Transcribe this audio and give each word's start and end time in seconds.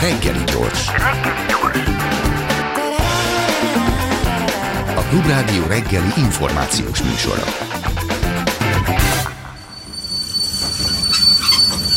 Reggeli 0.00 0.44
gyors. 0.44 0.88
A 4.96 5.02
Klubrádió 5.08 5.66
reggeli 5.66 6.12
információs 6.16 7.02
műsora. 7.02 7.44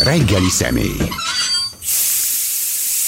Reggeli 0.04 0.50
személy. 0.50 0.98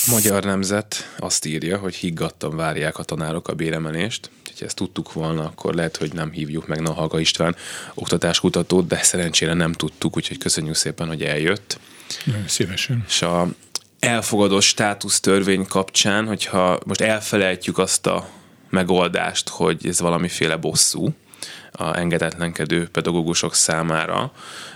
Magyar 0.08 0.44
Nemzet 0.44 1.16
azt 1.20 1.46
írja, 1.46 1.78
hogy 1.78 1.96
higgadtan 1.96 2.56
várják 2.56 2.98
a 2.98 3.04
tanárok 3.04 3.48
a 3.48 3.54
béremelést. 3.54 4.30
Ha 4.60 4.66
ezt 4.66 4.76
tudtuk 4.76 5.14
volna, 5.14 5.44
akkor 5.44 5.74
lehet, 5.74 5.98
hogy 5.98 6.14
nem 6.14 6.32
hívjuk 6.32 6.68
meg 6.68 6.82
Nahaga 6.82 7.20
István 7.20 7.56
oktatáskutatót, 7.94 8.88
de 8.88 9.04
szerencsére 9.04 9.54
nem 9.54 9.72
tudtuk, 9.72 10.16
úgyhogy 10.16 10.38
köszönjük 10.38 10.76
szépen, 10.76 11.08
hogy 11.08 11.24
eljött. 11.24 11.80
Szívesen. 12.48 13.04
És 13.08 13.22
a 13.22 13.48
elfogadott 14.06 14.62
státusz 14.62 15.20
törvény 15.20 15.66
kapcsán, 15.68 16.28
hogyha 16.28 16.80
most 16.86 17.02
elfelejtjük 17.02 17.78
azt 17.78 18.08
a 18.08 18.28
megoldást, 18.70 19.50
hogy 19.50 19.88
ez 19.88 20.00
valamiféle 20.00 20.56
bosszú 20.56 21.14
a 21.72 21.98
engedetlenkedő 21.98 22.88
pedagógusok 22.92 23.54
számára, 23.54 24.32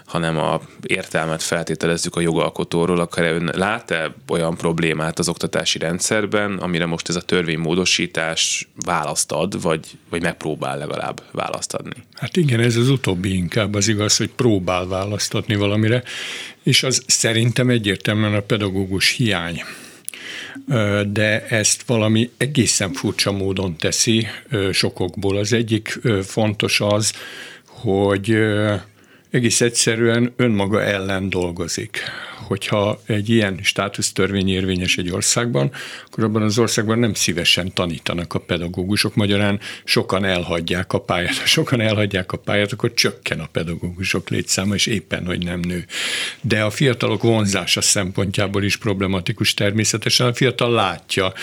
hanem 0.06 0.38
a 0.38 0.62
értelmet 0.82 1.44
feltételezzük 1.44 2.16
a 2.16 2.20
jogalkotóról, 2.20 3.00
akkor 3.00 3.24
ön 3.24 3.52
lát-e 3.56 4.14
olyan 4.28 4.56
problémát 4.56 5.20
az 5.20 5.30
oktatási 5.30 5.78
rendszerben, 5.80 6.58
amire 6.58 6.86
most 6.86 7.10
ez 7.10 7.16
a 7.16 7.22
törvénymódosítás 7.22 8.70
választ 8.86 9.32
ad, 9.32 9.62
vagy, 9.62 9.86
vagy 10.10 10.22
megpróbál 10.22 10.78
legalább 10.78 11.24
választ 11.32 11.74
adni? 11.74 12.04
Hát 12.14 12.38
igen, 12.38 12.60
ez 12.60 12.76
az 12.76 12.90
utóbbi 12.90 13.36
inkább 13.36 13.74
az 13.74 13.88
igaz, 13.88 14.18
hogy 14.18 14.30
próbál 14.30 14.88
választ 14.88 15.34
adni 15.34 15.56
valamire, 15.56 16.04
és 16.70 16.84
az 16.84 17.04
szerintem 17.08 17.70
egyértelműen 17.70 18.34
a 18.34 18.42
pedagógus 18.42 19.12
hiány 19.12 19.62
de 21.12 21.46
ezt 21.48 21.84
valami 21.86 22.30
egészen 22.38 22.94
furcsa 22.94 23.32
módon 23.32 23.78
teszi 23.78 24.28
sokokból. 24.72 25.38
Az 25.38 25.54
egyik 25.54 26.00
fontos 26.24 26.82
az, 26.82 27.14
hogy 27.66 28.38
egész 29.32 29.62
egyszerűen 29.62 30.34
önmaga 30.36 30.84
ellen 30.84 31.30
dolgozik 31.30 32.02
hogyha 32.50 33.02
egy 33.06 33.30
ilyen 33.30 33.60
státusztörvény 33.64 34.50
érvényes 34.50 34.98
egy 34.98 35.12
országban, 35.12 35.72
akkor 36.06 36.24
abban 36.24 36.42
az 36.42 36.60
országban 36.60 37.00
nem 37.00 37.14
szívesen 37.14 37.74
tanítanak 37.74 38.34
a 38.34 38.40
pedagógusok. 38.40 39.16
Magyarán 39.16 39.60
sokan 39.84 40.26
elhagyják 40.26 40.94
a 40.94 41.00
pályát. 41.00 41.38
Ha 41.38 41.46
sokan 41.46 41.82
elhagyják 41.82 42.32
a 42.32 42.38
pályát, 42.38 42.72
akkor 42.72 42.94
csökken 42.94 43.40
a 43.40 43.46
pedagógusok 43.52 44.30
létszáma, 44.30 44.74
és 44.74 44.86
éppen, 44.86 45.26
hogy 45.26 45.44
nem 45.44 45.60
nő. 45.60 45.86
De 46.42 46.64
a 46.64 46.70
fiatalok 46.70 47.22
vonzása 47.22 47.82
szempontjából 47.82 48.64
is 48.64 48.78
problematikus 48.78 49.54
természetesen. 49.54 50.28
A 50.28 50.34
fiatal 50.34 50.72
látja, 50.72 51.34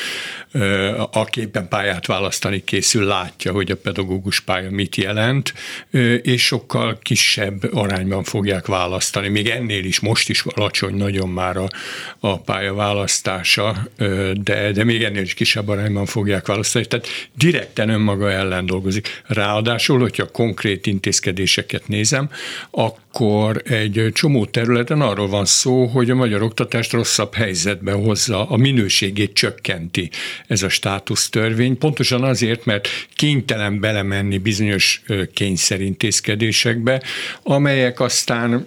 aki 1.13 1.41
éppen 1.41 1.69
pályát 1.69 2.07
választani 2.07 2.65
készül, 2.65 3.05
látja, 3.05 3.53
hogy 3.53 3.71
a 3.71 3.77
pedagógus 3.77 4.41
pálya 4.41 4.71
mit 4.71 4.97
jelent, 4.97 5.55
és 6.23 6.45
sokkal 6.45 6.99
kisebb 7.03 7.75
arányban 7.77 8.25
fogják 8.25 8.67
választani. 8.67 9.29
Még 9.29 9.49
ennél 9.49 9.85
is 9.85 10.01
most 10.01 10.29
is 10.29 10.45
alacsony 10.45 10.95
nagyon 10.95 11.29
már 11.29 11.57
a, 11.57 11.69
a 12.21 12.39
pályaválasztása, 12.39 13.89
de, 14.35 14.73
de 14.73 14.85
még 14.85 15.03
ennél 15.03 15.23
is 15.23 15.35
kisebb 15.35 15.69
arányban 15.69 16.07
fogják 16.07 16.47
választani. 16.47 16.87
Tehát 16.87 17.07
direkten 17.35 17.89
önmaga 17.89 18.31
ellen 18.31 18.67
dolgozik. 18.67 19.23
Ráadásul, 19.27 19.99
hogyha 19.99 20.27
konkrét 20.27 20.87
intézkedéseket 20.87 21.89
nézem, 21.89 22.31
akkor 22.71 23.05
egy 23.65 24.09
csomó 24.13 24.45
területen 24.45 25.01
arról 25.01 25.29
van 25.29 25.45
szó, 25.45 25.87
hogy 25.87 26.11
a 26.11 26.15
magyar 26.15 26.43
oktatást 26.43 26.93
rosszabb 26.93 27.35
helyzetbe 27.35 27.93
hozza, 27.93 28.49
a 28.49 28.57
minőségét 28.57 29.33
csökkenti 29.33 30.11
ez 30.47 30.63
a 30.63 30.69
státusztörvény, 30.69 31.79
pontosan 31.79 32.23
azért, 32.23 32.65
mert 32.65 32.89
kénytelen 33.15 33.81
belemenni 33.81 34.39
bizonyos 34.39 35.03
kényszerintézkedésekbe, 35.35 37.03
amelyek 37.43 38.01
aztán 38.01 38.67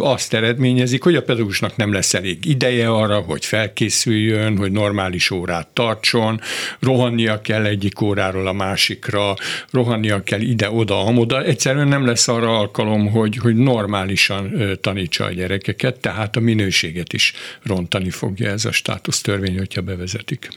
azt 0.00 0.34
eredményezik, 0.34 1.02
hogy 1.02 1.14
a 1.14 1.22
pedagógus 1.22 1.56
pedagógusnak 1.56 1.76
nem 1.76 1.92
lesz 1.92 2.14
elég 2.14 2.44
ideje 2.44 2.88
arra, 2.88 3.18
hogy 3.18 3.44
felkészüljön, 3.44 4.56
hogy 4.56 4.72
normális 4.72 5.30
órát 5.30 5.68
tartson, 5.68 6.40
rohannia 6.80 7.40
kell 7.40 7.64
egyik 7.64 8.00
óráról 8.00 8.46
a 8.46 8.52
másikra, 8.52 9.34
rohannia 9.70 10.22
kell 10.22 10.40
ide-oda, 10.40 11.04
amoda, 11.04 11.42
egyszerűen 11.42 11.88
nem 11.88 12.06
lesz 12.06 12.28
arra 12.28 12.58
alkalom, 12.58 13.10
hogy, 13.10 13.36
hogy 13.36 13.54
normálisan 13.66 14.78
tanítsa 14.80 15.24
a 15.24 15.32
gyerekeket, 15.32 16.00
tehát 16.00 16.36
a 16.36 16.40
minőséget 16.40 17.12
is 17.12 17.32
rontani 17.62 18.10
fogja 18.10 18.50
ez 18.50 18.64
a 18.64 18.72
státusztörvény, 18.72 19.58
hogyha 19.58 19.80
bevezetik. 19.80 20.48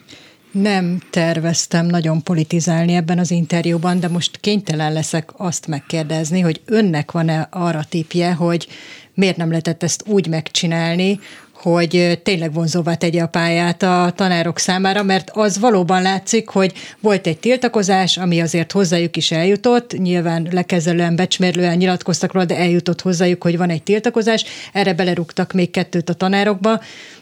Nem 0.52 1.02
terveztem 1.09 1.86
nagyon 1.86 2.24
politizálni 2.24 2.94
ebben 2.94 3.20
az 3.20 3.31
interjúban, 3.31 4.00
de 4.00 4.08
most 4.08 4.38
kénytelen 4.38 4.94
leszek 4.94 5.30
azt 5.38 5.68
megkérdezni, 5.68 6.40
hogy 6.40 6.62
önnek 6.66 7.12
van-e 7.12 7.47
arra 7.52 7.84
tipje, 7.90 8.34
hogy 8.34 8.68
miért 9.14 9.38
nem 9.38 9.50
lehetett 9.50 9.84
ezt 9.84 10.03
úgy 10.06 10.28
megcsinálni, 10.28 11.20
hogy 11.62 12.20
tényleg 12.24 12.53
vonzóvá 12.53 12.94
tegye 12.94 13.22
a 13.22 13.28
pályát 13.28 13.84
a 13.84 14.14
tanárok 14.16 14.59
számára, 14.59 15.03
mert 15.03 15.30
az 15.34 15.59
valóban 15.59 16.02
látszik, 16.02 16.50
hogy 16.50 16.74
volt 17.00 17.28
egy 17.28 17.38
tiltakozás, 17.38 18.18
ami 18.18 18.42
azért 18.42 18.72
hozzájuk 18.72 19.18
is 19.18 19.31
eljutott, 19.31 19.97
nyilván 19.97 20.47
lekezelően, 20.52 21.16
becsmérlően 21.16 21.78
nyilatkoztak 21.78 22.34
róla, 22.34 22.46
de 22.46 22.58
eljutott 22.58 23.02
hozzájuk, 23.02 23.44
hogy 23.44 23.58
van 23.58 23.70
egy 23.70 23.84
tiltakozás, 23.84 24.44
erre 24.74 24.94
belerúgtak 24.94 25.53
még 25.53 25.72
kettőt 25.72 26.09
a 26.09 26.14
tanárokba, 26.14 26.81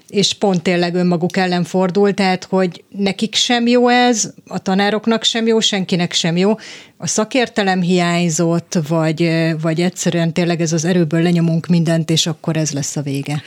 és 0.10 0.34
pont 0.34 0.62
tényleg 0.62 0.96
önmaguk 0.96 1.38
ellen 1.38 1.64
fordul, 1.64 2.14
tehát 2.14 2.44
hogy 2.44 2.84
nekik 2.98 3.36
sem 3.36 3.68
jó 3.68 3.88
ez, 3.88 4.34
a 4.48 4.60
tanároknak 4.60 5.24
sem 5.24 5.48
jó, 5.48 5.60
senkinek 5.60 6.14
sem 6.14 6.38
jó. 6.38 6.56
A 6.98 7.08
szakértelem 7.08 7.82
hiányzott, 7.82 8.80
vagy, 8.88 9.32
vagy 9.62 9.82
egyszerűen 9.82 10.34
tényleg 10.34 10.62
ez 10.62 10.74
az 10.74 10.86
erőből 10.86 11.22
lenyomunk 11.22 11.68
mindent, 11.68 12.10
és 12.10 12.28
akkor 12.28 12.58
ez 12.58 12.72
lesz 12.72 12.96
a 12.96 13.02
vége. 13.02 13.42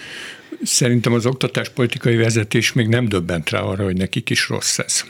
Szerintem 0.62 1.12
az 1.12 1.26
oktatáspolitikai 1.26 2.16
vezetés 2.16 2.72
még 2.72 2.88
nem 2.88 3.08
döbbent 3.08 3.50
rá 3.50 3.60
arra, 3.60 3.84
hogy 3.84 3.96
nekik 3.96 4.30
is 4.30 4.48
rossz 4.48 4.78
ez 4.78 5.04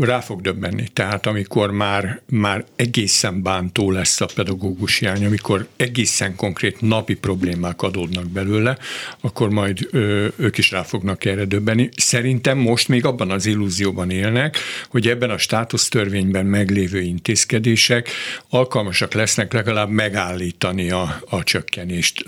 rá 0.00 0.20
fog 0.20 0.40
döbbenni. 0.40 0.88
Tehát 0.92 1.26
amikor 1.26 1.70
már, 1.70 2.20
már 2.26 2.64
egészen 2.76 3.42
bántó 3.42 3.90
lesz 3.90 4.20
a 4.20 4.26
pedagógus 4.34 4.98
hiány, 4.98 5.24
amikor 5.24 5.66
egészen 5.76 6.36
konkrét 6.36 6.80
napi 6.80 7.14
problémák 7.14 7.82
adódnak 7.82 8.28
belőle, 8.28 8.78
akkor 9.20 9.50
majd 9.50 9.88
ők 10.36 10.58
is 10.58 10.70
rá 10.70 10.82
fognak 10.82 11.24
erre 11.24 11.44
döbbenni. 11.44 11.88
Szerintem 11.96 12.58
most 12.58 12.88
még 12.88 13.04
abban 13.04 13.30
az 13.30 13.46
illúzióban 13.46 14.10
élnek, 14.10 14.58
hogy 14.88 15.08
ebben 15.08 15.30
a 15.30 15.38
státusztörvényben 15.38 16.46
meglévő 16.46 17.00
intézkedések 17.00 18.08
alkalmasak 18.48 19.14
lesznek 19.14 19.52
legalább 19.52 19.88
megállítani 19.88 20.90
a, 20.90 21.22
a 21.28 21.42
csökkenést. 21.42 22.24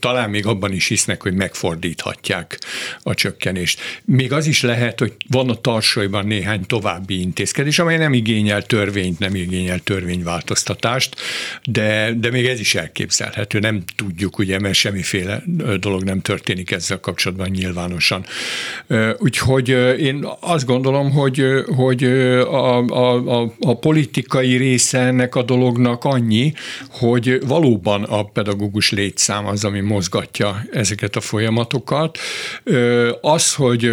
Talán 0.00 0.30
még 0.30 0.46
abban 0.46 0.72
is 0.72 0.86
hisznek, 0.86 1.22
hogy 1.22 1.34
megfordíthatják 1.34 2.58
a 3.02 3.14
csökkenést. 3.14 3.80
Még 4.04 4.32
az 4.32 4.46
is 4.46 4.62
lehet, 4.62 4.98
hogy 4.98 5.12
van 5.28 5.50
a 5.50 5.54
tarsolyban 5.54 6.26
néhány 6.26 6.41
néhány 6.42 6.66
további 6.66 7.20
intézkedés, 7.20 7.78
amely 7.78 7.96
nem 7.96 8.12
igényel 8.12 8.62
törvényt, 8.62 9.18
nem 9.18 9.34
igényel 9.34 9.78
törvényváltoztatást, 9.78 11.16
de, 11.64 12.12
de 12.16 12.30
még 12.30 12.46
ez 12.46 12.60
is 12.60 12.74
elképzelhető. 12.74 13.58
Nem 13.58 13.82
tudjuk, 13.96 14.38
ugye, 14.38 14.58
mert 14.58 14.74
semmiféle 14.74 15.42
dolog 15.80 16.02
nem 16.02 16.20
történik 16.20 16.70
ezzel 16.70 17.00
kapcsolatban 17.00 17.48
nyilvánosan. 17.48 18.24
Úgyhogy 19.18 19.68
én 19.98 20.26
azt 20.40 20.66
gondolom, 20.66 21.10
hogy, 21.10 21.44
hogy 21.76 22.04
a, 22.04 22.86
a, 22.86 23.40
a, 23.40 23.54
a 23.60 23.78
politikai 23.78 24.56
része 24.56 24.98
ennek 24.98 25.34
a 25.34 25.42
dolognak 25.42 26.04
annyi, 26.04 26.52
hogy 26.90 27.46
valóban 27.46 28.02
a 28.02 28.24
pedagógus 28.24 28.90
létszám 28.90 29.46
az, 29.46 29.64
ami 29.64 29.80
mozgatja 29.80 30.64
ezeket 30.72 31.16
a 31.16 31.20
folyamatokat. 31.20 32.18
Az, 33.20 33.54
hogy, 33.54 33.84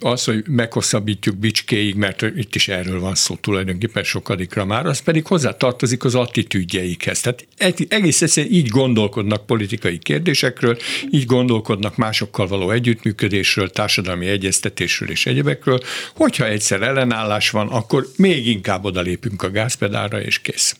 az, 0.00 0.24
hogy 0.24 0.44
meghosszabbítjuk 0.46 1.36
bicskéig, 1.36 1.91
mert 1.96 2.22
itt 2.22 2.54
is 2.54 2.68
erről 2.68 3.00
van 3.00 3.14
szó 3.14 3.34
tulajdonképpen 3.34 4.02
sokadikra 4.02 4.64
már, 4.64 4.86
az 4.86 4.98
pedig 4.98 5.26
hozzátartozik 5.26 6.04
az 6.04 6.14
attitűdjeikhez. 6.14 7.20
Tehát 7.20 7.46
egész 7.88 8.22
egyszerűen 8.22 8.52
így 8.52 8.68
gondolkodnak 8.68 9.46
politikai 9.46 9.98
kérdésekről, 9.98 10.76
így 11.10 11.26
gondolkodnak 11.26 11.96
másokkal 11.96 12.46
való 12.46 12.70
együttműködésről, 12.70 13.70
társadalmi 13.70 14.26
egyeztetésről 14.26 15.10
és 15.10 15.26
egyebekről, 15.26 15.80
hogyha 16.14 16.46
egyszer 16.46 16.82
ellenállás 16.82 17.50
van, 17.50 17.68
akkor 17.68 18.06
még 18.16 18.46
inkább 18.46 18.84
odalépünk 18.84 19.42
a 19.42 19.50
gázpedálra, 19.50 20.20
és 20.20 20.38
kész. 20.38 20.76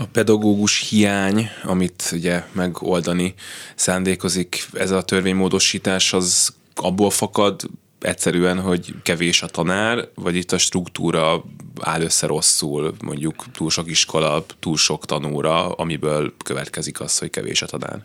A 0.00 0.06
pedagógus 0.06 0.88
hiány, 0.88 1.48
amit 1.62 2.10
ugye 2.12 2.42
megoldani 2.52 3.34
szándékozik 3.74 4.68
ez 4.72 4.90
a 4.90 5.02
törvénymódosítás, 5.02 6.12
az 6.12 6.54
abból 6.74 7.10
fakad 7.10 7.62
egyszerűen, 8.00 8.60
hogy 8.60 8.94
kevés 9.02 9.42
a 9.42 9.46
tanár, 9.46 10.08
vagy 10.14 10.36
itt 10.36 10.52
a 10.52 10.58
struktúra 10.58 11.44
áll 11.80 12.02
össze 12.02 12.26
rosszul, 12.26 12.94
mondjuk 13.02 13.44
túl 13.52 13.70
sok 13.70 13.90
iskola, 13.90 14.46
túl 14.60 14.76
sok 14.76 15.06
tanúra, 15.06 15.72
amiből 15.72 16.34
következik 16.44 17.00
az, 17.00 17.18
hogy 17.18 17.30
kevés 17.30 17.62
a 17.62 17.66
tanár? 17.66 18.04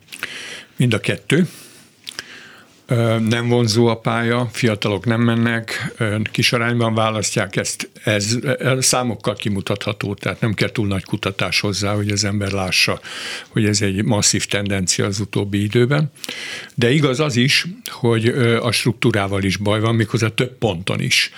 Mind 0.75 0.93
a 0.93 0.99
kettő. 0.99 1.49
Nem 3.27 3.47
vonzó 3.47 3.87
a 3.87 3.95
pálya, 3.95 4.49
fiatalok 4.51 5.05
nem 5.05 5.21
mennek, 5.21 5.93
kis 6.31 6.53
arányban 6.53 6.93
választják 6.93 7.55
ezt, 7.55 7.89
ez, 8.03 8.37
ez 8.59 8.85
számokkal 8.85 9.35
kimutatható, 9.35 10.13
tehát 10.13 10.41
nem 10.41 10.53
kell 10.53 10.69
túl 10.69 10.87
nagy 10.87 11.03
kutatás 11.03 11.59
hozzá, 11.59 11.93
hogy 11.93 12.09
az 12.09 12.23
ember 12.23 12.51
lássa, 12.51 12.99
hogy 13.47 13.65
ez 13.65 13.81
egy 13.81 14.03
masszív 14.03 14.45
tendencia 14.45 15.05
az 15.05 15.19
utóbbi 15.19 15.63
időben. 15.63 16.11
De 16.75 16.91
igaz 16.91 17.19
az 17.19 17.35
is, 17.35 17.67
hogy 17.85 18.27
a 18.61 18.71
struktúrával 18.71 19.43
is 19.43 19.57
baj 19.57 19.79
van, 19.79 19.95
méghozzá 19.95 20.27
több 20.27 20.57
ponton 20.57 21.01
is. 21.01 21.31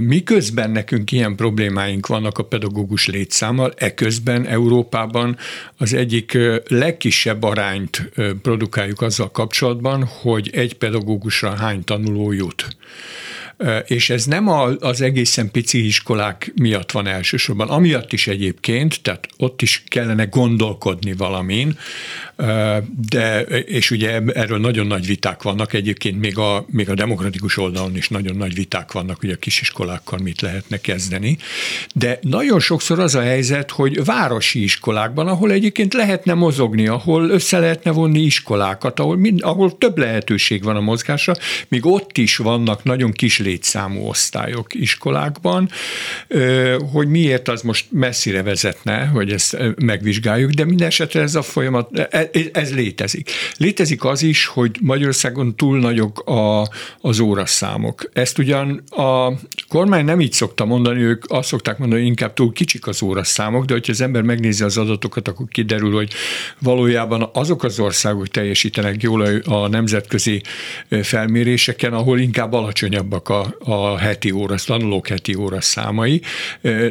Miközben 0.00 0.70
nekünk 0.70 1.12
ilyen 1.12 1.36
problémáink 1.36 2.06
vannak 2.06 2.38
a 2.38 2.44
pedagógus 2.44 3.06
létszámmal, 3.06 3.72
eközben 3.76 4.46
Európában 4.46 5.36
az 5.76 5.94
egyik 5.94 6.38
legkisebb 6.68 7.42
arányt 7.42 8.10
produkáljuk 8.42 9.00
azzal 9.00 9.30
kapcsolatban, 9.30 9.76
hogy 10.04 10.50
egy 10.52 10.74
pedagógusra 10.74 11.50
hány 11.50 11.84
tanuló 11.84 12.32
jut. 12.32 12.76
És 13.86 14.10
ez 14.10 14.24
nem 14.24 14.48
az 14.80 15.00
egészen 15.00 15.50
pici 15.50 15.86
iskolák 15.86 16.52
miatt 16.54 16.90
van 16.90 17.06
elsősorban, 17.06 17.68
amiatt 17.68 18.12
is 18.12 18.26
egyébként, 18.26 19.02
tehát 19.02 19.28
ott 19.36 19.62
is 19.62 19.82
kellene 19.88 20.24
gondolkodni 20.24 21.12
valamin, 21.12 21.78
de, 23.08 23.40
és 23.66 23.90
ugye 23.90 24.20
erről 24.34 24.58
nagyon 24.58 24.86
nagy 24.86 25.06
viták 25.06 25.42
vannak, 25.42 25.72
egyébként 25.72 26.20
még 26.20 26.38
a, 26.38 26.64
még 26.70 26.90
a 26.90 26.94
demokratikus 26.94 27.56
oldalon 27.56 27.96
is 27.96 28.08
nagyon 28.08 28.36
nagy 28.36 28.54
viták 28.54 28.92
vannak, 28.92 29.20
hogy 29.20 29.30
a 29.30 29.36
kisiskolákkal 29.36 30.18
mit 30.18 30.40
lehetne 30.40 30.76
kezdeni, 30.76 31.38
de 31.94 32.18
nagyon 32.22 32.60
sokszor 32.60 32.98
az 32.98 33.14
a 33.14 33.20
helyzet, 33.20 33.70
hogy 33.70 34.04
városi 34.04 34.62
iskolákban, 34.62 35.28
ahol 35.28 35.50
egyébként 35.50 35.94
lehetne 35.94 36.34
mozogni, 36.34 36.86
ahol 36.86 37.28
össze 37.30 37.58
lehetne 37.58 37.90
vonni 37.90 38.20
iskolákat, 38.20 39.00
ahol, 39.00 39.16
mind, 39.16 39.40
ahol 39.42 39.78
több 39.78 39.98
lehetőség 39.98 40.62
van 40.62 40.76
a 40.76 40.80
mozgásra, 40.80 41.34
még 41.68 41.86
ott 41.86 42.18
is 42.18 42.36
vannak 42.36 42.84
nagyon 42.84 43.12
kis 43.12 43.38
létszámú 43.38 44.08
osztályok 44.08 44.74
iskolákban, 44.74 45.70
hogy 46.92 47.08
miért 47.08 47.48
az 47.48 47.62
most 47.62 47.86
messzire 47.90 48.42
vezetne, 48.42 49.04
hogy 49.06 49.32
ezt 49.32 49.56
megvizsgáljuk, 49.76 50.50
de 50.50 50.64
minden 50.64 50.86
esetre 50.86 51.20
ez 51.20 51.34
a 51.34 51.42
folyamat, 51.42 51.98
e, 51.98 52.27
ez 52.52 52.74
létezik. 52.74 53.30
Létezik 53.56 54.04
az 54.04 54.22
is, 54.22 54.46
hogy 54.46 54.76
Magyarországon 54.80 55.56
túl 55.56 55.78
nagyok 55.78 56.18
a, 56.18 56.68
az 57.00 57.20
óraszámok. 57.20 58.10
Ezt 58.12 58.38
ugyan 58.38 58.82
a 58.90 59.32
kormány 59.68 60.04
nem 60.04 60.20
így 60.20 60.32
szokta 60.32 60.64
mondani, 60.64 61.00
ők 61.00 61.24
azt 61.28 61.48
szokták 61.48 61.78
mondani, 61.78 62.00
hogy 62.00 62.10
inkább 62.10 62.34
túl 62.34 62.52
kicsik 62.52 62.86
az 62.86 63.02
óraszámok, 63.02 63.64
de 63.64 63.72
hogyha 63.72 63.92
az 63.92 64.00
ember 64.00 64.22
megnézi 64.22 64.64
az 64.64 64.78
adatokat, 64.78 65.28
akkor 65.28 65.46
kiderül, 65.48 65.92
hogy 65.92 66.12
valójában 66.58 67.30
azok 67.32 67.64
az 67.64 67.80
országok 67.80 68.28
teljesítenek 68.28 69.02
jól 69.02 69.22
a 69.44 69.68
nemzetközi 69.68 70.42
felméréseken, 71.02 71.92
ahol 71.92 72.18
inkább 72.18 72.52
alacsonyabbak 72.52 73.28
a, 73.28 73.56
a 73.58 73.96
heti 73.96 74.30
óra, 74.30 74.54
tanulók 74.54 75.08
heti 75.08 75.34
óra 75.34 75.60
számai. 75.60 76.20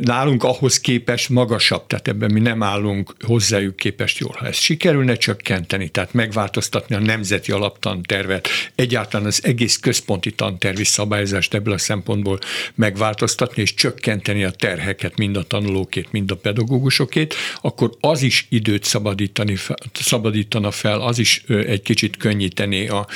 Nálunk 0.01 0.44
ahhoz 0.44 0.80
képest 0.80 1.30
magasabb, 1.30 1.88
tehát 1.88 2.07
ebben 2.07 2.31
mi 2.31 2.40
nem 2.40 2.63
állunk 2.63 3.16
hozzájuk 3.25 3.75
képest 3.75 4.18
jól. 4.18 4.36
Ha 4.40 4.45
ez 4.45 4.56
sikerülne 4.57 5.16
csökkenteni, 5.28 5.90
tehát 5.90 6.14
megváltoztatni 6.14 6.96
a 6.96 7.00
nemzeti 7.00 7.52
alaptantervet, 7.52 8.48
egyáltalán 8.76 9.26
az 9.26 9.44
egész 9.44 9.78
központi 9.78 10.32
tantervi 10.32 10.84
szabályozást 10.84 11.54
ebből 11.54 11.74
a 11.74 11.78
szempontból 11.78 12.40
megváltoztatni 12.76 13.62
és 13.62 13.74
csökkenteni 13.74 14.44
a 14.44 14.50
terheket 14.50 15.18
mind 15.18 15.38
a 15.38 15.44
tanulókét, 15.44 16.12
mind 16.12 16.32
a 16.32 16.36
pedagógusokét, 16.36 17.36
akkor 17.62 17.92
az 18.00 18.22
is 18.22 18.46
időt 18.50 18.84
szabadítani, 18.84 19.58
szabadítana 19.94 20.72
fel, 20.72 21.02
az 21.02 21.20
is 21.20 21.44
egy 21.48 21.82
kicsit 21.82 22.18
könnyíteni 22.18 22.88
a, 22.88 23.08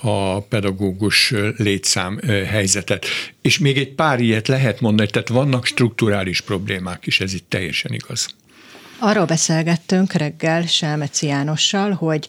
a 0.00 0.40
pedagógus 0.40 1.34
létszám 1.56 2.20
helyzetet. 2.46 3.06
És 3.42 3.58
még 3.58 3.78
egy 3.78 3.94
pár 3.94 4.20
ilyet 4.20 4.48
lehet 4.48 4.80
mondani, 4.80 5.10
tehát 5.10 5.28
vannak 5.28 5.66
strukturális 5.66 6.40
problémák 6.40 7.06
is, 7.06 7.20
ez 7.20 7.34
itt 7.34 7.46
teljesen 7.48 7.92
igaz. 7.92 8.34
Arról 8.98 9.24
beszélgettünk 9.24 10.12
reggel 10.12 10.66
Selmeci 10.66 11.26
Jánossal, 11.26 11.92
hogy 11.92 12.28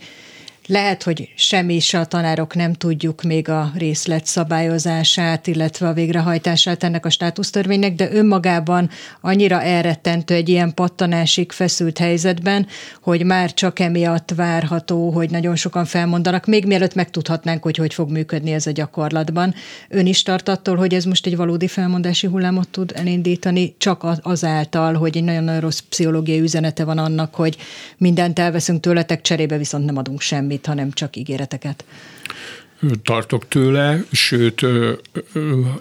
lehet, 0.67 1.03
hogy 1.03 1.29
semmi 1.35 1.75
is 1.75 1.93
a 1.93 2.05
tanárok 2.05 2.55
nem 2.55 2.73
tudjuk 2.73 3.21
még 3.21 3.49
a 3.49 3.71
részlet 3.75 4.25
szabályozását, 4.25 5.47
illetve 5.47 5.87
a 5.87 5.93
végrehajtását 5.93 6.83
ennek 6.83 7.05
a 7.05 7.09
státusztörvénynek, 7.09 7.95
de 7.95 8.11
önmagában 8.11 8.89
annyira 9.21 9.61
elrettentő 9.61 10.33
egy 10.33 10.49
ilyen 10.49 10.73
pattanásig 10.73 11.51
feszült 11.51 11.97
helyzetben, 11.97 12.67
hogy 13.01 13.25
már 13.25 13.53
csak 13.53 13.79
emiatt 13.79 14.31
várható, 14.35 15.09
hogy 15.09 15.29
nagyon 15.29 15.55
sokan 15.55 15.85
felmondanak, 15.85 16.45
még 16.45 16.65
mielőtt 16.65 16.95
megtudhatnánk, 16.95 17.63
hogy 17.63 17.77
hogy 17.77 17.93
fog 17.93 18.11
működni 18.11 18.51
ez 18.51 18.67
a 18.67 18.71
gyakorlatban. 18.71 19.53
Ön 19.89 20.05
is 20.05 20.23
tart 20.23 20.49
attól, 20.49 20.75
hogy 20.75 20.93
ez 20.93 21.03
most 21.03 21.25
egy 21.25 21.35
valódi 21.35 21.67
felmondási 21.67 22.27
hullámot 22.27 22.69
tud 22.69 22.91
elindítani, 22.95 23.75
csak 23.77 24.05
azáltal, 24.21 24.93
hogy 24.93 25.17
egy 25.17 25.23
nagyon-nagyon 25.23 25.61
rossz 25.61 25.79
pszichológiai 25.79 26.39
üzenete 26.39 26.83
van 26.83 26.97
annak, 26.97 27.35
hogy 27.35 27.57
mindent 27.97 28.39
elveszünk 28.39 28.79
tőletek, 28.79 29.21
cserébe 29.21 29.57
viszont 29.57 29.85
nem 29.85 29.97
adunk 29.97 30.21
semmit 30.21 30.56
semmit, 30.57 30.65
hanem 30.65 30.91
csak 30.91 31.15
ígéreteket. 31.15 31.85
Tartok 33.03 33.47
tőle, 33.47 34.03
sőt 34.11 34.65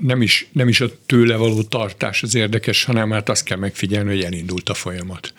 nem 0.00 0.22
is, 0.22 0.48
nem 0.52 0.68
is 0.68 0.80
a 0.80 0.86
tőle 1.06 1.36
való 1.36 1.62
tartás 1.62 2.22
az 2.22 2.34
érdekes, 2.34 2.84
hanem 2.84 3.10
hát 3.10 3.28
azt 3.28 3.44
kell 3.44 3.58
megfigyelni, 3.58 4.08
hogy 4.10 4.22
elindult 4.22 4.68
a 4.68 4.74
folyamat. 4.74 5.32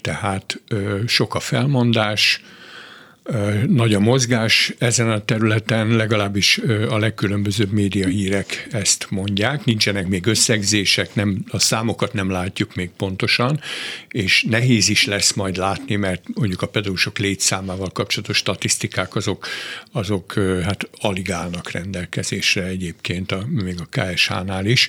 Tehát 0.00 0.60
sok 1.06 1.34
a 1.34 1.40
felmondás, 1.40 2.42
nagy 3.66 3.94
a 3.94 4.00
mozgás 4.00 4.74
ezen 4.78 5.10
a 5.10 5.24
területen, 5.24 5.88
legalábbis 5.88 6.60
a 6.88 6.98
legkülönbözőbb 6.98 7.70
médiahírek 7.72 8.68
ezt 8.70 9.06
mondják. 9.10 9.64
Nincsenek 9.64 10.06
még 10.06 10.26
összegzések, 10.26 11.14
nem, 11.14 11.44
a 11.50 11.58
számokat 11.58 12.12
nem 12.12 12.30
látjuk 12.30 12.74
még 12.74 12.90
pontosan, 12.96 13.60
és 14.08 14.44
nehéz 14.48 14.88
is 14.88 15.06
lesz 15.06 15.32
majd 15.32 15.56
látni, 15.56 15.96
mert 15.96 16.22
mondjuk 16.34 16.62
a 16.62 16.66
pedagógusok 16.66 17.18
létszámával 17.18 17.90
kapcsolatos 17.90 18.36
statisztikák 18.36 19.14
azok, 19.14 19.46
azok 19.92 20.34
hát 20.62 20.88
alig 21.00 21.30
állnak 21.30 21.70
rendelkezésre 21.70 22.64
egyébként, 22.64 23.32
a, 23.32 23.44
még 23.48 23.74
a 23.80 23.88
KSH-nál 23.90 24.66
is, 24.66 24.88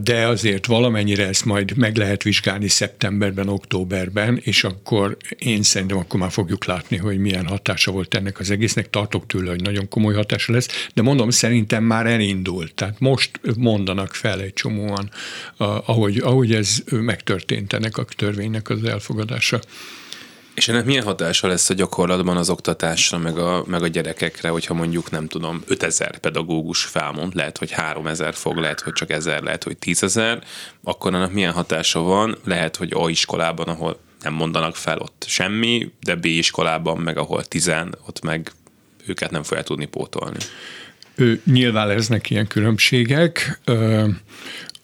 de 0.00 0.26
azért 0.26 0.66
valamennyire 0.66 1.26
ezt 1.26 1.44
majd 1.44 1.76
meg 1.76 1.96
lehet 1.96 2.22
vizsgálni 2.22 2.68
szeptemberben, 2.68 3.48
októberben, 3.48 4.40
és 4.42 4.64
akkor 4.64 5.16
én 5.38 5.62
szerintem 5.62 5.98
akkor 5.98 6.20
már 6.20 6.30
fogjuk 6.30 6.64
látni, 6.64 6.96
hogy 6.96 7.15
milyen 7.18 7.46
hatása 7.46 7.90
volt 7.90 8.14
ennek 8.14 8.38
az 8.38 8.50
egésznek, 8.50 8.90
tartok 8.90 9.26
tőle, 9.26 9.50
hogy 9.50 9.62
nagyon 9.62 9.88
komoly 9.88 10.14
hatása 10.14 10.52
lesz, 10.52 10.88
de 10.94 11.02
mondom, 11.02 11.30
szerintem 11.30 11.84
már 11.84 12.06
elindult. 12.06 12.74
Tehát 12.74 13.00
most 13.00 13.40
mondanak 13.56 14.14
fel 14.14 14.40
egy 14.40 14.52
csomóan, 14.52 15.10
ahogy, 15.56 16.18
ahogy 16.18 16.54
ez 16.54 16.82
megtörtént 16.90 17.72
ennek 17.72 17.96
a 17.96 18.04
törvénynek 18.04 18.68
az 18.68 18.84
elfogadása. 18.84 19.60
És 20.56 20.68
ennek 20.68 20.84
milyen 20.84 21.04
hatása 21.04 21.46
lesz 21.46 21.70
a 21.70 21.74
gyakorlatban 21.74 22.36
az 22.36 22.50
oktatásra, 22.50 23.18
meg 23.18 23.38
a, 23.38 23.64
meg 23.66 23.82
a 23.82 23.86
gyerekekre, 23.86 24.48
hogyha 24.48 24.74
mondjuk 24.74 25.10
nem 25.10 25.26
tudom, 25.26 25.62
5000 25.66 26.18
pedagógus 26.18 26.84
felmond, 26.84 27.34
lehet, 27.34 27.58
hogy 27.58 27.70
3000 27.70 28.34
fog, 28.34 28.56
lehet, 28.56 28.80
hogy 28.80 28.92
csak 28.92 29.10
1000, 29.10 29.42
lehet, 29.42 29.64
hogy 29.64 29.76
10000, 29.76 30.42
akkor 30.84 31.14
ennek 31.14 31.32
milyen 31.32 31.52
hatása 31.52 32.00
van? 32.00 32.36
Lehet, 32.44 32.76
hogy 32.76 32.92
A 32.94 33.08
iskolában, 33.08 33.66
ahol 33.66 33.98
nem 34.26 34.34
mondanak 34.34 34.76
fel 34.76 34.98
ott 34.98 35.24
semmi, 35.28 35.90
de 36.00 36.14
B 36.14 36.24
iskolában, 36.24 36.98
meg 36.98 37.18
ahol 37.18 37.44
tizen, 37.44 37.94
ott 38.06 38.22
meg 38.22 38.52
őket 39.06 39.30
nem 39.30 39.42
fogja 39.42 39.62
tudni 39.62 39.86
pótolni. 39.86 40.38
Ő, 41.14 41.40
nyilván 41.44 41.86
lesznek 41.86 42.30
ilyen 42.30 42.46
különbségek. 42.46 43.60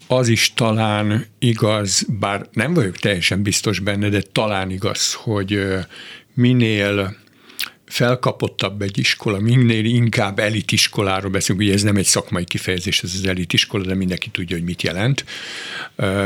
Az 0.07 0.29
is 0.29 0.53
talán 0.55 1.27
igaz, 1.39 2.07
bár 2.09 2.47
nem 2.53 2.75
vagyok 2.75 2.97
teljesen 2.97 3.43
biztos 3.43 3.79
benne, 3.79 4.09
de 4.09 4.23
talán 4.33 4.71
igaz, 4.71 5.15
hogy 5.15 5.65
minél 6.35 7.17
felkapottabb 7.93 8.83
egy 8.83 8.99
iskola, 8.99 9.39
minél 9.39 9.85
inkább 9.85 10.39
elitiskoláról 10.39 11.31
beszélünk, 11.31 11.65
ugye 11.65 11.75
ez 11.75 11.83
nem 11.83 11.97
egy 11.97 12.05
szakmai 12.05 12.45
kifejezés, 12.45 13.03
ez 13.03 13.13
az 13.15 13.27
elitiskola, 13.27 13.85
de 13.85 13.95
mindenki 13.95 14.29
tudja, 14.29 14.57
hogy 14.57 14.65
mit 14.65 14.83
jelent. 14.83 15.25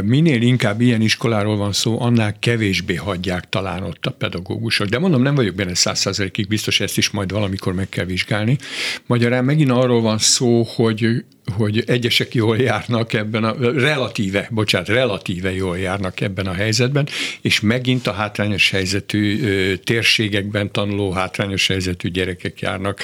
Minél 0.05 0.43
inkább 0.43 0.81
ilyen 0.81 1.01
iskoláról 1.01 1.57
van 1.57 1.73
szó, 1.73 2.01
annál 2.01 2.39
kevésbé 2.39 2.95
hagyják 2.95 3.49
talán 3.49 3.83
ott 3.83 4.07
a 4.07 4.11
pedagógusok. 4.11 4.87
De 4.87 4.99
mondom, 4.99 5.23
nem 5.23 5.35
vagyok 5.35 5.55
benne 5.55 5.75
száz 5.75 5.99
százalékig 5.99 6.49
biztos, 6.49 6.81
ezt 6.81 6.99
is 6.99 7.11
majd 7.11 7.33
valamikor 7.33 7.75
meg 7.75 7.89
kell 7.89 8.05
vizsgálni. 8.05 8.59
Magyarán 9.07 9.45
megint 9.45 9.71
arról 9.71 10.01
van 10.01 10.19
szó, 10.19 10.63
hogy 10.63 11.25
hogy 11.53 11.85
egyesek 11.87 12.35
jól 12.35 12.57
járnak 12.57 13.13
ebben 13.13 13.45
a, 13.45 13.55
relatíve, 13.61 14.49
bocsánat, 14.51 14.89
relatíve 14.89 15.55
jól 15.55 15.79
járnak 15.79 16.21
ebben 16.21 16.47
a 16.47 16.53
helyzetben, 16.53 17.09
és 17.41 17.61
megint 17.61 18.07
a 18.07 18.13
hátrányos 18.13 18.71
helyzetű 18.71 19.45
térségekben 19.77 20.73
tanuló 20.73 21.11
hátrányos 21.11 21.67
helyzetű 21.67 22.09
gyerekek 22.09 22.61
járnak 22.61 23.01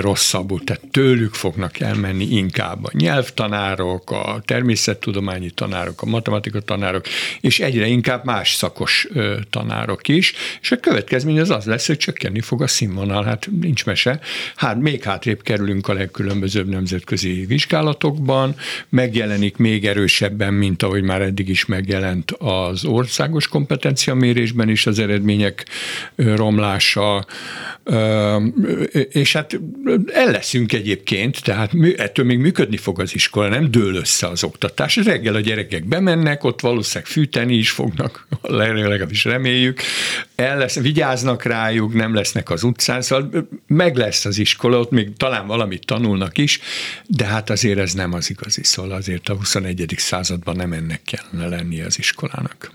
rosszabbul, 0.00 0.64
tehát 0.64 0.82
tőlük 0.90 1.34
fognak 1.34 1.80
elmenni 1.80 2.24
inkább 2.24 2.84
a 2.84 2.90
nyelvtanárok, 2.92 4.10
a 4.10 4.42
természettudományi 4.44 5.50
tanárok, 5.50 6.02
a 6.02 6.06
matematika 6.06 6.60
tanárok, 6.60 7.06
és 7.40 7.60
egyre 7.60 7.86
inkább 7.86 8.24
más 8.24 8.54
szakos 8.54 9.08
tanárok 9.50 10.08
is, 10.08 10.32
és 10.60 10.70
a 10.70 10.76
következmény 10.76 11.40
az 11.40 11.50
az 11.50 11.64
lesz, 11.64 11.86
hogy 11.86 11.96
csökkenni 11.96 12.40
fog 12.40 12.62
a 12.62 12.66
színvonal, 12.66 13.24
hát 13.24 13.48
nincs 13.60 13.84
mese, 13.84 14.20
hát 14.56 14.80
még 14.80 15.02
hátrébb 15.02 15.42
kerülünk 15.42 15.88
a 15.88 15.92
legkülönbözőbb 15.92 16.68
nemzetközi 16.68 17.46
vizsgálatokban, 17.64 18.54
megjelenik 18.88 19.56
még 19.56 19.86
erősebben, 19.86 20.54
mint 20.54 20.82
ahogy 20.82 21.02
már 21.02 21.22
eddig 21.22 21.48
is 21.48 21.64
megjelent 21.64 22.30
az 22.30 22.84
országos 22.84 23.48
kompetenciamérésben 23.48 24.68
is 24.68 24.86
az 24.86 24.98
eredmények 24.98 25.66
romlása, 26.14 27.26
és 29.10 29.32
hát 29.32 29.60
el 30.12 30.30
leszünk 30.30 30.72
egyébként, 30.72 31.42
tehát 31.42 31.72
ettől 31.96 32.24
még 32.24 32.38
működni 32.38 32.76
fog 32.76 33.00
az 33.00 33.14
iskola, 33.14 33.48
nem 33.48 33.70
dől 33.70 33.94
össze 33.94 34.26
az 34.26 34.44
oktatás. 34.44 34.96
Reggel 34.96 35.34
a 35.34 35.40
gyerekek 35.40 35.84
bemennek, 35.84 36.44
ott 36.44 36.60
valószínűleg 36.60 37.10
fűteni 37.10 37.54
is 37.54 37.70
fognak, 37.70 38.26
legalábbis 38.42 39.24
reméljük, 39.24 39.80
el 40.36 40.58
lesz, 40.58 40.78
vigyáznak 40.78 41.42
rájuk, 41.42 41.94
nem 41.94 42.14
lesznek 42.14 42.50
az 42.50 42.62
utcán, 42.62 43.02
szóval 43.02 43.48
meg 43.66 43.96
lesz 43.96 44.24
az 44.24 44.38
iskola, 44.38 44.78
ott 44.78 44.90
még 44.90 45.16
talán 45.16 45.46
valamit 45.46 45.86
tanulnak 45.86 46.38
is, 46.38 46.60
de 47.06 47.24
hát 47.24 47.50
azért 47.50 47.78
ez 47.78 47.92
nem 47.92 48.12
az 48.12 48.30
igazi, 48.30 48.62
szóval 48.62 48.92
azért 48.92 49.28
a 49.28 49.34
21. 49.34 49.94
században 49.96 50.56
nem 50.56 50.72
ennek 50.72 51.00
kellene 51.02 51.56
lennie 51.56 51.84
az 51.84 51.98
iskolának. 51.98 52.70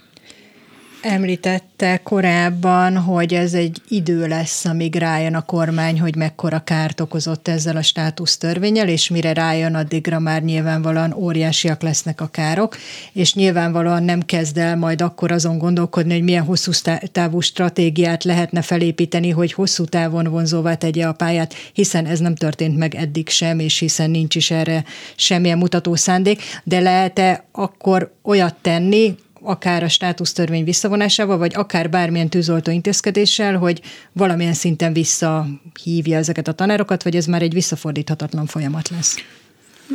Említette 1.01 1.99
korábban, 2.03 2.97
hogy 2.97 3.33
ez 3.33 3.53
egy 3.53 3.81
idő 3.87 4.27
lesz, 4.27 4.65
amíg 4.65 4.95
rájön 4.95 5.35
a 5.35 5.41
kormány, 5.41 5.99
hogy 5.99 6.15
mekkora 6.15 6.59
kárt 6.59 6.99
okozott 6.99 7.47
ezzel 7.47 7.75
a 7.75 7.81
státusz 7.81 8.37
törvényel, 8.37 8.87
és 8.87 9.09
mire 9.09 9.33
rájön, 9.33 9.75
addigra 9.75 10.19
már 10.19 10.43
nyilvánvalóan 10.43 11.13
óriásiak 11.13 11.81
lesznek 11.81 12.21
a 12.21 12.27
károk, 12.27 12.77
és 13.13 13.33
nyilvánvalóan 13.33 14.03
nem 14.03 14.21
kezd 14.21 14.57
el 14.57 14.77
majd 14.77 15.01
akkor 15.01 15.31
azon 15.31 15.57
gondolkodni, 15.57 16.13
hogy 16.13 16.23
milyen 16.23 16.45
hosszú 16.45 16.71
távú 17.11 17.39
stratégiát 17.39 18.23
lehetne 18.23 18.61
felépíteni, 18.61 19.29
hogy 19.29 19.53
hosszú 19.53 19.85
távon 19.85 20.27
vonzóvá 20.27 20.75
tegye 20.75 21.07
a 21.07 21.13
pályát, 21.13 21.53
hiszen 21.73 22.05
ez 22.05 22.19
nem 22.19 22.35
történt 22.35 22.77
meg 22.77 22.95
eddig 22.95 23.29
sem, 23.29 23.59
és 23.59 23.79
hiszen 23.79 24.09
nincs 24.09 24.35
is 24.35 24.51
erre 24.51 24.83
semmilyen 25.15 25.57
mutató 25.57 25.95
szándék, 25.95 26.41
de 26.63 26.79
lehet-e 26.79 27.45
akkor 27.51 28.13
olyat 28.23 28.55
tenni, 28.61 29.15
akár 29.41 29.84
a 29.84 29.89
státusztörvény 29.89 30.63
visszavonásával, 30.63 31.38
vagy 31.38 31.55
akár 31.55 31.89
bármilyen 31.89 32.29
tűzoltó 32.29 32.72
intézkedéssel, 32.72 33.58
hogy 33.58 33.81
valamilyen 34.13 34.53
szinten 34.53 34.93
visszahívja 34.93 36.17
ezeket 36.17 36.48
a 36.48 36.53
tanárokat, 36.53 37.03
vagy 37.03 37.15
ez 37.15 37.25
már 37.25 37.41
egy 37.41 37.53
visszafordíthatatlan 37.53 38.46
folyamat 38.46 38.89
lesz? 38.89 39.15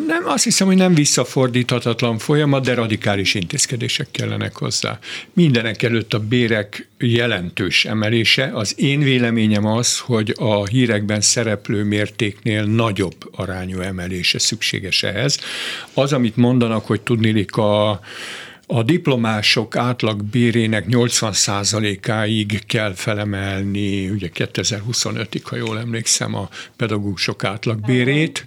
Nem, 0.06 0.26
azt 0.26 0.44
hiszem, 0.44 0.66
hogy 0.66 0.76
nem 0.76 0.94
visszafordíthatatlan 0.94 2.18
folyamat, 2.18 2.64
de 2.64 2.74
radikális 2.74 3.34
intézkedések 3.34 4.08
kellenek 4.10 4.56
hozzá. 4.56 4.98
Mindenek 5.32 5.82
előtt 5.82 6.14
a 6.14 6.18
bérek 6.18 6.88
jelentős 6.98 7.84
emelése. 7.84 8.50
Az 8.54 8.74
én 8.76 9.00
véleményem 9.00 9.66
az, 9.66 9.98
hogy 9.98 10.34
a 10.38 10.66
hírekben 10.66 11.20
szereplő 11.20 11.84
mértéknél 11.84 12.64
nagyobb 12.64 13.16
arányú 13.36 13.80
emelése 13.80 14.38
szükséges 14.38 15.02
ehhez. 15.02 15.38
Az, 15.92 16.12
amit 16.12 16.36
mondanak, 16.36 16.86
hogy 16.86 17.00
tudnélik 17.00 17.56
a 17.56 18.00
a 18.66 18.82
diplomások 18.82 19.76
átlag 19.76 20.22
bérének 20.22 20.86
80%-áig 20.88 22.66
kell 22.66 22.94
felemelni, 22.94 24.08
ugye 24.08 24.30
2025-ig, 24.34 25.40
ha 25.42 25.56
jól 25.56 25.78
emlékszem, 25.78 26.34
a 26.34 26.48
pedagógusok 26.76 27.44
átlagbérét, 27.44 28.44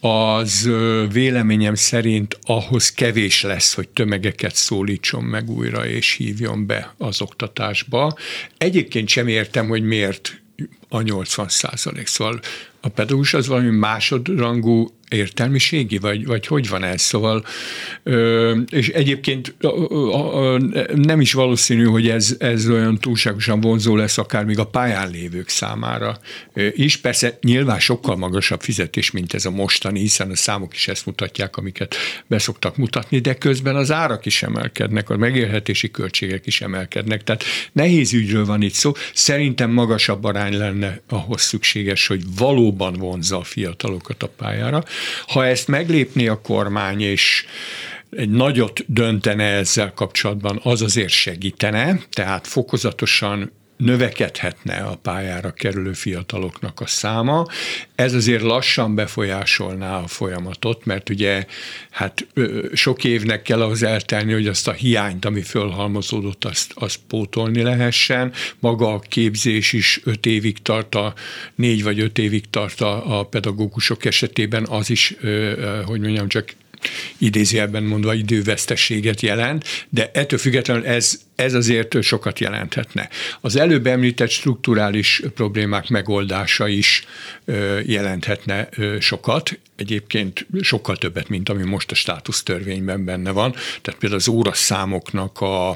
az 0.00 0.70
véleményem 1.12 1.74
szerint 1.74 2.38
ahhoz 2.42 2.90
kevés 2.90 3.42
lesz, 3.42 3.74
hogy 3.74 3.88
tömegeket 3.88 4.54
szólítson 4.54 5.24
meg 5.24 5.50
újra 5.50 5.86
és 5.86 6.12
hívjon 6.12 6.66
be 6.66 6.94
az 6.98 7.22
oktatásba. 7.22 8.16
Egyébként 8.58 9.08
sem 9.08 9.28
értem, 9.28 9.68
hogy 9.68 9.82
miért 9.82 10.40
a 10.88 11.00
80 11.00 11.48
százalék. 11.48 12.06
Szóval 12.06 12.40
a 12.88 12.90
pedagógus 12.94 13.34
az 13.34 13.46
valami 13.46 13.70
másodrangú 13.70 14.98
értelmiségi, 15.08 15.98
vagy, 15.98 16.26
vagy 16.26 16.46
hogy 16.46 16.68
van 16.68 16.84
ez? 16.84 17.00
Szóval, 17.00 17.44
és 18.70 18.88
egyébként 18.88 19.54
nem 20.94 21.20
is 21.20 21.32
valószínű, 21.32 21.84
hogy 21.84 22.08
ez, 22.08 22.36
ez 22.38 22.68
olyan 22.68 22.98
túlságosan 22.98 23.60
vonzó 23.60 23.96
lesz 23.96 24.18
akár 24.18 24.44
még 24.44 24.58
a 24.58 24.66
pályán 24.66 25.10
lévők 25.10 25.48
számára 25.48 26.18
is. 26.72 26.96
Persze 26.96 27.38
nyilván 27.42 27.80
sokkal 27.80 28.16
magasabb 28.16 28.60
fizetés, 28.60 29.10
mint 29.10 29.34
ez 29.34 29.44
a 29.44 29.50
mostani, 29.50 30.00
hiszen 30.00 30.30
a 30.30 30.36
számok 30.36 30.74
is 30.74 30.88
ezt 30.88 31.06
mutatják, 31.06 31.56
amiket 31.56 31.94
beszoktak 32.26 32.76
mutatni, 32.76 33.18
de 33.18 33.34
közben 33.34 33.76
az 33.76 33.90
árak 33.90 34.26
is 34.26 34.42
emelkednek, 34.42 35.10
a 35.10 35.16
megélhetési 35.16 35.90
költségek 35.90 36.46
is 36.46 36.60
emelkednek. 36.60 37.24
Tehát 37.24 37.44
nehéz 37.72 38.12
ügyről 38.12 38.44
van 38.44 38.62
itt 38.62 38.74
szó. 38.74 38.92
Szerintem 39.14 39.70
magasabb 39.70 40.24
arány 40.24 40.56
lenne 40.56 41.00
ahhoz 41.08 41.42
szükséges, 41.42 42.06
hogy 42.06 42.22
valóban 42.36 42.77
vonzza 42.78 43.36
a 43.36 43.42
fiatalokat 43.42 44.22
a 44.22 44.28
pályára. 44.36 44.84
Ha 45.26 45.46
ezt 45.46 45.68
meglépni 45.68 46.28
a 46.28 46.40
kormány, 46.40 47.00
és 47.00 47.44
egy 48.10 48.30
nagyot 48.30 48.84
döntene 48.86 49.44
ezzel 49.44 49.92
kapcsolatban, 49.92 50.60
az 50.62 50.82
azért 50.82 51.08
segítene, 51.08 52.00
tehát 52.10 52.46
fokozatosan 52.46 53.52
növekedhetne 53.78 54.76
a 54.76 54.96
pályára 54.96 55.52
kerülő 55.52 55.92
fiataloknak 55.92 56.80
a 56.80 56.86
száma. 56.86 57.46
Ez 57.94 58.14
azért 58.14 58.42
lassan 58.42 58.94
befolyásolná 58.94 59.98
a 59.98 60.06
folyamatot, 60.06 60.84
mert 60.84 61.08
ugye 61.08 61.46
hát 61.90 62.26
sok 62.72 63.04
évnek 63.04 63.42
kell 63.42 63.62
ahhoz 63.62 63.82
eltelni, 63.82 64.32
hogy 64.32 64.46
azt 64.46 64.68
a 64.68 64.72
hiányt, 64.72 65.24
ami 65.24 65.42
fölhalmozódott, 65.42 66.44
azt, 66.44 66.72
azt 66.74 66.98
pótolni 67.08 67.62
lehessen. 67.62 68.32
Maga 68.58 68.92
a 68.92 68.98
képzés 68.98 69.72
is 69.72 70.00
öt 70.04 70.26
évig 70.26 70.62
tart, 70.62 70.94
a 70.94 71.14
négy 71.54 71.82
vagy 71.82 72.00
öt 72.00 72.18
évig 72.18 72.50
tart 72.50 72.80
a, 72.80 73.18
a 73.18 73.24
pedagógusok 73.24 74.04
esetében, 74.04 74.66
az 74.66 74.90
is, 74.90 75.16
hogy 75.86 76.00
mondjam, 76.00 76.28
csak 76.28 76.54
idézőjelben 77.18 77.82
mondva 77.82 78.14
idővesztességet 78.14 79.20
jelent, 79.20 79.86
de 79.88 80.10
ettől 80.14 80.38
függetlenül 80.38 80.86
ez, 80.86 81.20
ez 81.34 81.54
azért 81.54 82.02
sokat 82.02 82.38
jelenthetne. 82.38 83.08
Az 83.40 83.56
előbb 83.56 83.86
említett 83.86 84.30
strukturális 84.30 85.22
problémák 85.34 85.88
megoldása 85.88 86.68
is 86.68 87.04
jelenthetne 87.84 88.68
sokat, 89.00 89.58
egyébként 89.76 90.46
sokkal 90.60 90.96
többet, 90.96 91.28
mint 91.28 91.48
ami 91.48 91.62
most 91.62 91.90
a 91.90 91.94
státusztörvényben 91.94 93.04
benne 93.04 93.30
van. 93.30 93.50
Tehát 93.82 94.00
például 94.00 94.20
az 94.20 94.28
óraszámoknak 94.28 95.40
a, 95.40 95.70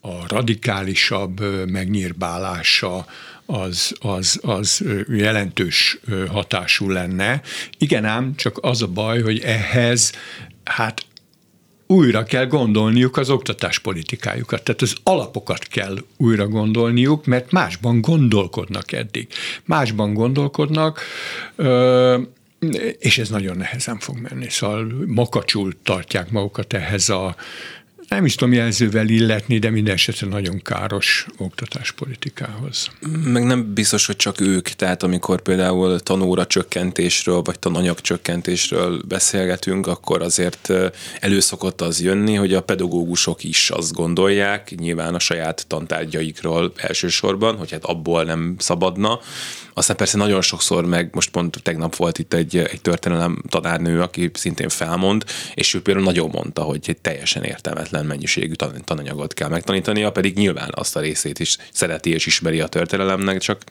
a 0.00 0.26
radikálisabb 0.28 1.40
megnyírbálása, 1.70 3.06
az, 3.50 3.94
az, 4.00 4.38
az 4.42 4.84
jelentős 5.08 5.98
hatású 6.28 6.90
lenne. 6.90 7.40
Igen 7.78 8.04
ám, 8.04 8.34
csak 8.36 8.58
az 8.60 8.82
a 8.82 8.86
baj, 8.86 9.22
hogy 9.22 9.40
ehhez 9.40 10.12
hát 10.64 11.04
újra 11.86 12.24
kell 12.24 12.46
gondolniuk 12.46 13.16
az 13.16 13.30
oktatáspolitikájukat. 13.30 14.62
Tehát 14.62 14.82
az 14.82 14.94
alapokat 15.02 15.64
kell 15.64 15.96
újra 16.16 16.46
gondolniuk, 16.46 17.26
mert 17.26 17.50
másban 17.50 18.00
gondolkodnak 18.00 18.92
eddig. 18.92 19.28
Másban 19.64 20.14
gondolkodnak, 20.14 21.00
és 22.98 23.18
ez 23.18 23.28
nagyon 23.28 23.56
nehezen 23.56 23.98
fog 23.98 24.16
menni. 24.18 24.48
Szóval 24.48 24.86
makacsul 25.06 25.72
tartják 25.82 26.30
magukat 26.30 26.72
ehhez 26.72 27.08
a 27.08 27.36
nem 28.10 28.24
is 28.24 28.34
tudom 28.34 28.54
jelzővel 28.54 29.08
illetni, 29.08 29.58
de 29.58 29.70
minden 29.70 29.94
esetre 29.94 30.26
nagyon 30.26 30.62
káros 30.62 31.26
oktatáspolitikához. 31.38 32.90
Meg 33.24 33.44
nem 33.44 33.74
biztos, 33.74 34.06
hogy 34.06 34.16
csak 34.16 34.40
ők, 34.40 34.68
tehát 34.68 35.02
amikor 35.02 35.42
például 35.42 36.00
tanóra 36.00 36.46
csökkentésről, 36.46 37.42
vagy 37.42 37.58
tananyag 37.58 38.00
csökkentésről 38.00 39.02
beszélgetünk, 39.08 39.86
akkor 39.86 40.22
azért 40.22 40.72
előszokott 41.20 41.80
az 41.80 42.00
jönni, 42.00 42.34
hogy 42.34 42.54
a 42.54 42.62
pedagógusok 42.62 43.44
is 43.44 43.70
azt 43.70 43.92
gondolják, 43.92 44.74
nyilván 44.76 45.14
a 45.14 45.18
saját 45.18 45.64
tantárgyaikról 45.66 46.72
elsősorban, 46.76 47.56
hogy 47.56 47.70
hát 47.70 47.84
abból 47.84 48.24
nem 48.24 48.54
szabadna, 48.58 49.20
aztán 49.74 49.96
persze 49.96 50.16
nagyon 50.16 50.42
sokszor 50.42 50.84
meg, 50.86 51.10
most 51.12 51.30
pont 51.30 51.62
tegnap 51.62 51.96
volt 51.96 52.18
itt 52.18 52.34
egy, 52.34 52.56
egy 52.56 52.80
történelem 52.80 53.42
tanárnő, 53.48 54.00
aki 54.00 54.30
szintén 54.32 54.68
felmond, 54.68 55.24
és 55.54 55.74
ő 55.74 55.82
például 55.82 56.06
nagyon 56.06 56.30
mondta, 56.32 56.62
hogy 56.62 56.96
teljesen 57.02 57.42
értelmetlen 57.42 57.99
mennyiségű 58.06 58.52
tan- 58.52 58.84
tananyagot 58.84 59.34
kell 59.34 59.48
megtanítania, 59.48 60.12
pedig 60.12 60.36
nyilván 60.36 60.70
azt 60.74 60.96
a 60.96 61.00
részét 61.00 61.38
is 61.38 61.56
szereti 61.72 62.10
és 62.10 62.26
ismeri 62.26 62.60
a 62.60 62.66
történelemnek, 62.66 63.38
csak 63.38 63.62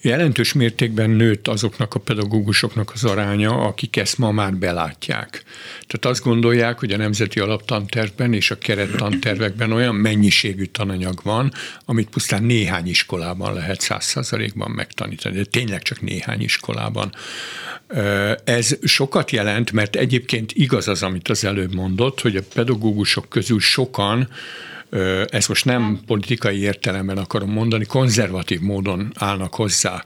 jelentős 0.00 0.52
mértékben 0.52 1.10
nőtt 1.10 1.48
azoknak 1.48 1.94
a 1.94 1.98
pedagógusoknak 1.98 2.90
az 2.94 3.04
aránya, 3.04 3.50
akik 3.50 3.96
ezt 3.96 4.18
ma 4.18 4.30
már 4.30 4.54
belátják. 4.54 5.42
Tehát 5.86 6.16
azt 6.16 6.22
gondolják, 6.22 6.78
hogy 6.78 6.92
a 6.92 6.96
nemzeti 6.96 7.40
alaptantervben 7.40 8.32
és 8.32 8.50
a 8.50 8.58
kerettantervekben 8.58 9.72
olyan 9.72 9.94
mennyiségű 9.94 10.64
tananyag 10.64 11.20
van, 11.22 11.52
amit 11.84 12.08
pusztán 12.08 12.42
néhány 12.42 12.88
iskolában 12.88 13.54
lehet 13.54 13.80
száz 13.80 14.04
százalékban 14.04 14.70
megtanítani, 14.70 15.36
de 15.36 15.44
tényleg 15.44 15.82
csak 15.82 16.00
néhány 16.00 16.40
iskolában. 16.40 17.12
Ez 18.44 18.76
sokat 18.82 19.30
jelent, 19.30 19.72
mert 19.72 19.96
egyébként 19.96 20.52
igaz 20.54 20.88
az, 20.88 21.02
amit 21.02 21.28
az 21.28 21.44
előbb 21.44 21.74
mondott, 21.74 22.20
hogy 22.20 22.36
a 22.36 22.42
pedagógusok 22.54 23.28
közül 23.28 23.60
sokan 23.60 24.28
ezt 25.30 25.48
most 25.48 25.64
nem 25.64 26.00
politikai 26.06 26.60
értelemben 26.60 27.18
akarom 27.18 27.50
mondani, 27.50 27.84
konzervatív 27.84 28.60
módon 28.60 29.12
állnak 29.14 29.54
hozzá 29.54 30.04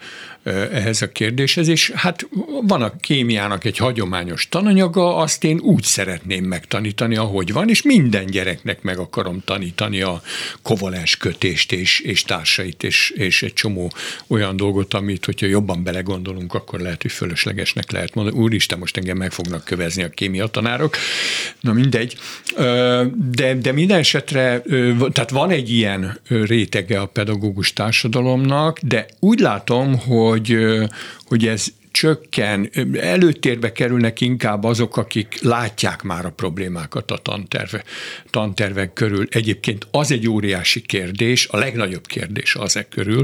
ehhez 0.72 1.02
a 1.02 1.12
kérdéshez, 1.12 1.68
és 1.68 1.90
hát 1.90 2.28
van 2.62 2.82
a 2.82 2.96
kémiának 2.96 3.64
egy 3.64 3.76
hagyományos 3.76 4.48
tananyaga, 4.48 5.16
azt 5.16 5.44
én 5.44 5.58
úgy 5.58 5.82
szeretném 5.82 6.44
megtanítani, 6.44 7.16
ahogy 7.16 7.52
van, 7.52 7.68
és 7.68 7.82
minden 7.82 8.26
gyereknek 8.26 8.82
meg 8.82 8.98
akarom 8.98 9.42
tanítani 9.44 10.00
a 10.00 10.22
kovalens 10.62 11.16
kötést 11.16 11.72
és, 11.72 12.00
és 12.00 12.22
társait, 12.22 12.82
és, 12.82 13.10
és 13.10 13.42
egy 13.42 13.52
csomó 13.52 13.92
olyan 14.26 14.56
dolgot, 14.56 14.94
amit, 14.94 15.24
hogyha 15.24 15.46
jobban 15.46 15.82
belegondolunk, 15.82 16.54
akkor 16.54 16.80
lehet, 16.80 17.02
hogy 17.02 17.12
fölöslegesnek 17.12 17.90
lehet 17.90 18.14
mondani. 18.14 18.38
Úristen, 18.38 18.78
most 18.78 18.96
engem 18.96 19.16
meg 19.16 19.32
fognak 19.32 19.64
kövezni 19.64 20.02
a 20.02 20.08
kémia 20.08 20.46
tanárok. 20.46 20.96
Na 21.60 21.72
mindegy. 21.72 22.16
De, 23.30 23.54
de 23.54 23.72
minden 23.72 23.98
esetre, 23.98 24.62
tehát 25.12 25.30
van 25.30 25.50
egy 25.50 25.70
ilyen 25.70 26.18
rétege 26.28 27.00
a 27.00 27.06
pedagógus 27.06 27.72
társadalomnak, 27.72 28.78
de 28.78 29.06
úgy 29.18 29.38
látom, 29.38 29.98
hogy 29.98 30.56
hogy, 31.24 31.46
ez 31.46 31.66
csökken, 31.92 32.70
előtérbe 33.00 33.72
kerülnek 33.72 34.20
inkább 34.20 34.64
azok, 34.64 34.96
akik 34.96 35.38
látják 35.42 36.02
már 36.02 36.24
a 36.24 36.30
problémákat 36.30 37.10
a 37.10 37.16
tanterve, 37.16 37.84
tantervek 38.30 38.92
körül. 38.92 39.26
Egyébként 39.30 39.86
az 39.90 40.10
egy 40.10 40.28
óriási 40.28 40.80
kérdés, 40.80 41.46
a 41.50 41.56
legnagyobb 41.56 42.06
kérdés 42.06 42.54
az 42.54 42.76
e 42.76 42.88
körül, 42.88 43.22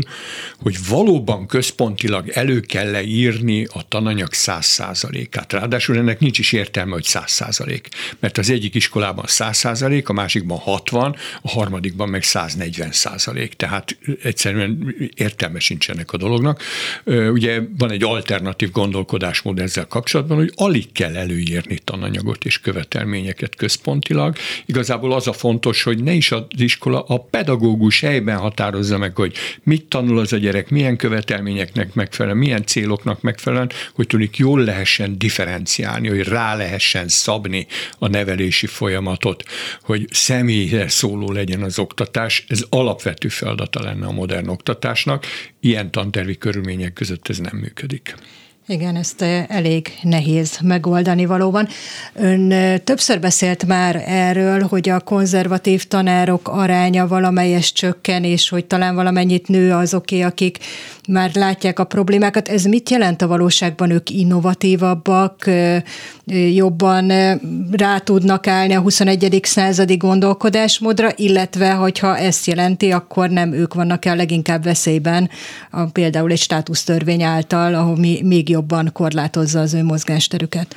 hogy 0.60 0.76
valóban 0.88 1.46
központilag 1.46 2.28
elő 2.28 2.60
kell 2.60 2.90
leírni 2.90 3.66
a 3.72 3.88
tananyag 3.88 4.32
száz 4.32 4.66
százalékát. 4.66 5.52
Ráadásul 5.52 5.96
ennek 5.96 6.20
nincs 6.20 6.38
is 6.38 6.52
értelme, 6.52 6.92
hogy 6.92 7.04
száz 7.04 7.30
százalék, 7.30 7.88
mert 8.18 8.38
az 8.38 8.50
egyik 8.50 8.74
iskolában 8.74 9.24
száz 9.26 9.56
százalék, 9.56 10.08
a 10.08 10.12
másikban 10.12 10.58
60, 10.58 11.16
a 11.42 11.50
harmadikban 11.50 12.08
meg 12.08 12.22
140 12.22 12.92
százalék. 12.92 13.54
Tehát 13.54 13.98
egyszerűen 14.22 14.94
értelme 15.14 15.58
sincs 15.58 15.90
ennek 15.90 16.12
a 16.12 16.16
dolognak. 16.16 16.62
Ugye 17.04 17.60
van 17.78 17.90
egy 17.90 18.02
alternatív 18.02 18.56
alternatív 18.58 18.70
gondolkodásmód 18.72 19.58
ezzel 19.58 19.86
kapcsolatban, 19.86 20.36
hogy 20.36 20.52
alig 20.56 20.92
kell 20.92 21.16
előírni 21.16 21.78
tananyagot 21.84 22.44
és 22.44 22.60
követelményeket 22.60 23.54
központilag. 23.54 24.36
Igazából 24.66 25.12
az 25.12 25.26
a 25.26 25.32
fontos, 25.32 25.82
hogy 25.82 26.02
ne 26.02 26.12
is 26.12 26.32
az 26.32 26.42
iskola, 26.56 27.02
a 27.02 27.18
pedagógus 27.18 28.00
helyben 28.00 28.36
határozza 28.36 28.98
meg, 28.98 29.16
hogy 29.16 29.34
mit 29.62 29.84
tanul 29.84 30.18
az 30.18 30.32
a 30.32 30.36
gyerek, 30.36 30.70
milyen 30.70 30.96
követelményeknek 30.96 31.94
megfelelően, 31.94 32.38
milyen 32.38 32.64
céloknak 32.66 33.22
megfelelően, 33.22 33.70
hogy 33.94 34.06
tudjuk 34.06 34.36
jól 34.36 34.60
lehessen 34.60 35.18
differenciálni, 35.18 36.08
hogy 36.08 36.22
rá 36.22 36.54
lehessen 36.54 37.08
szabni 37.08 37.66
a 37.98 38.08
nevelési 38.08 38.66
folyamatot, 38.66 39.44
hogy 39.82 40.06
személyre 40.10 40.88
szóló 40.88 41.32
legyen 41.32 41.62
az 41.62 41.78
oktatás. 41.78 42.44
Ez 42.48 42.64
alapvető 42.68 43.28
feladata 43.28 43.82
lenne 43.82 44.06
a 44.06 44.12
modern 44.12 44.48
oktatásnak. 44.48 45.26
Ilyen 45.60 45.90
tantervi 45.90 46.38
körülmények 46.38 46.92
között 46.92 47.28
ez 47.28 47.38
nem 47.38 47.56
működik. 47.56 48.14
Igen, 48.70 48.96
ezt 48.96 49.22
eh, 49.22 49.44
elég 49.48 49.98
nehéz 50.02 50.58
megoldani 50.62 51.26
valóban. 51.26 51.68
Ön 52.14 52.50
eh, 52.50 52.78
többször 52.78 53.20
beszélt 53.20 53.66
már 53.66 54.02
erről, 54.06 54.62
hogy 54.62 54.88
a 54.88 55.00
konzervatív 55.00 55.84
tanárok 55.84 56.48
aránya 56.48 57.06
valamelyes 57.06 57.72
csökken, 57.72 58.24
és 58.24 58.48
hogy 58.48 58.64
talán 58.64 58.94
valamennyit 58.94 59.48
nő 59.48 59.72
azoké, 59.72 60.22
akik 60.22 60.58
már 61.08 61.30
látják 61.34 61.78
a 61.78 61.84
problémákat. 61.84 62.48
Ez 62.48 62.64
mit 62.64 62.90
jelent 62.90 63.22
a 63.22 63.26
valóságban? 63.26 63.90
Ők 63.90 64.10
innovatívabbak, 64.10 65.46
eh, 65.46 65.82
jobban 66.54 67.08
rá 67.70 67.98
tudnak 67.98 68.46
állni 68.46 68.74
a 68.74 68.80
21. 68.80 69.40
századi 69.42 69.96
gondolkodásmódra, 69.96 71.10
illetve 71.16 71.72
hogyha 71.72 72.16
ezt 72.18 72.46
jelenti, 72.46 72.90
akkor 72.90 73.30
nem 73.30 73.52
ők 73.52 73.74
vannak 73.74 74.04
el 74.04 74.16
leginkább 74.16 74.64
veszélyben, 74.64 75.30
a, 75.70 75.84
például 75.84 76.30
egy 76.30 76.38
státusztörvény 76.38 77.22
által, 77.22 77.74
ahol 77.74 77.96
még 78.22 78.48
jobban 78.48 78.90
korlátozza 78.92 79.60
az 79.60 79.74
ő 79.74 79.82
mozgásterüket. 79.82 80.76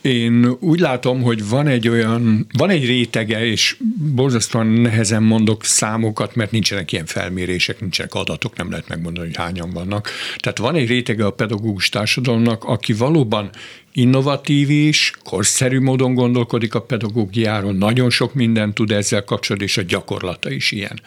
Én 0.00 0.56
úgy 0.60 0.80
látom, 0.80 1.22
hogy 1.22 1.48
van 1.48 1.66
egy 1.66 1.88
olyan, 1.88 2.46
van 2.58 2.70
egy 2.70 2.86
rétege, 2.86 3.46
és 3.46 3.76
borzasztóan 4.14 4.66
nehezen 4.66 5.22
mondok 5.22 5.64
számokat, 5.64 6.34
mert 6.34 6.50
nincsenek 6.50 6.92
ilyen 6.92 7.06
felmérések, 7.06 7.80
nincsenek 7.80 8.14
adatok, 8.14 8.56
nem 8.56 8.70
lehet 8.70 8.88
megmondani, 8.88 9.26
hogy 9.26 9.36
hányan 9.36 9.70
vannak. 9.70 10.10
Tehát 10.36 10.58
van 10.58 10.74
egy 10.74 10.88
rétege 10.88 11.26
a 11.26 11.30
pedagógus 11.30 11.88
társadalomnak, 11.88 12.64
aki 12.64 12.92
valóban 12.92 13.50
innovatív 13.96 14.70
is, 14.70 15.12
korszerű 15.24 15.80
módon 15.80 16.14
gondolkodik 16.14 16.74
a 16.74 16.82
pedagógiáról, 16.82 17.72
nagyon 17.72 18.10
sok 18.10 18.34
mindent 18.34 18.74
tud 18.74 18.90
ezzel 18.90 19.24
kapcsolatban, 19.24 19.68
és 19.68 19.76
a 19.76 19.82
gyakorlata 19.82 20.50
is 20.50 20.72
ilyen. 20.72 21.00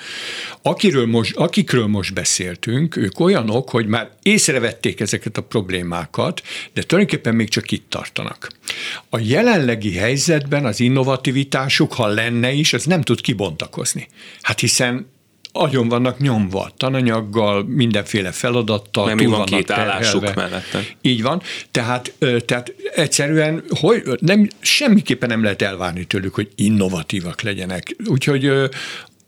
Akiről 0.62 1.06
most, 1.06 1.36
akikről 1.36 1.88
most 1.88 2.14
beszéltünk, 2.14 2.96
ők 2.96 3.20
olyanok, 3.20 3.70
hogy 3.70 3.88
már 3.88 4.10
észrevették 4.22 5.00
ezeket 5.00 5.38
a 5.38 5.42
problémákat, 5.42 6.42
de 6.74 6.84
tulajdonképpen 6.84 7.36
még 7.36 7.50
csak 7.50 7.72
itt 7.72 7.90
tartanak. 7.90 8.52
A 9.10 9.20
jelenlegi 9.20 9.94
helyzetben 9.94 10.66
az 10.66 10.80
innovativitásuk, 10.80 11.94
ha 11.94 12.08
lenne 12.08 12.52
is, 12.52 12.74
az 12.74 12.84
nem 12.84 13.02
tud 13.02 13.22
kibontakozni. 13.22 14.08
Hát 14.42 14.60
hiszen 14.60 15.08
agyon 15.52 15.88
vannak 15.88 16.20
nyomva, 16.20 16.72
tananyaggal, 16.78 17.64
mindenféle 17.64 18.32
feladattal, 18.32 19.06
Nem 19.06 19.18
túl 19.18 19.30
van 19.30 19.46
két 19.46 19.66
terhelve. 19.66 19.92
állásuk 19.92 20.36
mellette. 20.36 20.80
Így 21.02 21.22
van, 21.22 21.42
tehát, 21.72 22.14
tehát 22.46 22.74
egyszerűen 22.96 23.64
hogy, 23.70 24.04
nem, 24.20 24.48
semmiképpen 24.60 25.30
nem 25.30 25.44
lehet 25.44 25.62
elvárni 25.62 26.04
tőlük, 26.06 26.36
hogy 26.36 26.50
innovatívak 26.56 27.42
legyenek. 27.42 27.96
Úgyhogy 28.06 28.52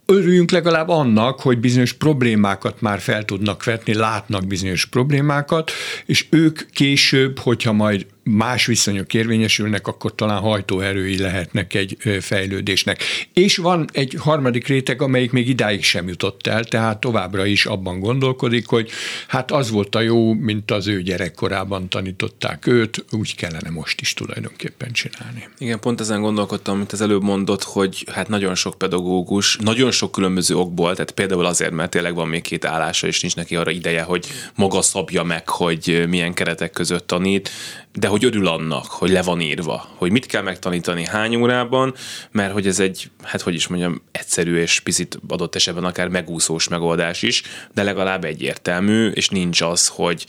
örüljünk 0.05 0.51
legalább 0.51 0.89
annak, 0.89 1.39
hogy 1.39 1.57
bizonyos 1.57 1.93
problémákat 1.93 2.81
már 2.81 2.99
fel 2.99 3.25
tudnak 3.25 3.63
vetni, 3.63 3.93
látnak 3.93 4.47
bizonyos 4.47 4.85
problémákat, 4.85 5.71
és 6.05 6.25
ők 6.29 6.69
később, 6.71 7.39
hogyha 7.39 7.71
majd 7.71 8.05
más 8.23 8.65
viszonyok 8.65 9.13
érvényesülnek, 9.13 9.87
akkor 9.87 10.15
talán 10.15 10.39
hajtóerői 10.39 11.17
lehetnek 11.17 11.73
egy 11.73 11.97
fejlődésnek. 12.19 13.03
És 13.33 13.57
van 13.57 13.89
egy 13.93 14.15
harmadik 14.19 14.67
réteg, 14.67 15.01
amelyik 15.01 15.31
még 15.31 15.47
idáig 15.47 15.83
sem 15.83 16.07
jutott 16.07 16.47
el, 16.47 16.63
tehát 16.63 16.99
továbbra 16.99 17.45
is 17.45 17.65
abban 17.65 17.99
gondolkodik, 17.99 18.67
hogy 18.67 18.89
hát 19.27 19.51
az 19.51 19.69
volt 19.69 19.95
a 19.95 20.01
jó, 20.01 20.33
mint 20.33 20.71
az 20.71 20.87
ő 20.87 21.01
gyerekkorában 21.01 21.89
tanították 21.89 22.67
őt, 22.67 23.05
úgy 23.11 23.35
kellene 23.35 23.69
most 23.69 24.01
is 24.01 24.13
tulajdonképpen 24.13 24.91
csinálni. 24.91 25.49
Igen, 25.57 25.79
pont 25.79 25.99
ezen 25.99 26.21
gondolkodtam, 26.21 26.75
amit 26.75 26.91
az 26.91 27.01
előbb 27.01 27.23
mondott, 27.23 27.63
hogy 27.63 28.05
hát 28.11 28.27
nagyon 28.27 28.55
sok 28.55 28.77
pedagógus, 28.77 29.57
nagyon 29.57 29.91
sok 29.91 30.11
különböző 30.11 30.55
okból, 30.55 30.93
tehát 30.93 31.11
például 31.11 31.45
azért, 31.45 31.71
mert 31.71 31.89
tényleg 31.89 32.15
van 32.15 32.27
még 32.27 32.41
két 32.41 32.65
állása, 32.65 33.07
és 33.07 33.21
nincs 33.21 33.35
neki 33.35 33.55
arra 33.55 33.71
ideje, 33.71 34.01
hogy 34.01 34.25
maga 34.55 34.81
szabja 34.81 35.23
meg, 35.23 35.49
hogy 35.49 36.05
milyen 36.09 36.33
keretek 36.33 36.71
között 36.71 37.07
tanít, 37.07 37.51
de 37.93 38.07
hogy 38.07 38.25
örül 38.25 38.47
annak, 38.47 38.85
hogy 38.85 39.09
le 39.09 39.21
van 39.21 39.41
írva, 39.41 39.89
hogy 39.95 40.11
mit 40.11 40.25
kell 40.25 40.41
megtanítani 40.41 41.05
hány 41.05 41.35
órában, 41.35 41.93
mert 42.31 42.53
hogy 42.53 42.67
ez 42.67 42.79
egy, 42.79 43.11
hát 43.23 43.41
hogy 43.41 43.53
is 43.53 43.67
mondjam, 43.67 44.01
egyszerű 44.11 44.55
és 44.55 44.79
picit 44.79 45.19
adott 45.27 45.55
esetben 45.55 45.83
akár 45.83 46.07
megúszós 46.07 46.67
megoldás 46.67 47.21
is, 47.21 47.43
de 47.73 47.83
legalább 47.83 48.23
egyértelmű, 48.23 49.09
és 49.09 49.29
nincs 49.29 49.61
az, 49.61 49.87
hogy 49.87 50.25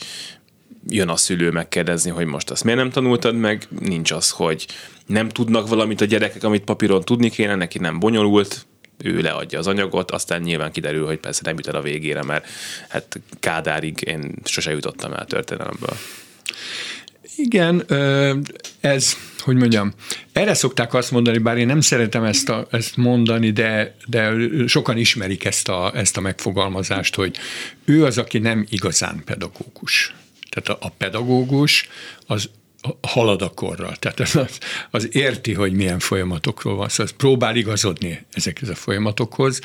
jön 0.87 1.09
a 1.09 1.15
szülő 1.15 1.51
megkérdezni, 1.51 2.09
hogy 2.09 2.25
most 2.25 2.51
azt 2.51 2.63
miért 2.63 2.79
nem 2.79 2.89
tanultad 2.89 3.35
meg, 3.35 3.67
nincs 3.79 4.11
az, 4.11 4.29
hogy 4.29 4.65
nem 5.05 5.29
tudnak 5.29 5.67
valamit 5.67 6.01
a 6.01 6.05
gyerekek, 6.05 6.43
amit 6.43 6.63
papíron 6.63 7.01
tudni 7.01 7.29
kéne, 7.29 7.55
neki 7.55 7.79
nem 7.79 7.99
bonyolult, 7.99 8.65
ő 8.97 9.21
leadja 9.21 9.59
az 9.59 9.67
anyagot, 9.67 10.11
aztán 10.11 10.41
nyilván 10.41 10.71
kiderül, 10.71 11.05
hogy 11.05 11.17
persze 11.17 11.41
nem 11.43 11.55
jut 11.55 11.67
el 11.67 11.75
a 11.75 11.81
végére, 11.81 12.23
mert 12.23 12.47
hát 12.89 13.19
Kádárig 13.39 14.01
én 14.01 14.35
sose 14.43 14.71
jutottam 14.71 15.13
el 15.13 15.25
történelemből. 15.25 15.97
Igen, 17.35 17.85
ez, 18.79 19.17
hogy 19.39 19.55
mondjam, 19.55 19.93
erre 20.31 20.53
szokták 20.53 20.93
azt 20.93 21.11
mondani, 21.11 21.37
bár 21.37 21.57
én 21.57 21.65
nem 21.65 21.81
szeretem 21.81 22.23
ezt, 22.23 22.49
a, 22.49 22.67
ezt 22.71 22.97
mondani, 22.97 23.51
de, 23.51 23.95
de 24.05 24.33
sokan 24.67 24.97
ismerik 24.97 25.45
ezt 25.45 25.69
a, 25.69 25.91
ezt 25.95 26.17
a 26.17 26.21
megfogalmazást, 26.21 27.15
hogy 27.15 27.37
ő 27.85 28.05
az, 28.05 28.17
aki 28.17 28.37
nem 28.37 28.65
igazán 28.69 29.21
pedagógus. 29.25 30.15
Tehát 30.49 30.81
a, 30.81 30.85
a 30.85 30.89
pedagógus 30.89 31.87
az 32.25 32.49
halad 33.01 33.41
a 33.41 33.49
korral. 33.49 33.95
Tehát 33.95 34.19
az, 34.19 34.35
az, 34.35 34.57
az 34.91 35.15
érti, 35.15 35.53
hogy 35.53 35.73
milyen 35.73 35.99
folyamatokról 35.99 36.75
van 36.75 36.89
szó, 36.89 36.93
szóval 36.93 37.13
próbál 37.17 37.55
igazodni 37.55 38.25
ezekhez 38.31 38.69
a 38.69 38.75
folyamatokhoz. 38.75 39.59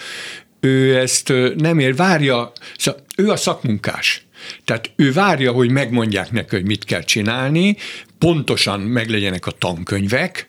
ő 0.61 0.99
ezt 0.99 1.33
nem 1.57 1.79
ér, 1.79 1.97
várja, 1.97 2.53
szóval 2.79 3.05
ő 3.17 3.31
a 3.31 3.37
szakmunkás. 3.37 4.27
Tehát 4.65 4.91
ő 4.97 5.13
várja, 5.13 5.53
hogy 5.53 5.71
megmondják 5.71 6.31
neki, 6.31 6.57
hogy 6.57 6.67
mit 6.67 6.85
kell 6.85 7.03
csinálni, 7.03 7.77
pontosan 8.19 8.81
meglegyenek 8.81 9.47
a 9.47 9.51
tankönyvek. 9.51 10.47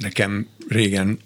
Nekem 0.00 0.48
régen 0.68 1.18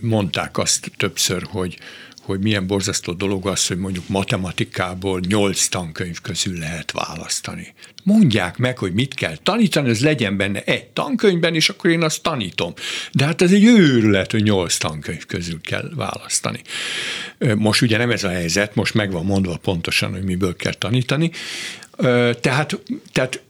mondták 0.00 0.58
azt 0.58 0.90
többször, 0.96 1.42
hogy 1.50 1.78
hogy 2.24 2.40
milyen 2.40 2.66
borzasztó 2.66 3.12
dolog 3.12 3.46
az, 3.46 3.66
hogy 3.66 3.76
mondjuk 3.76 4.08
matematikából 4.08 5.20
nyolc 5.28 5.66
tankönyv 5.66 6.20
közül 6.20 6.58
lehet 6.58 6.92
választani. 6.92 7.74
Mondják 8.02 8.56
meg, 8.56 8.78
hogy 8.78 8.92
mit 8.92 9.14
kell 9.14 9.36
tanítani, 9.42 9.88
ez 9.88 10.00
legyen 10.00 10.36
benne 10.36 10.62
egy 10.62 10.84
tankönyvben, 10.84 11.54
és 11.54 11.68
akkor 11.68 11.90
én 11.90 12.02
azt 12.02 12.22
tanítom. 12.22 12.72
De 13.12 13.24
hát 13.24 13.42
ez 13.42 13.52
egy 13.52 13.64
őrület, 13.64 14.30
hogy 14.30 14.42
nyolc 14.42 14.76
tankönyv 14.76 15.26
közül 15.26 15.60
kell 15.60 15.90
választani. 15.94 16.60
Most 17.56 17.82
ugye 17.82 17.96
nem 17.96 18.10
ez 18.10 18.24
a 18.24 18.28
helyzet, 18.28 18.74
most 18.74 18.94
meg 18.94 19.12
van 19.12 19.24
mondva 19.24 19.56
pontosan, 19.56 20.12
hogy 20.12 20.24
miből 20.24 20.56
kell 20.56 20.74
tanítani. 20.74 21.30
Tehát, 22.40 22.80
tehát 23.12 23.42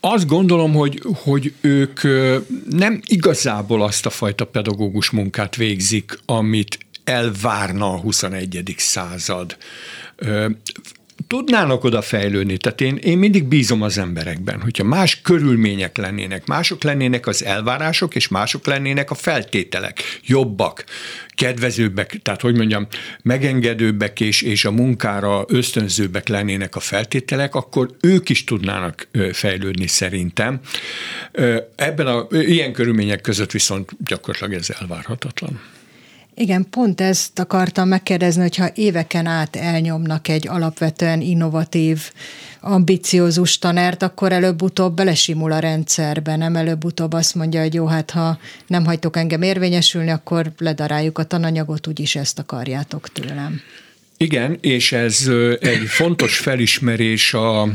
azt 0.00 0.26
gondolom, 0.26 0.72
hogy, 0.72 1.02
hogy 1.14 1.52
ők 1.60 2.00
nem 2.70 3.00
igazából 3.06 3.82
azt 3.82 4.06
a 4.06 4.10
fajta 4.10 4.44
pedagógus 4.44 5.10
munkát 5.10 5.56
végzik, 5.56 6.18
amit 6.24 6.78
elvárna 7.04 7.92
a 7.92 7.98
21. 7.98 8.74
század. 8.76 9.56
Tudnának 11.26 11.84
oda 11.84 12.02
fejlődni, 12.02 12.56
tehát 12.56 12.80
én, 12.80 12.96
én 12.96 13.18
mindig 13.18 13.44
bízom 13.44 13.82
az 13.82 13.98
emberekben, 13.98 14.60
hogyha 14.60 14.84
más 14.84 15.20
körülmények 15.20 15.96
lennének, 15.96 16.46
mások 16.46 16.82
lennének 16.82 17.26
az 17.26 17.44
elvárások, 17.44 18.14
és 18.14 18.28
mások 18.28 18.66
lennének 18.66 19.10
a 19.10 19.14
feltételek, 19.14 20.02
jobbak, 20.22 20.84
kedvezőbbek, 21.34 22.18
tehát 22.22 22.40
hogy 22.40 22.56
mondjam, 22.56 22.86
megengedőbbek 23.22 24.20
és, 24.20 24.42
és 24.42 24.64
a 24.64 24.70
munkára 24.70 25.44
ösztönzőbbek 25.48 26.28
lennének 26.28 26.76
a 26.76 26.80
feltételek, 26.80 27.54
akkor 27.54 27.90
ők 28.00 28.28
is 28.28 28.44
tudnának 28.44 29.08
fejlődni 29.32 29.86
szerintem. 29.86 30.60
Ebben 31.76 32.06
a 32.06 32.26
ilyen 32.30 32.72
körülmények 32.72 33.20
között 33.20 33.50
viszont 33.50 33.90
gyakorlatilag 34.04 34.52
ez 34.52 34.68
elvárhatatlan. 34.80 35.60
Igen, 36.36 36.66
pont 36.70 37.00
ezt 37.00 37.38
akartam 37.38 37.88
megkérdezni, 37.88 38.42
hogyha 38.42 38.68
éveken 38.74 39.26
át 39.26 39.56
elnyomnak 39.56 40.28
egy 40.28 40.48
alapvetően 40.48 41.20
innovatív, 41.20 42.10
ambiciózus 42.60 43.58
tanárt, 43.58 44.02
akkor 44.02 44.32
előbb-utóbb 44.32 44.94
belesimul 44.94 45.52
a 45.52 45.58
rendszerbe, 45.58 46.36
nem 46.36 46.56
előbb-utóbb 46.56 47.12
azt 47.12 47.34
mondja, 47.34 47.60
hogy 47.60 47.74
jó, 47.74 47.86
hát 47.86 48.10
ha 48.10 48.38
nem 48.66 48.84
hagytok 48.84 49.16
engem 49.16 49.42
érvényesülni, 49.42 50.10
akkor 50.10 50.52
ledaráljuk 50.58 51.18
a 51.18 51.24
tananyagot, 51.24 51.86
úgyis 51.86 52.16
ezt 52.16 52.38
akarjátok 52.38 53.08
tőlem. 53.08 53.60
Igen, 54.16 54.58
és 54.60 54.92
ez 54.92 55.30
egy 55.60 55.86
fontos 55.86 56.38
felismerés 56.38 57.34
a, 57.34 57.68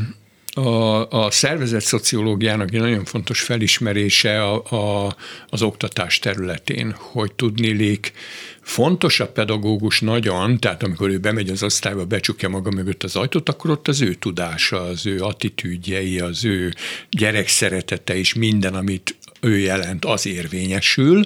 a, 0.53 1.09
a 1.09 1.31
szervezet 1.31 1.81
szociológiának 1.81 2.73
egy 2.73 2.79
nagyon 2.79 3.05
fontos 3.05 3.41
felismerése 3.41 4.43
a, 4.43 4.63
a, 5.05 5.15
az 5.49 5.61
oktatás 5.61 6.19
területén, 6.19 6.95
hogy 6.97 7.33
tudnélik 7.33 8.13
fontos 8.61 9.19
a 9.19 9.27
pedagógus 9.27 10.01
nagyon, 10.01 10.59
tehát 10.59 10.83
amikor 10.83 11.09
ő 11.09 11.17
bemegy 11.17 11.49
az 11.49 11.63
osztályba, 11.63 12.05
becsukja 12.05 12.49
maga 12.49 12.71
mögött 12.71 13.03
az 13.03 13.15
ajtót, 13.15 13.49
akkor 13.49 13.69
ott 13.69 13.87
az 13.87 14.01
ő 14.01 14.13
tudása, 14.13 14.81
az 14.81 15.05
ő 15.05 15.21
attitűdjei, 15.21 16.19
az 16.19 16.45
ő 16.45 16.73
gyerek 17.09 17.47
szeretete 17.47 18.15
és 18.15 18.33
minden, 18.33 18.75
amit 18.75 19.15
ő 19.41 19.57
jelent, 19.57 20.05
az 20.05 20.25
érvényesül. 20.25 21.25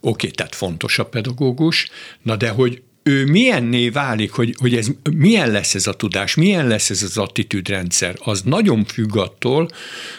Oké, 0.00 0.28
tehát 0.28 0.54
fontos 0.54 0.98
a 0.98 1.04
pedagógus, 1.04 1.90
na 2.22 2.36
de 2.36 2.48
hogy 2.48 2.82
ő 3.02 3.24
milyenné 3.24 3.88
válik, 3.88 4.32
hogy, 4.32 4.54
hogy 4.58 4.76
ez 4.76 4.88
milyen 5.16 5.50
lesz 5.50 5.74
ez 5.74 5.86
a 5.86 5.92
tudás, 5.92 6.34
milyen 6.34 6.66
lesz 6.66 6.90
ez 6.90 7.02
az 7.02 7.18
attitűdrendszer, 7.18 8.16
az 8.18 8.42
nagyon 8.42 8.84
függ 8.84 9.16
attól, 9.16 9.70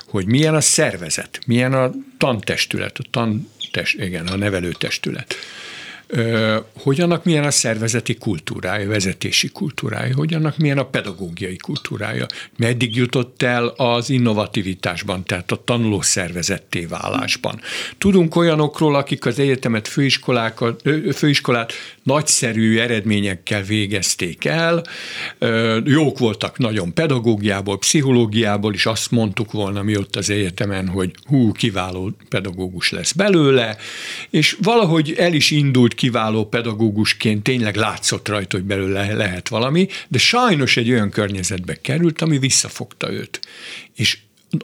hogy 0.06 0.26
milyen 0.26 0.56
a 0.56 0.62
szervezet, 0.62 1.40
milyen 1.46 1.74
a 1.74 1.92
tantestület, 2.18 2.98
a 2.98 3.04
tantest, 3.12 4.00
igen, 4.00 4.28
a 4.28 4.36
nevelőtestület. 4.36 5.36
Hogy 6.74 7.02
annak 7.02 7.24
milyen 7.24 7.44
a 7.44 7.52
szervezeti 7.52 8.16
kultúrája, 8.16 8.88
vezetési 8.88 9.50
kultúrája, 9.50 10.16
hogy 10.16 10.34
annak 10.34 10.58
milyen 10.58 10.78
a 10.78 10.86
pedagógiai 10.86 11.58
kultúrája, 11.58 12.26
meddig 12.58 12.96
jutott 12.96 13.42
el 13.42 13.68
az 13.68 14.10
innovativitásban, 14.10 15.24
tehát 15.24 15.52
a 15.52 15.62
tanuló 15.64 16.02
szervezetté 16.02 16.86
válásban. 16.86 17.62
Tudunk 17.98 18.36
olyanokról, 18.36 18.96
akik 18.96 19.26
az 19.26 19.40
egyetemet, 19.40 19.88
főiskolákat, 19.88 20.82
főiskolát 21.14 21.74
nagyszerű 22.04 22.78
eredményekkel 22.78 23.62
végezték 23.62 24.46
el, 24.46 24.84
jók 25.84 26.18
voltak 26.18 26.58
nagyon 26.58 26.94
pedagógiából, 26.94 27.78
pszichológiából 27.78 28.74
is, 28.74 28.86
azt 28.86 29.12
mondtuk 29.12 29.52
volna 29.52 29.82
mi 29.82 29.98
ott 29.98 30.16
az 30.16 30.30
egyetemen, 30.30 30.88
hogy 30.88 31.12
hú, 31.26 31.52
kiváló 31.52 32.12
pedagógus 32.30 32.92
lesz 32.92 33.12
belőle, 33.12 33.78
és 34.30 34.58
valahogy 34.62 35.14
el 35.18 35.34
is 35.34 35.52
indult 35.52 35.94
kiváló 35.94 36.46
pedagógusként, 36.46 37.44
tényleg 37.44 37.76
látszott 37.76 38.28
rajta, 38.28 38.58
hogy 38.58 38.66
belőle 38.66 39.14
lehet 39.14 39.48
valami, 39.50 39.88
de 40.08 40.18
sajnos 40.18 40.78
egy 40.78 40.92
olyan 40.92 41.10
környezetbe 41.10 41.82
került, 41.82 42.22
ami 42.22 42.38
visszafogta 42.38 43.12
őt. 43.12 43.40
És 43.96 44.18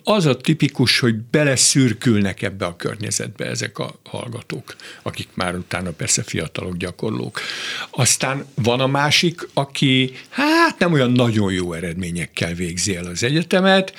az 0.04 0.26
a 0.26 0.38
tipikus, 0.38 1.00
hogy 1.00 1.16
beleszürkülnek 1.16 2.42
ebbe 2.42 2.66
a 2.66 2.76
környezetbe 2.76 3.46
ezek 3.46 3.80
a 3.80 4.00
hallgatók, 4.04 4.76
akik 5.02 5.28
már 5.34 5.56
utána 5.56 5.92
persze 5.92 6.24
fiatalok, 6.24 6.78
gyakorlók. 6.78 7.42
Aztán 7.90 8.46
van 8.56 8.80
a 8.80 8.88
másik, 8.88 9.48
aki 9.54 10.14
hát 10.30 10.80
nem 10.80 10.94
olyan 10.94 11.12
nagyon 11.12 11.52
jó 11.52 11.74
eredményekkel 11.74 12.54
végzi 12.54 12.96
el 12.96 13.06
az 13.06 13.24
egyetemet, 13.24 13.94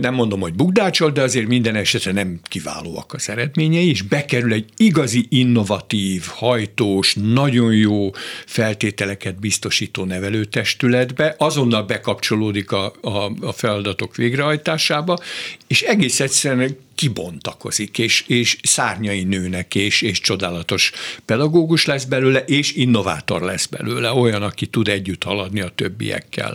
nem 0.00 0.14
mondom, 0.14 0.40
hogy 0.40 0.54
bugdácsol, 0.54 1.10
de 1.10 1.22
azért 1.22 1.46
minden 1.46 1.74
esetre 1.74 2.12
nem 2.12 2.40
kiválóak 2.42 3.12
az 3.12 3.28
eredményei, 3.28 3.88
és 3.88 4.02
bekerül 4.02 4.52
egy 4.52 4.68
igazi 4.76 5.26
innovatív, 5.28 6.26
hajtós, 6.26 7.14
nagyon 7.14 7.74
jó 7.74 8.10
feltételeket 8.46 9.38
biztosító 9.38 10.04
nevelőtestületbe, 10.04 11.34
azonnal 11.38 11.82
bekapcsolódik 11.82 12.72
a, 12.72 12.92
a, 13.00 13.32
a 13.40 13.52
feladatok 13.52 14.16
végrehajtásába, 14.16 14.99
munkába, 15.00 15.18
és 15.66 15.82
egész 15.82 16.20
egyszerűen 16.20 16.76
kibontakozik, 16.94 17.98
és, 17.98 18.24
és 18.26 18.56
szárnyai 18.62 19.22
nőnek, 19.22 19.74
és, 19.74 20.02
és 20.02 20.20
csodálatos 20.20 20.92
pedagógus 21.24 21.84
lesz 21.84 22.04
belőle, 22.04 22.38
és 22.38 22.72
innovátor 22.72 23.42
lesz 23.42 23.66
belőle, 23.66 24.12
olyan, 24.12 24.42
aki 24.42 24.66
tud 24.66 24.88
együtt 24.88 25.22
haladni 25.22 25.60
a 25.60 25.68
többiekkel. 25.68 26.54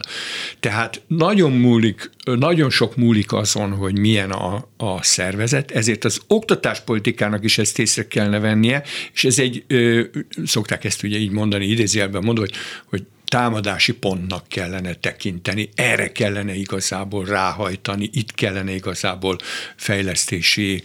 Tehát 0.59 1.01
nagyon 1.07 1.51
múlik, 1.51 2.09
nagyon 2.23 2.69
sok 2.69 2.95
múlik 2.95 3.33
azon, 3.33 3.71
hogy 3.71 3.97
milyen 3.97 4.31
a, 4.31 4.67
a 4.77 5.03
szervezet, 5.03 5.71
ezért 5.71 6.05
az 6.05 6.21
oktatáspolitikának 6.27 7.43
is 7.43 7.57
ezt 7.57 7.79
észre 7.79 8.07
kellene 8.07 8.39
vennie, 8.39 8.83
és 9.13 9.23
ez 9.23 9.39
egy, 9.39 9.63
ö, 9.67 10.01
szokták 10.45 10.83
ezt 10.83 11.03
ugye 11.03 11.17
így 11.17 11.31
mondani, 11.31 11.65
idézőjelben 11.65 12.23
mondva, 12.23 12.43
hogy, 12.43 12.55
hogy 12.85 13.03
támadási 13.35 13.93
pontnak 13.93 14.47
kellene 14.47 14.93
tekinteni, 14.93 15.69
erre 15.75 16.11
kellene 16.11 16.53
igazából 16.53 17.25
ráhajtani, 17.25 18.09
itt 18.13 18.33
kellene 18.33 18.71
igazából 18.71 19.37
fejlesztési 19.75 20.83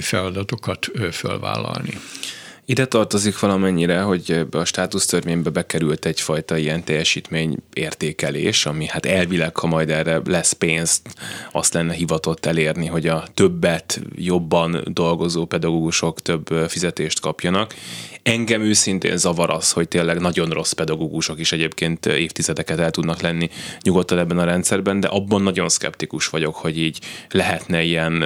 feladatokat 0.00 0.90
fölvállalni. 1.12 1.98
Ide 2.64 2.86
tartozik 2.86 3.38
valamennyire, 3.38 4.00
hogy 4.00 4.46
a 4.50 4.64
státusztörvénybe 4.64 5.50
bekerült 5.50 6.04
egyfajta 6.04 6.56
ilyen 6.56 6.84
teljesítmény 6.84 7.56
értékelés, 7.72 8.66
ami 8.66 8.86
hát 8.86 9.06
elvileg, 9.06 9.56
ha 9.56 9.66
majd 9.66 9.90
erre 9.90 10.20
lesz 10.24 10.52
pénzt, 10.52 11.08
azt 11.52 11.74
lenne 11.74 11.92
hivatott 11.92 12.46
elérni, 12.46 12.86
hogy 12.86 13.06
a 13.06 13.24
többet, 13.34 14.00
jobban 14.14 14.82
dolgozó 14.84 15.44
pedagógusok 15.44 16.22
több 16.22 16.46
fizetést 16.68 17.20
kapjanak. 17.20 17.74
Engem 18.22 18.62
őszintén 18.62 19.16
zavar 19.16 19.50
az, 19.50 19.72
hogy 19.72 19.88
tényleg 19.88 20.20
nagyon 20.20 20.50
rossz 20.50 20.72
pedagógusok 20.72 21.38
is 21.38 21.52
egyébként 21.52 22.06
évtizedeket 22.06 22.78
el 22.78 22.90
tudnak 22.90 23.20
lenni 23.20 23.50
nyugodtan 23.82 24.18
ebben 24.18 24.38
a 24.38 24.44
rendszerben, 24.44 25.00
de 25.00 25.08
abban 25.08 25.42
nagyon 25.42 25.68
szkeptikus 25.68 26.28
vagyok, 26.28 26.54
hogy 26.54 26.78
így 26.78 26.98
lehetne 27.30 27.82
ilyen 27.82 28.24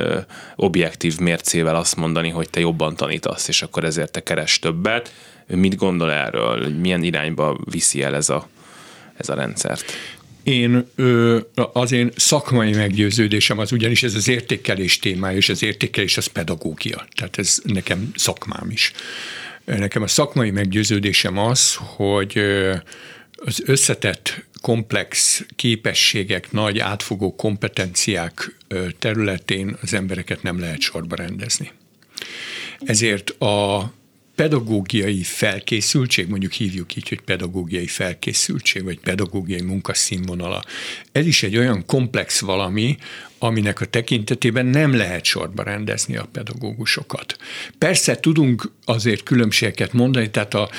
objektív 0.57 1.19
mércével 1.19 1.77
azt 1.77 1.97
mondani, 1.97 2.29
hogy 2.29 2.51
te 2.51 2.61
jobban 2.61 2.97
tanítasz, 2.97 3.49
és 3.49 3.63
akkor 3.63 3.85
ezért 3.85 4.13
te 4.13 4.23
keres 4.23 4.59
többet. 4.59 5.13
Mit 5.47 5.77
gondol 5.77 6.13
erről? 6.13 6.69
Milyen 6.69 7.03
irányba 7.03 7.59
viszi 7.71 8.03
el 8.03 8.15
ez 8.15 8.29
a, 8.29 8.49
ez 9.17 9.29
a 9.29 9.35
rendszert? 9.35 9.93
Én 10.43 10.87
az 11.73 11.93
én 11.93 12.11
szakmai 12.17 12.73
meggyőződésem 12.73 13.59
az 13.59 13.73
ugyanis 13.73 14.03
ez 14.03 14.15
az 14.15 14.29
értékelés 14.29 14.99
témája, 14.99 15.37
és 15.37 15.49
az 15.49 15.63
értékelés 15.63 16.17
az 16.17 16.27
pedagógia. 16.27 17.07
Tehát 17.15 17.39
ez 17.39 17.61
nekem 17.65 18.11
szakmám 18.15 18.71
is. 18.71 18.93
Nekem 19.67 20.03
a 20.03 20.07
szakmai 20.07 20.51
meggyőződésem 20.51 21.39
az, 21.39 21.75
hogy 21.75 22.39
az 23.33 23.63
összetett, 23.65 24.45
komplex 24.61 25.45
képességek, 25.57 26.53
nagy 26.53 26.79
átfogó 26.79 27.35
kompetenciák 27.35 28.57
területén 28.99 29.77
az 29.83 29.95
embereket 29.95 30.43
nem 30.43 30.61
lehet 30.61 30.81
sorba 30.81 31.17
rendezni. 31.17 31.71
Ezért 32.79 33.31
a 33.31 33.93
pedagógiai 34.37 35.23
felkészültség, 35.23 36.29
mondjuk 36.29 36.53
hívjuk 36.53 36.97
így, 36.97 37.09
hogy 37.09 37.21
pedagógiai 37.21 37.87
felkészültség, 37.87 38.85
vagy 38.85 38.99
pedagógiai 38.99 39.61
munkaszínvonala, 39.61 40.65
ez 41.13 41.27
is 41.27 41.43
egy 41.43 41.57
olyan 41.57 41.87
komplex 41.87 42.41
valami, 42.41 42.97
aminek 43.39 43.81
a 43.81 43.85
tekintetében 43.85 44.67
nem 44.67 44.97
lehet 44.97 45.25
sorba 45.25 45.63
rendezni 45.63 46.17
a 46.17 46.29
pedagógusokat. 46.33 47.37
Persze 47.79 48.21
tudunk 48.21 48.71
azért 48.85 49.23
különbségeket 49.23 49.93
mondani, 49.93 50.31
tehát 50.31 50.55
a 50.55 50.71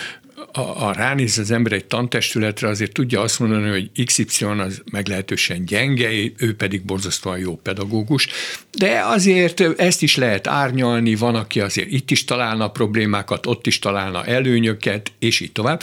a, 0.52 0.88
a 0.88 0.94
ránéz 0.94 1.38
az 1.38 1.52
ember 1.52 1.72
egy 1.72 1.86
tantestületre, 1.86 2.68
azért 2.68 2.92
tudja 2.92 3.22
azt 3.22 3.40
mondani, 3.40 3.70
hogy 3.70 4.06
XY 4.06 4.46
az 4.46 4.82
meglehetősen 4.92 5.66
gyenge, 5.66 6.10
ő 6.38 6.56
pedig 6.56 6.86
borzasztóan 6.86 7.40
jó 7.40 7.56
pedagógus, 7.56 8.28
de 8.72 9.02
azért 9.04 9.80
ezt 9.80 10.02
is 10.02 10.16
lehet 10.16 10.48
árnyalni, 10.48 11.16
van, 11.16 11.36
aki 11.36 11.62
azért 11.62 11.92
itt 11.92 12.12
is 12.12 12.26
találna 12.26 12.72
problémákat, 12.72 13.46
ott 13.46 13.68
is 13.68 13.80
találna 13.80 14.26
előnyöket, 14.26 15.12
és 15.20 15.40
így 15.40 15.52
tovább. 15.52 15.82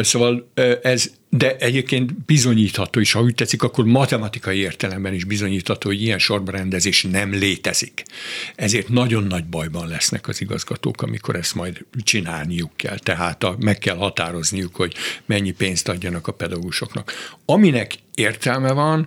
Szóval 0.00 0.50
ez 0.82 1.10
de 1.36 1.56
egyébként 1.56 2.24
bizonyítható 2.24 3.00
is, 3.00 3.12
ha 3.12 3.20
úgy 3.20 3.34
tetszik, 3.34 3.62
akkor 3.62 3.84
matematikai 3.84 4.58
értelemben 4.58 5.14
is 5.14 5.24
bizonyítható, 5.24 5.88
hogy 5.88 6.02
ilyen 6.02 6.18
sorbarendezés 6.18 7.02
nem 7.02 7.32
létezik. 7.32 8.02
Ezért 8.54 8.88
nagyon 8.88 9.24
nagy 9.24 9.44
bajban 9.44 9.88
lesznek 9.88 10.28
az 10.28 10.40
igazgatók, 10.40 11.02
amikor 11.02 11.36
ezt 11.36 11.54
majd 11.54 11.84
csinálniuk 12.04 12.76
kell. 12.76 12.98
Tehát 12.98 13.44
a, 13.44 13.56
meg 13.58 13.78
kell 13.78 13.96
határozniuk, 13.96 14.76
hogy 14.76 14.94
mennyi 15.24 15.50
pénzt 15.50 15.88
adjanak 15.88 16.26
a 16.26 16.32
pedagógusoknak. 16.32 17.12
Aminek 17.44 17.94
értelme 18.14 18.72
van, 18.72 19.06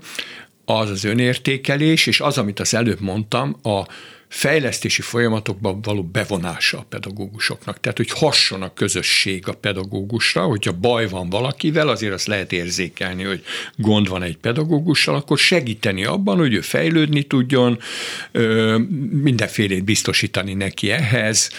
az 0.66 0.90
az 0.90 1.04
önértékelés, 1.04 2.08
és 2.08 2.20
az, 2.20 2.38
amit 2.38 2.60
az 2.60 2.74
előbb 2.74 3.00
mondtam, 3.00 3.60
a 3.64 3.86
fejlesztési 4.30 5.02
folyamatokban 5.02 5.82
való 5.82 6.04
bevonása 6.04 6.78
a 6.78 6.86
pedagógusoknak. 6.90 7.80
Tehát, 7.80 7.98
hogy 7.98 8.10
hasson 8.12 8.62
a 8.62 8.74
közösség 8.74 9.48
a 9.48 9.54
pedagógusra, 9.54 10.42
hogyha 10.42 10.72
baj 10.72 11.08
van 11.08 11.30
valakivel, 11.30 11.88
azért 11.88 12.14
azt 12.14 12.28
lehet 12.28 12.52
érzékelni, 12.52 13.24
hogy 13.24 13.44
gond 13.76 14.10
van 14.10 14.24
egy 14.24 14.38
pedagógussal, 14.38 15.16
akkor 15.16 15.38
segíteni 15.38 16.06
abban, 16.06 16.38
hogy 16.38 16.54
ő 16.54 16.62
fejlődni 16.62 17.24
tudjon, 17.24 17.80
mindenfélét 19.12 19.84
biztosítani 19.84 20.54
neki 20.54 20.92
ehhez. 20.92 21.50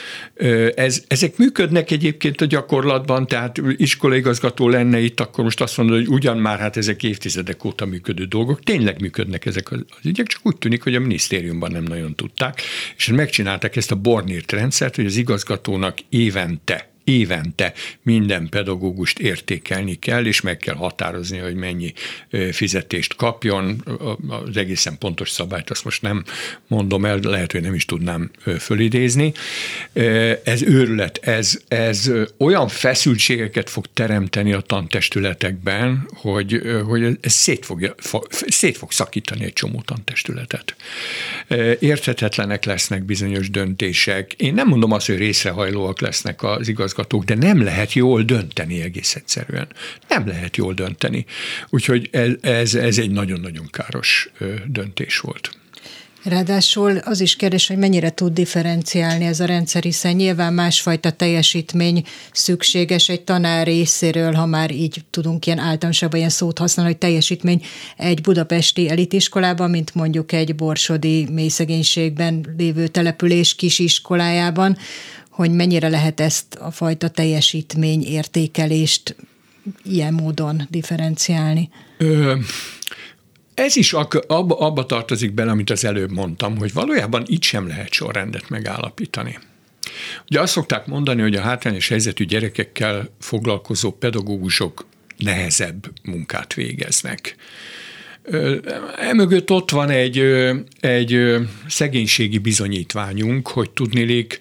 Ez, 0.74 1.04
ezek 1.09 1.37
működnek 1.37 1.90
egyébként 1.90 2.40
a 2.40 2.44
gyakorlatban, 2.44 3.26
tehát 3.26 3.61
iskolaigazgató 3.76 4.68
lenne 4.68 5.00
itt, 5.00 5.20
akkor 5.20 5.44
most 5.44 5.61
azt 5.61 5.76
mondod, 5.76 5.96
hogy 5.96 6.09
ugyan 6.09 6.38
már 6.38 6.59
hát 6.59 6.76
ezek 6.76 7.02
évtizedek 7.02 7.64
óta 7.64 7.85
működő 7.87 8.24
dolgok, 8.24 8.62
tényleg 8.62 9.00
működnek 9.00 9.46
ezek 9.46 9.72
az 9.72 9.80
ügyek, 10.02 10.26
csak 10.26 10.40
úgy 10.42 10.56
tűnik, 10.56 10.83
hogy 10.83 10.94
a 10.94 11.00
minisztériumban 11.00 11.70
nem 11.70 11.83
nagyon 11.83 12.14
tudták 12.14 12.60
és 12.96 13.07
megcsinálták 13.07 13.77
ezt 13.77 13.90
a 13.90 13.94
Bornírt 13.94 14.53
rendszert, 14.53 14.96
hogy 14.96 15.07
az 15.07 15.16
igazgatónak 15.16 15.99
évente 16.09 16.89
évente 17.05 17.73
minden 18.03 18.49
pedagógust 18.49 19.19
értékelni 19.19 19.99
kell, 19.99 20.27
és 20.27 20.41
meg 20.41 20.57
kell 20.57 20.75
határozni, 20.75 21.39
hogy 21.39 21.55
mennyi 21.55 21.93
fizetést 22.53 23.17
kapjon. 23.17 23.85
Az 24.29 24.57
egészen 24.57 24.99
pontos 24.99 25.31
szabályt 25.31 25.71
azt 25.71 25.85
most 25.85 26.03
nem 26.03 26.25
mondom 26.67 27.05
el, 27.05 27.19
lehet, 27.23 27.53
hogy 27.53 27.61
nem 27.61 27.75
is 27.75 27.85
tudnám 27.85 28.31
fölidézni. 28.59 29.33
Ez 30.45 30.63
őrület, 30.63 31.19
ez, 31.23 31.61
ez 31.69 32.11
olyan 32.39 32.69
feszültségeket 32.69 33.71
fog 33.71 33.87
teremteni 33.95 34.53
a 34.53 34.61
tantestületekben, 34.61 36.09
hogy, 36.15 36.63
hogy 36.87 37.19
ez 37.21 37.33
szét, 37.33 37.65
fogja, 37.65 37.95
szét 38.31 38.77
fog 38.77 38.93
szakítani 38.93 39.45
egy 39.45 39.53
csomó 39.53 39.83
tantestületet. 39.85 40.77
Érthetetlenek 41.79 42.65
lesznek 42.65 43.03
bizonyos 43.05 43.51
döntések. 43.51 44.33
Én 44.33 44.55
nem 44.55 44.69
mondom 44.69 44.93
azt, 44.93 45.07
hogy 45.07 45.17
részrehajlóak 45.17 46.01
lesznek 46.01 46.43
az 46.43 46.69
igazgatók, 46.69 46.89
igazgatók, 46.90 47.24
de 47.24 47.35
nem 47.35 47.62
lehet 47.62 47.92
jól 47.92 48.22
dönteni 48.22 48.81
egész 48.81 49.14
egyszerűen. 49.14 49.68
Nem 50.09 50.26
lehet 50.26 50.57
jól 50.57 50.74
dönteni. 50.74 51.24
Úgyhogy 51.68 52.09
ez, 52.12 52.31
ez, 52.40 52.74
ez 52.74 52.98
egy 52.98 53.11
nagyon-nagyon 53.11 53.68
káros 53.70 54.31
döntés 54.66 55.18
volt. 55.18 55.50
Ráadásul 56.24 56.96
az 56.96 57.20
is 57.20 57.37
kérdés, 57.37 57.66
hogy 57.66 57.76
mennyire 57.76 58.11
tud 58.11 58.33
differenciálni 58.33 59.24
ez 59.24 59.40
a 59.40 59.44
rendszer, 59.44 59.83
hiszen 59.83 60.14
nyilván 60.14 60.53
másfajta 60.53 61.11
teljesítmény 61.11 62.05
szükséges 62.33 63.09
egy 63.09 63.20
tanár 63.20 63.66
részéről, 63.66 64.33
ha 64.33 64.46
már 64.46 64.70
így 64.70 65.05
tudunk 65.11 65.46
ilyen 65.46 65.59
általánosabban 65.59 66.18
ilyen 66.18 66.31
szót 66.31 66.59
használni, 66.59 66.90
hogy 66.90 67.00
teljesítmény 67.00 67.64
egy 67.96 68.20
budapesti 68.20 68.90
elitiskolában, 68.90 69.70
mint 69.70 69.94
mondjuk 69.94 70.33
egy 70.33 70.55
borsodi 70.55 71.29
mélyszegénységben 71.31 72.55
lévő 72.57 72.87
település 72.87 73.55
kisiskolájában, 73.55 74.76
hogy 75.31 75.51
mennyire 75.51 75.88
lehet 75.88 76.21
ezt 76.21 76.55
a 76.55 76.71
fajta 76.71 77.09
teljesítmény 77.09 78.03
értékelést 78.03 79.16
ilyen 79.83 80.14
módon 80.14 80.66
differenciálni? 80.71 81.69
Ö, 81.99 82.37
ez 83.55 83.77
is 83.77 83.93
abba, 83.93 84.59
abba 84.59 84.87
tartozik 84.87 85.33
bele, 85.33 85.51
amit 85.51 85.71
az 85.71 85.85
előbb 85.85 86.11
mondtam, 86.11 86.57
hogy 86.59 86.73
valójában 86.73 87.23
itt 87.27 87.43
sem 87.43 87.66
lehet 87.66 87.93
sorrendet 87.93 88.49
megállapítani. 88.49 89.38
Ugye 90.29 90.40
azt 90.40 90.53
szokták 90.53 90.87
mondani, 90.87 91.21
hogy 91.21 91.35
a 91.35 91.40
hátrányos 91.40 91.88
helyzetű 91.88 92.25
gyerekekkel 92.25 93.09
foglalkozó 93.21 93.90
pedagógusok 93.93 94.87
nehezebb 95.16 95.93
munkát 96.03 96.55
végeznek. 96.55 97.37
Emögött 98.99 99.51
ott 99.51 99.71
van 99.71 99.90
egy, 99.90 100.19
egy 100.81 101.37
szegénységi 101.69 102.38
bizonyítványunk, 102.38 103.49
hogy 103.49 103.71
tudnélik, 103.71 104.40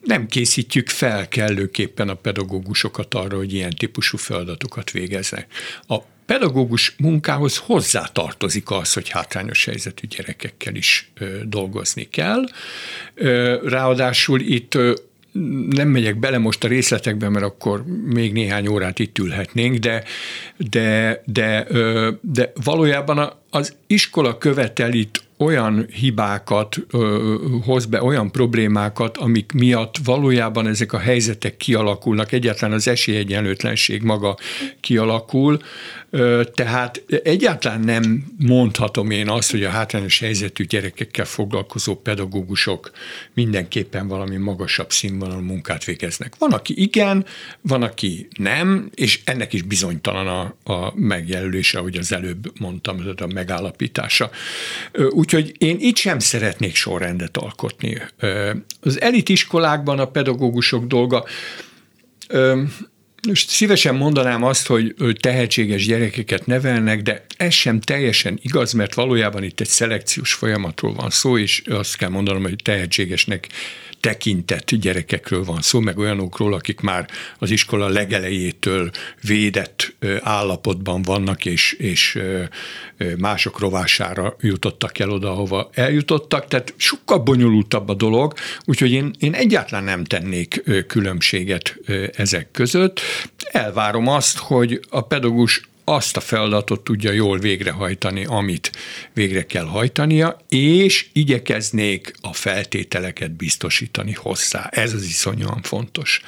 nem 0.00 0.26
készítjük 0.26 0.88
fel 0.88 1.28
kellőképpen 1.28 2.08
a 2.08 2.14
pedagógusokat 2.14 3.14
arra, 3.14 3.36
hogy 3.36 3.52
ilyen 3.52 3.74
típusú 3.78 4.16
feladatokat 4.16 4.90
végeznek. 4.90 5.46
A 5.86 5.98
pedagógus 6.26 6.94
munkához 6.98 7.56
hozzátartozik 7.56 8.70
az, 8.70 8.92
hogy 8.92 9.08
hátrányos 9.08 9.64
helyzetű 9.64 10.06
gyerekekkel 10.06 10.74
is 10.74 11.10
dolgozni 11.44 12.08
kell. 12.08 12.44
Ráadásul 13.64 14.40
itt 14.40 14.78
nem 15.68 15.88
megyek 15.88 16.18
bele 16.18 16.38
most 16.38 16.64
a 16.64 16.68
részletekbe, 16.68 17.28
mert 17.28 17.44
akkor 17.44 17.84
még 18.04 18.32
néhány 18.32 18.66
órát 18.66 18.98
itt 18.98 19.18
ülhetnénk, 19.18 19.76
de, 19.76 20.04
de, 20.56 21.22
de, 21.26 21.66
de 22.20 22.52
valójában 22.64 23.32
az 23.50 23.74
iskola 23.86 24.38
követel 24.38 24.92
itt 24.92 25.22
olyan 25.40 25.86
hibákat 25.92 26.76
ö, 26.90 27.34
hoz 27.64 27.86
be, 27.86 28.02
olyan 28.02 28.30
problémákat, 28.30 29.16
amik 29.16 29.52
miatt 29.52 29.96
valójában 30.04 30.66
ezek 30.66 30.92
a 30.92 30.98
helyzetek 30.98 31.56
kialakulnak, 31.56 32.32
egyáltalán 32.32 32.74
az 32.74 32.88
esélyegyenlőtlenség 32.88 34.02
maga 34.02 34.36
kialakul, 34.80 35.58
tehát 36.54 37.02
egyáltalán 37.22 37.80
nem 37.80 38.24
mondhatom 38.38 39.10
én 39.10 39.28
azt, 39.28 39.50
hogy 39.50 39.64
a 39.64 39.70
hátrányos 39.70 40.18
helyzetű 40.18 40.64
gyerekekkel 40.64 41.24
foglalkozó 41.24 41.94
pedagógusok 41.96 42.90
mindenképpen 43.34 44.08
valami 44.08 44.36
magasabb 44.36 44.90
színvonalú 44.90 45.40
munkát 45.40 45.84
végeznek. 45.84 46.34
Van, 46.38 46.52
aki 46.52 46.82
igen, 46.82 47.26
van, 47.60 47.82
aki 47.82 48.28
nem, 48.38 48.90
és 48.94 49.20
ennek 49.24 49.52
is 49.52 49.62
bizonytalan 49.62 50.26
a, 50.26 50.72
a 50.72 50.92
megjelölése, 50.96 51.78
ahogy 51.78 51.96
az 51.96 52.12
előbb 52.12 52.58
mondtam, 52.60 52.98
a 53.16 53.26
megállapítása. 53.34 54.30
Úgyhogy 55.34 55.54
én 55.58 55.76
itt 55.80 55.96
sem 55.96 56.18
szeretnék 56.18 56.74
sorrendet 56.74 57.36
alkotni. 57.36 58.02
Az 58.80 59.00
elitiskolákban 59.00 59.98
a 59.98 60.04
pedagógusok 60.04 60.86
dolga 60.86 61.24
most 63.28 63.48
szívesen 63.48 63.94
mondanám 63.94 64.42
azt, 64.44 64.66
hogy 64.66 64.94
tehetséges 65.20 65.86
gyerekeket 65.86 66.46
nevelnek, 66.46 67.02
de 67.02 67.24
ez 67.36 67.52
sem 67.52 67.80
teljesen 67.80 68.38
igaz, 68.42 68.72
mert 68.72 68.94
valójában 68.94 69.42
itt 69.42 69.60
egy 69.60 69.68
szelekciós 69.68 70.32
folyamatról 70.32 70.94
van 70.94 71.10
szó, 71.10 71.38
és 71.38 71.62
azt 71.66 71.96
kell 71.96 72.08
mondanom, 72.08 72.42
hogy 72.42 72.56
tehetségesnek 72.62 73.48
tekintett 74.00 74.74
gyerekekről 74.74 75.44
van 75.44 75.60
szó, 75.60 75.80
meg 75.80 75.98
olyanokról, 75.98 76.54
akik 76.54 76.80
már 76.80 77.08
az 77.38 77.50
iskola 77.50 77.88
legelejétől 77.88 78.90
védett 79.22 79.94
állapotban 80.20 81.02
vannak, 81.02 81.44
és, 81.44 81.72
és 81.72 82.18
mások 83.18 83.58
rovására 83.58 84.36
jutottak 84.40 84.98
el 84.98 85.10
oda, 85.10 85.30
ahova 85.30 85.70
eljutottak, 85.74 86.48
tehát 86.48 86.74
sokkal 86.76 87.18
bonyolultabb 87.18 87.88
a 87.88 87.94
dolog, 87.94 88.34
úgyhogy 88.64 88.92
én, 88.92 89.14
én 89.18 89.34
egyáltalán 89.34 89.84
nem 89.84 90.04
tennék 90.04 90.62
különbséget 90.86 91.76
ezek 92.16 92.50
között. 92.50 93.00
Elvárom 93.52 94.08
azt, 94.08 94.38
hogy 94.38 94.80
a 94.88 95.00
pedagógus 95.00 95.68
azt 95.84 96.16
a 96.16 96.20
feladatot 96.20 96.80
tudja 96.80 97.12
jól 97.12 97.38
végrehajtani, 97.38 98.24
amit 98.24 98.72
végre 99.12 99.46
kell 99.46 99.64
hajtania, 99.64 100.36
és 100.48 101.08
igyekeznék 101.12 102.12
a 102.20 102.32
feltételeket 102.32 103.30
biztosítani 103.30 104.12
hozzá. 104.12 104.68
Ez 104.70 104.94
az 104.94 105.02
iszonyúan 105.02 105.62
fontos, 105.62 106.20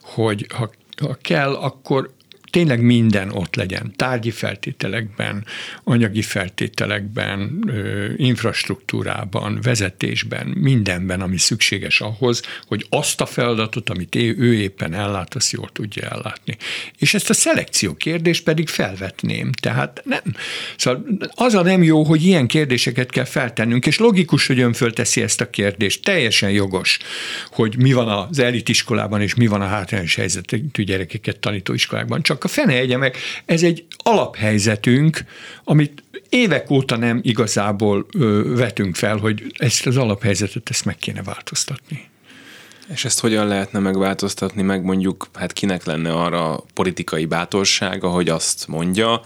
hogy 0.00 0.46
ha, 0.54 0.70
ha 1.00 1.18
kell, 1.22 1.54
akkor 1.54 2.10
tényleg 2.50 2.80
minden 2.80 3.30
ott 3.30 3.54
legyen, 3.54 3.92
tárgyi 3.96 4.30
feltételekben, 4.30 5.44
anyagi 5.84 6.22
feltételekben, 6.22 7.70
infrastruktúrában, 8.16 9.58
vezetésben, 9.62 10.46
mindenben, 10.46 11.20
ami 11.20 11.36
szükséges 11.36 12.00
ahhoz, 12.00 12.42
hogy 12.66 12.86
azt 12.88 13.20
a 13.20 13.26
feladatot, 13.26 13.90
amit 13.90 14.14
ő 14.14 14.54
éppen 14.54 14.94
ellát, 14.94 15.34
azt 15.34 15.52
jól 15.52 15.70
tudja 15.72 16.08
ellátni. 16.08 16.56
És 16.98 17.14
ezt 17.14 17.30
a 17.30 17.34
szelekció 17.34 17.94
kérdést 17.94 18.44
pedig 18.44 18.68
felvetném. 18.68 19.52
Tehát 19.52 20.02
nem. 20.04 20.22
Szóval 20.76 21.06
az 21.34 21.54
a 21.54 21.62
nem 21.62 21.82
jó, 21.82 22.02
hogy 22.02 22.24
ilyen 22.24 22.46
kérdéseket 22.46 23.10
kell 23.10 23.24
feltennünk, 23.24 23.86
és 23.86 23.98
logikus, 23.98 24.46
hogy 24.46 24.60
ön 24.60 24.72
fölteszi 24.72 25.22
ezt 25.22 25.40
a 25.40 25.50
kérdést. 25.50 26.02
Teljesen 26.02 26.50
jogos, 26.50 26.98
hogy 27.50 27.76
mi 27.78 27.92
van 27.92 28.08
az 28.08 28.38
elitiskolában, 28.38 29.20
és 29.20 29.34
mi 29.34 29.46
van 29.46 29.60
a 29.60 29.66
hátrányos 29.66 30.14
helyzetű 30.14 30.82
gyerekeket 30.84 31.38
tanító 31.38 31.72
iskolákban. 31.72 32.22
Csak 32.22 32.39
a 32.44 32.48
fene 32.48 32.72
egye 32.72 32.96
meg, 32.96 33.16
ez 33.44 33.62
egy 33.62 33.84
alaphelyzetünk, 33.96 35.24
amit 35.64 36.02
évek 36.28 36.70
óta 36.70 36.96
nem 36.96 37.20
igazából 37.22 38.06
ö, 38.12 38.54
vetünk 38.56 38.96
fel, 38.96 39.16
hogy 39.16 39.52
ezt 39.58 39.86
az 39.86 39.96
alaphelyzetet 39.96 40.70
ezt 40.70 40.84
meg 40.84 40.96
kéne 40.96 41.22
változtatni. 41.22 42.08
És 42.92 43.04
ezt 43.04 43.20
hogyan 43.20 43.46
lehetne 43.46 43.78
megváltoztatni, 43.78 44.62
meg 44.62 44.82
mondjuk, 44.82 45.28
hát 45.34 45.52
kinek 45.52 45.84
lenne 45.84 46.12
arra 46.12 46.64
politikai 46.74 47.24
bátorsága, 47.24 48.08
hogy 48.08 48.28
azt 48.28 48.66
mondja, 48.68 49.22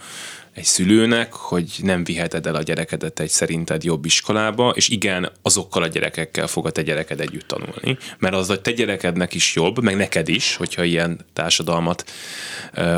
egy 0.55 0.63
szülőnek, 0.63 1.33
hogy 1.33 1.79
nem 1.81 2.03
viheted 2.03 2.45
el 2.45 2.55
a 2.55 2.61
gyerekedet 2.61 3.19
egy 3.19 3.29
szerinted 3.29 3.83
jobb 3.83 4.05
iskolába, 4.05 4.69
és 4.75 4.89
igen, 4.89 5.31
azokkal 5.41 5.83
a 5.83 5.87
gyerekekkel 5.87 6.47
fog 6.47 6.65
a 6.65 6.71
te 6.71 6.81
gyereked 6.81 7.19
együtt 7.19 7.47
tanulni, 7.47 7.97
mert 8.17 8.35
az 8.35 8.49
a 8.49 8.61
te 8.61 8.71
gyerekednek 8.71 9.33
is 9.33 9.55
jobb, 9.55 9.83
meg 9.83 9.95
neked 9.95 10.27
is, 10.27 10.55
hogyha 10.55 10.83
ilyen 10.83 11.25
társadalmat 11.33 12.11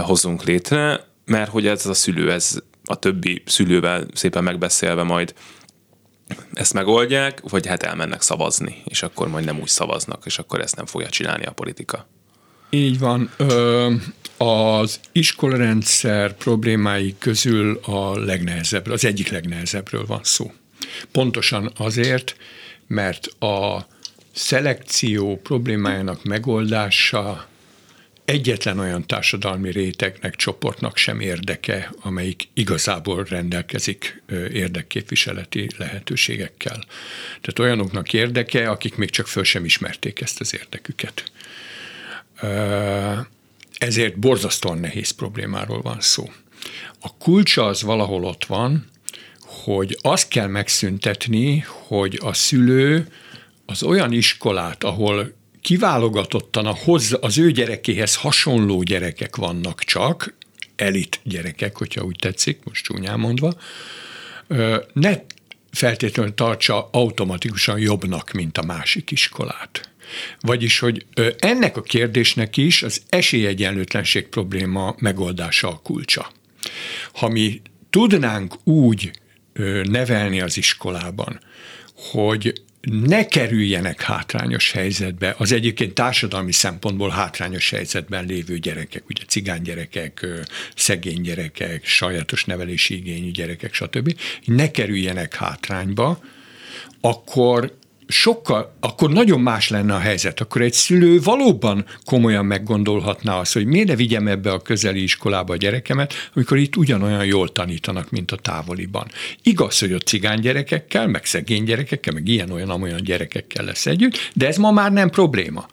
hozunk 0.02 0.44
létre, 0.44 1.06
mert 1.26 1.50
hogy 1.50 1.68
ez 1.68 1.86
a 1.86 1.94
szülő, 1.94 2.32
ez 2.32 2.58
a 2.86 2.96
többi 2.96 3.44
szülővel 3.46 4.06
szépen 4.14 4.44
megbeszélve 4.44 5.04
majd 5.04 5.34
ezt 6.54 6.74
megoldják, 6.74 7.42
vagy 7.50 7.68
hát 7.68 7.84
elmennek 7.84 8.22
szavazni, 8.22 8.82
és 8.86 9.04
akkor 9.04 9.28
majd 9.28 9.46
nem 9.46 9.60
úgy 9.60 9.68
szavaznak, 9.68 10.26
és 10.26 10.40
akkor 10.40 10.60
ezt 10.60 10.76
nem 10.76 10.86
fogja 10.86 11.10
csinálni 11.10 11.46
a 11.46 11.52
politika. 11.52 12.08
Így 12.70 13.00
van. 13.00 13.32
Ö, 13.38 13.94
az 14.38 15.00
iskolarendszer 15.12 16.34
problémái 16.34 17.16
közül 17.20 17.80
a 17.84 18.20
legnehezebb, 18.20 18.88
az 18.88 19.06
egyik 19.06 19.30
legnehezebbről 19.30 20.06
van 20.06 20.24
szó. 20.24 20.52
Pontosan 21.12 21.72
azért, 21.78 22.36
mert 22.88 23.28
a 23.28 23.88
szelekció 24.32 25.40
problémájának 25.44 26.24
megoldása 26.24 27.48
egyetlen 28.26 28.80
olyan 28.80 29.08
társadalmi 29.08 29.72
rétegnek, 29.72 30.36
csoportnak 30.36 30.98
sem 30.98 31.20
érdeke, 31.20 31.94
amelyik 32.02 32.48
igazából 32.54 33.24
rendelkezik 33.24 34.24
érdekképviseleti 34.54 35.68
lehetőségekkel. 35.78 36.84
Tehát 37.28 37.60
olyanoknak 37.60 38.14
érdeke, 38.14 38.70
akik 38.70 38.96
még 38.96 39.10
csak 39.10 39.28
föl 39.28 39.44
sem 39.44 39.66
ismerték 39.66 40.22
ezt 40.22 40.40
az 40.40 40.54
érdeküket. 40.54 41.32
Ezért 43.78 44.20
borzasztóan 44.20 44.78
nehéz 44.78 45.12
problémáról 45.12 45.82
van 45.82 46.00
szó. 46.00 46.30
A 47.00 47.18
kulcsa 47.18 47.66
az 47.66 47.82
valahol 47.82 48.24
ott 48.24 48.46
van, 48.46 48.90
hogy 49.42 49.98
azt 50.02 50.28
kell 50.28 50.48
megszüntetni, 50.48 51.66
hogy 51.68 52.20
a 52.24 52.34
szülő 52.34 53.08
az 53.66 53.84
olyan 53.84 54.12
iskolát, 54.12 54.84
ahol 54.84 55.34
kiválogatottan 55.62 56.66
a 56.66 56.76
hoz, 56.76 57.18
az 57.22 57.38
ő 57.38 57.52
gyerekéhez 57.52 58.16
hasonló 58.16 58.82
gyerekek 58.82 59.36
vannak 59.36 59.84
csak, 59.84 60.34
elit 60.76 61.20
gyerekek, 61.24 61.78
hogyha 61.78 62.04
úgy 62.04 62.16
tetszik, 62.20 62.60
most 62.64 62.84
csúnyán 62.84 63.20
mondva, 63.20 63.54
ne 64.94 65.20
feltétlenül 65.72 66.34
tartsa 66.34 66.90
automatikusan 66.92 67.80
jobbnak, 67.80 68.32
mint 68.32 68.58
a 68.58 68.64
másik 68.64 69.12
iskolát. 69.12 69.90
Vagyis, 70.40 70.80
hogy 70.80 71.06
ennek 71.40 71.78
a 71.78 71.82
kérdésnek 71.82 72.58
is 72.58 72.84
az 72.84 73.02
esélyegyenlőtlenség 73.10 74.28
probléma 74.28 74.96
megoldása 75.00 75.68
a 75.68 75.80
kulcsa. 75.84 76.32
Ha 77.14 77.28
mi 77.28 77.62
tudnánk 77.90 78.56
úgy 78.64 79.12
nevelni 79.84 80.42
az 80.42 80.58
iskolában, 80.58 81.40
hogy 81.94 82.62
ne 82.82 83.26
kerüljenek 83.26 84.02
hátrányos 84.02 84.72
helyzetbe, 84.72 85.36
az 85.38 85.52
egyébként 85.52 85.94
társadalmi 85.94 86.52
szempontból 86.52 87.10
hátrányos 87.10 87.70
helyzetben 87.70 88.26
lévő 88.26 88.58
gyerekek, 88.58 89.10
ugye 89.10 89.24
cigány 89.28 89.62
gyerekek, 89.62 90.26
szegény 90.76 91.22
gyerekek, 91.22 91.86
sajátos 91.86 92.46
nevelési 92.46 92.96
igényű 92.96 93.32
gyerekek, 93.32 93.74
stb. 93.74 94.16
ne 94.46 94.72
kerüljenek 94.72 95.36
hátrányba, 95.36 96.20
akkor 97.02 97.78
sokkal, 98.08 98.76
akkor 98.80 99.10
nagyon 99.10 99.40
más 99.40 99.70
lenne 99.70 99.94
a 99.94 100.00
helyzet. 100.00 100.40
Akkor 100.40 100.62
egy 100.62 100.74
szülő 100.74 101.20
valóban 101.20 101.86
komolyan 102.06 102.46
meggondolhatná 102.46 103.40
azt, 103.40 103.54
hogy 103.54 103.66
miért 103.66 103.88
ne 103.88 103.96
vigyem 103.96 104.28
ebbe 104.28 104.52
a 104.52 104.62
közeli 104.62 105.04
iskolába 105.04 105.54
a 105.54 105.58
gyerekemet, 105.58 106.14
amikor 106.34 106.58
itt 106.58 106.76
ugyanolyan 106.76 107.26
jól 107.26 107.52
tanítanak, 107.52 108.10
mint 108.10 108.32
a 108.32 108.36
távoliban. 108.36 109.08
Igaz, 109.44 109.80
hogy 109.80 109.92
a 109.92 109.98
cigány 109.98 110.40
gyerekekkel, 110.40 111.08
meg 111.08 111.26
szegény 111.26 111.64
gyerekekkel, 111.64 112.14
meg 112.14 112.28
ilyen-olyan-amolyan 112.28 113.04
gyerekekkel 113.04 113.66
lesz 113.66 113.86
együtt, 113.86 114.30
de 114.34 114.48
ez 114.48 114.58
ma 114.58 114.72
már 114.72 114.92
nem 114.92 115.10
probléma. 115.10 115.68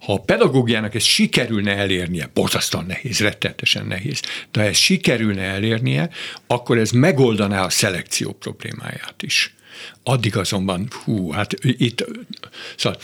Ha 0.00 0.12
a 0.12 0.20
pedagógiának 0.20 0.94
ezt 0.94 1.06
sikerülne 1.06 1.76
elérnie, 1.76 2.30
borzasztóan 2.34 2.84
nehéz, 2.86 3.20
rettenetesen 3.20 3.86
nehéz, 3.86 4.20
de 4.50 4.60
ha 4.60 4.66
ezt 4.66 4.80
sikerülne 4.80 5.42
elérnie, 5.42 6.10
akkor 6.46 6.78
ez 6.78 6.90
megoldaná 6.90 7.64
a 7.64 7.70
szelekció 7.70 8.32
problémáját 8.32 9.14
is. 9.22 9.54
Addig 10.02 10.36
azonban, 10.36 10.88
hú, 11.04 11.30
hát 11.30 11.54
itt, 11.62 12.04
szóval 12.76 12.98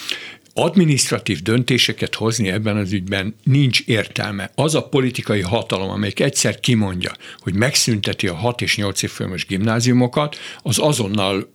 administratív 0.58 1.42
döntéseket 1.42 2.14
hozni 2.14 2.48
ebben 2.48 2.76
az 2.76 2.92
ügyben 2.92 3.36
nincs 3.42 3.80
értelme. 3.80 4.50
Az 4.54 4.74
a 4.74 4.88
politikai 4.88 5.40
hatalom, 5.40 5.90
amelyik 5.90 6.20
egyszer 6.20 6.60
kimondja, 6.60 7.12
hogy 7.38 7.54
megszünteti 7.54 8.28
a 8.28 8.34
6 8.34 8.60
és 8.60 8.76
8 8.76 9.02
évfolyamos 9.02 9.46
gimnáziumokat, 9.46 10.36
az 10.62 10.78
azonnal 10.78 11.52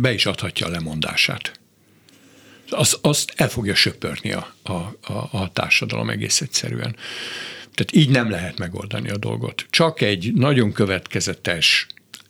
be 0.00 0.12
is 0.12 0.26
adhatja 0.26 0.66
a 0.66 0.70
lemondását. 0.70 1.52
Az, 2.70 2.98
azt 3.00 3.32
el 3.36 3.48
fogja 3.48 3.74
söpörni 3.74 4.32
a, 4.32 4.54
a, 4.62 4.72
a, 4.72 5.28
a 5.30 5.50
társadalom 5.52 6.10
egész 6.10 6.40
egyszerűen. 6.40 6.96
Tehát 7.74 7.92
így 7.92 8.08
nem 8.08 8.30
lehet 8.30 8.58
megoldani 8.58 9.10
a 9.10 9.16
dolgot. 9.16 9.66
Csak 9.70 10.00
egy 10.00 10.32
nagyon 10.34 10.72
következetes, 10.72 11.86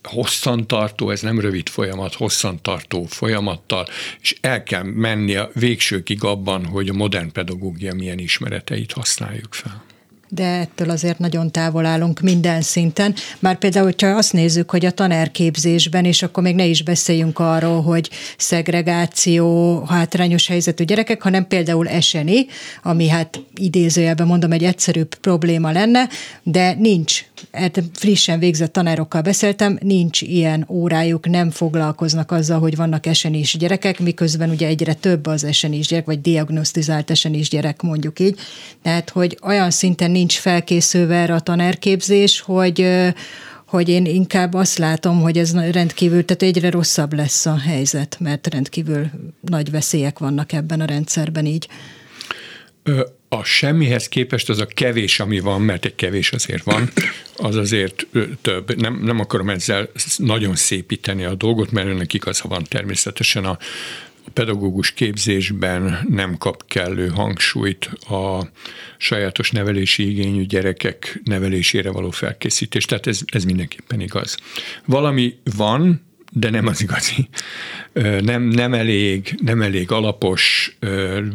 hosszantartó, 0.08 1.10
ez 1.10 1.20
nem 1.20 1.40
rövid 1.40 1.68
folyamat, 1.68 2.14
hosszantartó 2.14 3.04
folyamattal, 3.04 3.86
és 4.20 4.36
el 4.40 4.62
kell 4.62 4.82
menni 4.82 5.34
a 5.34 5.50
végsőkig 5.54 6.24
abban, 6.24 6.66
hogy 6.66 6.88
a 6.88 6.92
modern 6.92 7.32
pedagógia 7.32 7.94
milyen 7.94 8.18
ismereteit 8.18 8.92
használjuk 8.92 9.54
fel 9.54 9.86
de 10.28 10.44
ettől 10.44 10.90
azért 10.90 11.18
nagyon 11.18 11.50
távol 11.50 11.86
állunk 11.86 12.20
minden 12.20 12.62
szinten. 12.62 13.14
Már 13.38 13.58
például, 13.58 13.84
hogyha 13.84 14.08
azt 14.08 14.32
nézzük, 14.32 14.70
hogy 14.70 14.86
a 14.86 14.90
tanárképzésben, 14.90 16.04
és 16.04 16.22
akkor 16.22 16.42
még 16.42 16.54
ne 16.54 16.64
is 16.64 16.82
beszéljünk 16.82 17.38
arról, 17.38 17.82
hogy 17.82 18.10
szegregáció, 18.36 19.80
hátrányos 19.84 20.46
helyzetű 20.46 20.84
gyerekek, 20.84 21.22
hanem 21.22 21.46
például 21.46 21.88
eseni, 21.88 22.46
ami 22.82 23.08
hát 23.08 23.40
idézőjelben 23.54 24.26
mondom, 24.26 24.52
egy 24.52 24.64
egyszerűbb 24.64 25.14
probléma 25.14 25.70
lenne, 25.70 26.08
de 26.42 26.74
nincs 26.74 27.24
hát 27.52 27.82
frissen 27.92 28.38
végzett 28.38 28.72
tanárokkal 28.72 29.22
beszéltem, 29.22 29.78
nincs 29.82 30.22
ilyen 30.22 30.66
órájuk, 30.68 31.28
nem 31.28 31.50
foglalkoznak 31.50 32.30
azzal, 32.30 32.60
hogy 32.60 32.76
vannak 32.76 33.06
esenis 33.06 33.56
gyerekek, 33.56 34.00
miközben 34.00 34.50
ugye 34.50 34.66
egyre 34.66 34.94
több 34.94 35.26
az 35.26 35.44
esenis 35.44 35.86
gyerek, 35.86 36.06
vagy 36.06 36.20
diagnosztizált 36.20 37.10
esenis 37.10 37.48
gyerek 37.48 37.82
mondjuk 37.82 38.20
így. 38.20 38.38
Tehát, 38.82 39.10
hogy 39.10 39.38
olyan 39.42 39.70
szinten 39.70 40.10
nincs 40.10 40.38
felkészülve 40.38 41.16
erre 41.16 41.34
a 41.34 41.40
tanárképzés, 41.40 42.40
hogy 42.40 42.86
hogy 43.66 43.88
én 43.88 44.04
inkább 44.04 44.54
azt 44.54 44.78
látom, 44.78 45.20
hogy 45.20 45.38
ez 45.38 45.54
rendkívül, 45.54 46.24
tehát 46.24 46.42
egyre 46.42 46.70
rosszabb 46.70 47.12
lesz 47.12 47.46
a 47.46 47.58
helyzet, 47.58 48.16
mert 48.20 48.46
rendkívül 48.46 49.10
nagy 49.40 49.70
veszélyek 49.70 50.18
vannak 50.18 50.52
ebben 50.52 50.80
a 50.80 50.84
rendszerben 50.84 51.46
így 51.46 51.68
a 53.28 53.44
semmihez 53.44 54.08
képest 54.08 54.48
az 54.48 54.58
a 54.58 54.66
kevés, 54.66 55.20
ami 55.20 55.40
van, 55.40 55.62
mert 55.62 55.84
egy 55.84 55.94
kevés 55.94 56.32
azért 56.32 56.62
van, 56.62 56.90
az 57.36 57.56
azért 57.56 58.06
több. 58.42 58.80
Nem, 58.80 59.00
nem 59.02 59.20
akarom 59.20 59.50
ezzel 59.50 59.88
nagyon 60.16 60.56
szépíteni 60.56 61.24
a 61.24 61.34
dolgot, 61.34 61.70
mert 61.70 61.86
önnek 61.86 62.14
igaza 62.14 62.48
van 62.48 62.64
természetesen 62.64 63.44
a, 63.44 63.58
pedagógus 64.32 64.92
képzésben 64.92 66.06
nem 66.08 66.36
kap 66.38 66.66
kellő 66.66 67.08
hangsúlyt 67.08 67.84
a 68.08 68.50
sajátos 68.96 69.50
nevelési 69.50 70.10
igényű 70.10 70.44
gyerekek 70.44 71.20
nevelésére 71.24 71.90
való 71.90 72.10
felkészítés, 72.10 72.84
tehát 72.84 73.06
ez, 73.06 73.20
ez 73.26 73.44
mindenképpen 73.44 74.00
igaz. 74.00 74.36
Valami 74.84 75.38
van, 75.56 76.07
de 76.32 76.50
nem 76.50 76.66
az 76.66 76.82
igazi. 76.82 77.28
nem, 78.20 78.42
nem, 78.42 78.74
elég, 78.74 79.38
nem 79.44 79.62
elég 79.62 79.90
alapos, 79.90 80.76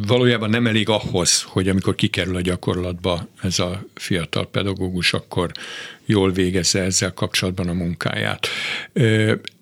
valójában 0.06 0.50
nem 0.50 0.66
elég 0.66 0.88
ahhoz, 0.88 1.42
hogy 1.42 1.68
amikor 1.68 1.94
kikerül 1.94 2.36
a 2.36 2.40
gyakorlatba 2.40 3.26
ez 3.42 3.58
a 3.58 3.84
fiatal 3.94 4.46
pedagógus, 4.46 5.12
akkor 5.12 5.52
jól 6.06 6.32
végezze 6.32 6.80
ezzel 6.80 7.12
kapcsolatban 7.12 7.68
a 7.68 7.72
munkáját. 7.72 8.48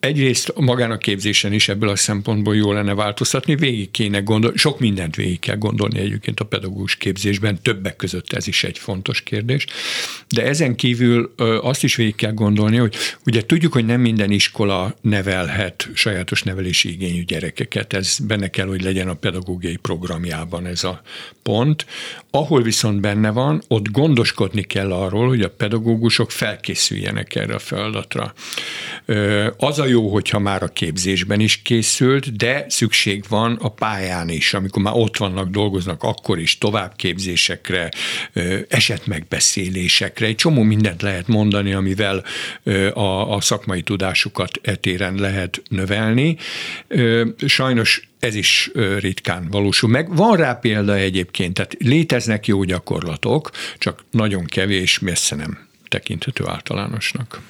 Egyrészt 0.00 0.52
magának 0.56 0.98
képzésen 0.98 1.52
is 1.52 1.68
ebből 1.68 1.88
a 1.88 1.96
szempontból 1.96 2.56
jó 2.56 2.72
lenne 2.72 2.94
változtatni, 2.94 3.56
végig 3.56 3.90
kéne 3.90 4.20
gondolni, 4.20 4.56
sok 4.56 4.80
mindent 4.80 5.16
végig 5.16 5.40
kell 5.40 5.56
gondolni 5.56 5.98
egyébként 5.98 6.40
a 6.40 6.44
pedagógus 6.44 6.96
képzésben, 6.96 7.62
többek 7.62 7.96
között 7.96 8.32
ez 8.32 8.46
is 8.46 8.64
egy 8.64 8.78
fontos 8.78 9.22
kérdés, 9.22 9.66
de 10.28 10.42
ezen 10.42 10.74
kívül 10.74 11.34
azt 11.62 11.84
is 11.84 11.96
végig 11.96 12.14
kell 12.14 12.32
gondolni, 12.32 12.76
hogy 12.76 12.94
ugye 13.26 13.46
tudjuk, 13.46 13.72
hogy 13.72 13.86
nem 13.86 14.00
minden 14.00 14.30
iskola 14.30 14.96
nevelhet 15.00 15.88
sajátos 15.94 16.42
nevelési 16.42 16.92
igényű 16.92 17.24
gyerekeket, 17.24 17.92
ez 17.92 18.18
benne 18.18 18.48
kell, 18.48 18.66
hogy 18.66 18.82
legyen 18.82 19.08
a 19.08 19.14
pedagógiai 19.14 19.76
programjában 19.76 20.66
ez 20.66 20.84
a 20.84 21.02
pont. 21.42 21.86
Ahol 22.30 22.62
viszont 22.62 23.00
benne 23.00 23.30
van, 23.30 23.62
ott 23.68 23.88
gondoskodni 23.88 24.62
kell 24.62 24.92
arról, 24.92 25.28
hogy 25.28 25.42
a 25.42 25.50
pedagógusok 25.50 26.30
felkészüljenek 26.32 27.34
erre 27.34 27.54
a 27.54 27.58
feladatra. 27.58 28.34
Az 29.56 29.78
a 29.78 29.86
jó, 29.86 30.08
hogyha 30.08 30.38
már 30.38 30.62
a 30.62 30.68
képzésben 30.68 31.40
is 31.40 31.62
készült, 31.62 32.36
de 32.36 32.64
szükség 32.68 33.24
van 33.28 33.58
a 33.60 33.68
pályán 33.68 34.28
is, 34.28 34.54
amikor 34.54 34.82
már 34.82 34.94
ott 34.96 35.16
vannak, 35.16 35.48
dolgoznak, 35.48 36.02
akkor 36.02 36.38
is 36.38 36.58
továbbképzésekre, 36.58 37.88
esetmegbeszélésekre, 38.68 40.26
egy 40.26 40.34
csomó 40.34 40.62
mindent 40.62 41.02
lehet 41.02 41.28
mondani, 41.28 41.72
amivel 41.72 42.24
a, 42.92 43.34
a 43.34 43.40
szakmai 43.40 43.82
tudásukat 43.82 44.58
etéren 44.62 45.14
lehet 45.14 45.62
növelni. 45.68 46.36
Sajnos 47.46 48.10
ez 48.18 48.34
is 48.34 48.70
ritkán 48.98 49.48
valósul 49.50 49.88
meg. 49.90 50.16
Van 50.16 50.36
rá 50.36 50.54
példa 50.54 50.94
egyébként, 50.94 51.54
tehát 51.54 51.76
léteznek 51.78 52.46
jó 52.46 52.62
gyakorlatok, 52.62 53.50
csak 53.78 54.04
nagyon 54.10 54.44
kevés, 54.44 54.98
messze 54.98 55.36
nem 55.36 55.70
tekinthető 55.92 56.44
általánosnak. 56.46 57.40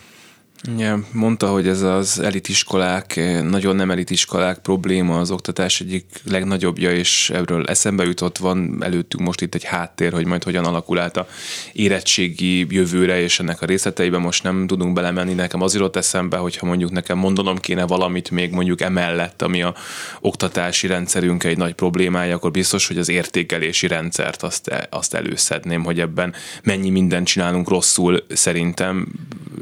Ja, 0.79 1.01
mondta, 1.13 1.49
hogy 1.49 1.69
ez 1.69 1.83
az 1.83 2.19
elitiskolák, 2.19 3.21
nagyon 3.43 3.77
nem 3.77 3.91
elitiskolák 3.91 4.59
probléma 4.59 5.19
az 5.19 5.31
oktatás 5.31 5.81
egyik 5.81 6.05
legnagyobbja, 6.31 6.93
és 6.93 7.31
erről 7.31 7.67
eszembe 7.67 8.05
jutott, 8.05 8.39
van 8.39 8.79
előttünk 8.81 9.25
most 9.25 9.41
itt 9.41 9.55
egy 9.55 9.65
háttér, 9.65 10.13
hogy 10.13 10.27
majd 10.27 10.43
hogyan 10.43 10.65
alakul 10.65 10.99
át 10.99 11.17
a 11.17 11.27
érettségi 11.73 12.67
jövőre, 12.75 13.21
és 13.21 13.41
ennek 13.41 13.63
a 13.63 13.67
részleteiben 13.67 14.21
most 14.21 14.43
nem 14.43 14.67
tudunk 14.67 14.93
belemenni. 14.93 15.33
Nekem 15.33 15.63
az 15.63 15.75
jutott 15.75 15.97
eszembe, 15.97 16.37
hogyha 16.37 16.67
mondjuk 16.67 16.91
nekem 16.91 17.19
mondanom 17.19 17.59
kéne 17.59 17.87
valamit 17.87 18.31
még 18.31 18.51
mondjuk 18.51 18.81
emellett, 18.81 19.43
ami 19.43 19.63
a 19.63 19.75
oktatási 20.21 20.87
rendszerünk 20.87 21.45
egy 21.45 21.57
nagy 21.57 21.75
problémája, 21.75 22.35
akkor 22.35 22.51
biztos, 22.51 22.87
hogy 22.87 22.99
az 22.99 23.09
értékelési 23.09 23.87
rendszert 23.87 24.43
azt, 24.43 24.87
azt 24.91 25.15
előszedném, 25.15 25.85
hogy 25.85 26.01
ebben 26.01 26.35
mennyi 26.63 26.91
mindent 26.91 27.27
csinálunk 27.27 27.69
rosszul, 27.69 28.25
szerintem 28.29 29.07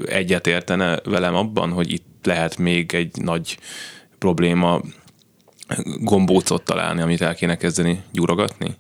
egyetértene 0.07 0.90
velem 1.05 1.35
abban, 1.35 1.71
hogy 1.71 1.93
itt 1.93 2.19
lehet 2.23 2.57
még 2.57 2.95
egy 2.95 3.17
nagy 3.23 3.59
probléma 4.19 4.81
gombócot 6.01 6.63
találni, 6.63 7.01
amit 7.01 7.21
el 7.21 7.35
kéne 7.35 7.57
kezdeni 7.57 8.03
gyúrogatni? 8.13 8.77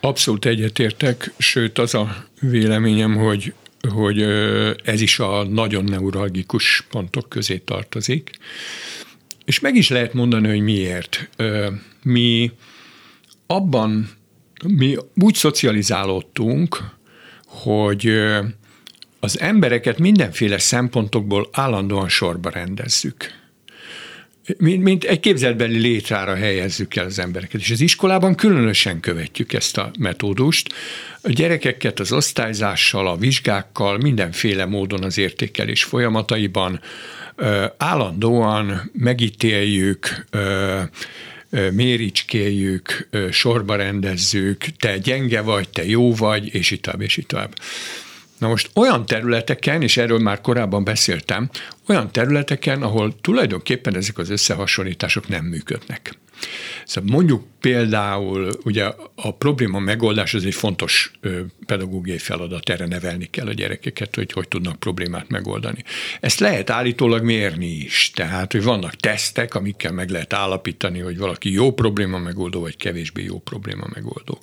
Abszolút 0.00 0.44
egyetértek, 0.44 1.32
sőt 1.38 1.78
az 1.78 1.94
a 1.94 2.24
véleményem, 2.40 3.16
hogy, 3.16 3.54
hogy 3.88 4.22
ez 4.84 5.00
is 5.00 5.18
a 5.18 5.44
nagyon 5.44 5.84
neuralgikus 5.84 6.86
pontok 6.90 7.28
közé 7.28 7.58
tartozik. 7.58 8.30
És 9.44 9.60
meg 9.60 9.76
is 9.76 9.88
lehet 9.88 10.12
mondani, 10.12 10.48
hogy 10.48 10.60
miért. 10.60 11.28
Mi 12.02 12.52
abban, 13.46 14.10
mi 14.64 14.96
úgy 15.14 15.34
szocializálódtunk, 15.34 16.96
hogy 17.46 18.12
az 19.20 19.40
embereket 19.40 19.98
mindenféle 19.98 20.58
szempontokból 20.58 21.48
állandóan 21.52 22.08
sorba 22.08 22.50
rendezzük. 22.50 23.36
Mint, 24.56 24.82
mint 24.82 25.04
egy 25.04 25.20
képzelbeli 25.20 25.78
létrára 25.78 26.34
helyezzük 26.34 26.96
el 26.96 27.04
az 27.04 27.18
embereket. 27.18 27.60
És 27.60 27.70
az 27.70 27.80
iskolában 27.80 28.34
különösen 28.34 29.00
követjük 29.00 29.52
ezt 29.52 29.78
a 29.78 29.90
metódust. 29.98 30.74
A 31.20 31.30
gyerekeket 31.30 32.00
az 32.00 32.12
osztályzással, 32.12 33.08
a 33.08 33.16
vizsgákkal, 33.16 33.98
mindenféle 33.98 34.64
módon 34.64 35.02
az 35.02 35.18
értékelés 35.18 35.84
folyamataiban 35.84 36.80
állandóan 37.76 38.90
megítéljük, 38.92 40.26
méricskéljük, 41.72 43.08
sorba 43.30 43.76
rendezzük, 43.76 44.64
te 44.78 44.98
gyenge 44.98 45.40
vagy, 45.40 45.68
te 45.68 45.86
jó 45.86 46.14
vagy, 46.14 46.54
és 46.54 46.70
itt 46.70 46.82
tovább, 46.82 47.00
és 47.00 47.16
itt 47.16 47.28
tovább. 47.28 47.54
Na 48.38 48.48
most 48.48 48.70
olyan 48.74 49.06
területeken, 49.06 49.82
és 49.82 49.96
erről 49.96 50.18
már 50.18 50.40
korábban 50.40 50.84
beszéltem, 50.84 51.50
olyan 51.88 52.12
területeken, 52.12 52.82
ahol 52.82 53.20
tulajdonképpen 53.20 53.96
ezek 53.96 54.18
az 54.18 54.30
összehasonlítások 54.30 55.28
nem 55.28 55.44
működnek. 55.44 56.18
Szóval 56.84 57.10
mondjuk 57.12 57.44
például 57.60 58.50
ugye 58.64 58.84
a 59.14 59.34
probléma 59.34 59.78
megoldás 59.78 60.34
az 60.34 60.44
egy 60.44 60.54
fontos 60.54 61.12
pedagógiai 61.66 62.18
feladat, 62.18 62.68
erre 62.68 62.86
nevelni 62.86 63.28
kell 63.30 63.46
a 63.46 63.52
gyerekeket, 63.52 64.14
hogy 64.14 64.32
hogy 64.32 64.48
tudnak 64.48 64.76
problémát 64.76 65.28
megoldani. 65.28 65.84
Ezt 66.20 66.38
lehet 66.38 66.70
állítólag 66.70 67.22
mérni 67.22 67.66
is, 67.66 68.10
tehát 68.14 68.52
hogy 68.52 68.62
vannak 68.62 68.94
tesztek, 68.94 69.54
amikkel 69.54 69.92
meg 69.92 70.10
lehet 70.10 70.32
állapítani, 70.32 70.98
hogy 70.98 71.18
valaki 71.18 71.52
jó 71.52 71.72
probléma 71.72 72.18
megoldó, 72.18 72.60
vagy 72.60 72.76
kevésbé 72.76 73.22
jó 73.22 73.38
probléma 73.38 73.86
megoldó. 73.94 74.38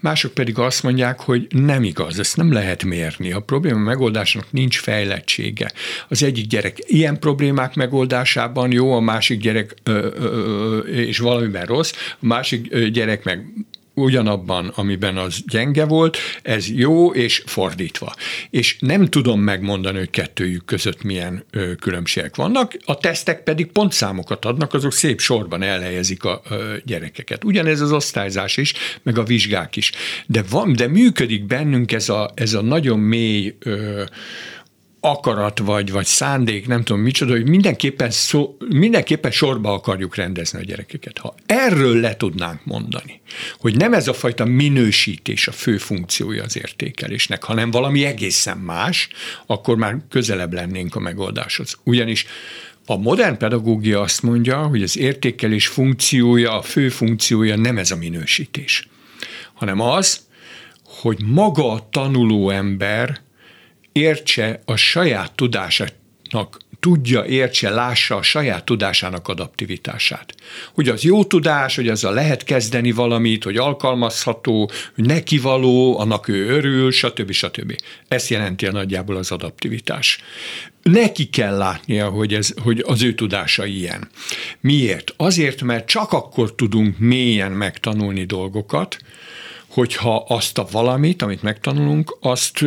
Mások 0.00 0.34
pedig 0.34 0.58
azt 0.58 0.82
mondják, 0.82 1.20
hogy 1.20 1.46
nem 1.50 1.82
igaz, 1.82 2.18
ezt 2.18 2.36
nem 2.36 2.52
lehet 2.52 2.84
mérni. 2.84 3.32
A 3.32 3.40
probléma 3.40 3.78
megoldásnak 3.78 4.52
nincs 4.52 4.78
fejlettsége. 4.78 5.72
Az 6.08 6.22
egyik 6.22 6.46
gyerek 6.46 6.78
ilyen 6.86 7.18
problémák 7.18 7.74
megoldásában 7.74 8.72
jó, 8.72 8.92
a 8.92 9.00
másik 9.00 9.40
gyerek 9.40 9.74
ö, 9.82 10.06
ö, 10.18 10.78
és 10.78 11.18
valamiben 11.18 11.66
rossz, 11.66 11.92
a 12.12 12.26
másik 12.26 12.55
gyerek 12.90 13.24
meg 13.24 13.46
ugyanabban, 13.96 14.72
amiben 14.74 15.16
az 15.16 15.42
gyenge 15.46 15.84
volt, 15.84 16.16
ez 16.42 16.68
jó, 16.68 17.12
és 17.12 17.42
fordítva. 17.46 18.14
És 18.50 18.76
nem 18.80 19.06
tudom 19.06 19.40
megmondani, 19.40 19.98
hogy 19.98 20.10
kettőjük 20.10 20.64
között 20.64 21.02
milyen 21.02 21.44
ö, 21.50 21.74
különbségek 21.74 22.36
vannak, 22.36 22.76
a 22.84 22.96
tesztek 22.96 23.42
pedig 23.42 23.66
pontszámokat 23.66 24.44
adnak, 24.44 24.74
azok 24.74 24.92
szép 24.92 25.20
sorban 25.20 25.62
elhelyezik 25.62 26.24
a 26.24 26.42
ö, 26.50 26.74
gyerekeket. 26.84 27.44
Ugyanez 27.44 27.80
az 27.80 27.92
osztályzás 27.92 28.56
is, 28.56 28.74
meg 29.02 29.18
a 29.18 29.24
vizsgák 29.24 29.76
is. 29.76 29.92
De, 30.26 30.44
van, 30.50 30.72
de 30.72 30.86
működik 30.86 31.44
bennünk 31.44 31.92
ez 31.92 32.08
a, 32.08 32.30
ez 32.34 32.54
a 32.54 32.62
nagyon 32.62 32.98
mély 32.98 33.56
ö, 33.58 34.02
akarat 35.10 35.58
vagy, 35.58 35.90
vagy 35.90 36.04
szándék, 36.04 36.66
nem 36.66 36.82
tudom 36.82 37.02
micsoda, 37.02 37.32
hogy 37.32 37.48
mindenképpen, 37.48 38.10
szó, 38.10 38.56
mindenképpen 38.68 39.30
sorba 39.30 39.72
akarjuk 39.72 40.16
rendezni 40.16 40.58
a 40.58 40.64
gyerekeket. 40.64 41.18
Ha 41.18 41.34
erről 41.46 42.00
le 42.00 42.16
tudnánk 42.16 42.64
mondani, 42.64 43.20
hogy 43.58 43.76
nem 43.76 43.94
ez 43.94 44.08
a 44.08 44.12
fajta 44.12 44.44
minősítés 44.44 45.48
a 45.48 45.52
fő 45.52 45.78
funkciója 45.78 46.44
az 46.44 46.56
értékelésnek, 46.56 47.44
hanem 47.44 47.70
valami 47.70 48.04
egészen 48.04 48.58
más, 48.58 49.08
akkor 49.46 49.76
már 49.76 49.96
közelebb 50.08 50.52
lennénk 50.52 50.94
a 50.94 51.00
megoldáshoz. 51.00 51.76
Ugyanis 51.82 52.26
a 52.86 52.96
modern 52.96 53.36
pedagógia 53.36 54.00
azt 54.00 54.22
mondja, 54.22 54.66
hogy 54.66 54.82
az 54.82 54.98
értékelés 54.98 55.66
funkciója, 55.66 56.58
a 56.58 56.62
fő 56.62 56.88
funkciója 56.88 57.56
nem 57.56 57.78
ez 57.78 57.90
a 57.90 57.96
minősítés, 57.96 58.88
hanem 59.54 59.80
az, 59.80 60.20
hogy 60.84 61.18
maga 61.24 61.72
a 61.72 61.88
tanuló 61.90 62.50
ember 62.50 63.24
értse 63.96 64.60
a 64.64 64.76
saját 64.76 65.32
tudásának, 65.32 66.58
tudja, 66.80 67.24
értse, 67.24 67.70
lássa 67.70 68.16
a 68.16 68.22
saját 68.22 68.64
tudásának 68.64 69.28
adaptivitását. 69.28 70.34
Hogy 70.74 70.88
az 70.88 71.02
jó 71.02 71.24
tudás, 71.24 71.76
hogy 71.76 71.88
azzal 71.88 72.14
lehet 72.14 72.44
kezdeni 72.44 72.92
valamit, 72.92 73.44
hogy 73.44 73.56
alkalmazható, 73.56 74.70
neki 74.94 75.38
való, 75.38 75.98
annak 75.98 76.28
ő 76.28 76.48
örül, 76.48 76.92
stb. 76.92 77.30
stb. 77.30 77.76
Ezt 78.08 78.28
jelenti 78.28 78.66
a 78.66 78.72
nagyjából 78.72 79.16
az 79.16 79.30
adaptivitás. 79.30 80.18
Neki 80.82 81.28
kell 81.28 81.56
látnia, 81.56 82.08
hogy, 82.08 82.34
ez, 82.34 82.54
hogy 82.62 82.84
az 82.86 83.02
ő 83.02 83.14
tudása 83.14 83.66
ilyen. 83.66 84.08
Miért? 84.60 85.14
Azért, 85.16 85.62
mert 85.62 85.86
csak 85.86 86.12
akkor 86.12 86.54
tudunk 86.54 86.98
mélyen 86.98 87.52
megtanulni 87.52 88.24
dolgokat, 88.24 88.98
hogyha 89.76 90.24
azt 90.28 90.58
a 90.58 90.66
valamit, 90.70 91.22
amit 91.22 91.42
megtanulunk, 91.42 92.16
azt, 92.20 92.64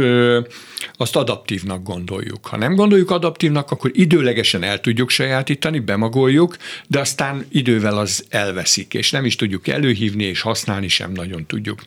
azt 0.93 1.15
adaptívnak 1.15 1.83
gondoljuk. 1.83 2.45
Ha 2.45 2.57
nem 2.57 2.75
gondoljuk 2.75 3.11
adaptívnak, 3.11 3.71
akkor 3.71 3.91
időlegesen 3.93 4.63
el 4.63 4.79
tudjuk 4.79 5.09
sajátítani, 5.09 5.79
bemagoljuk, 5.79 6.57
de 6.87 6.99
aztán 6.99 7.45
idővel 7.51 7.97
az 7.97 8.25
elveszik, 8.29 8.93
és 8.93 9.11
nem 9.11 9.25
is 9.25 9.35
tudjuk 9.35 9.67
előhívni, 9.67 10.23
és 10.23 10.41
használni 10.41 10.87
sem 10.87 11.11
nagyon 11.11 11.45
tudjuk 11.45 11.83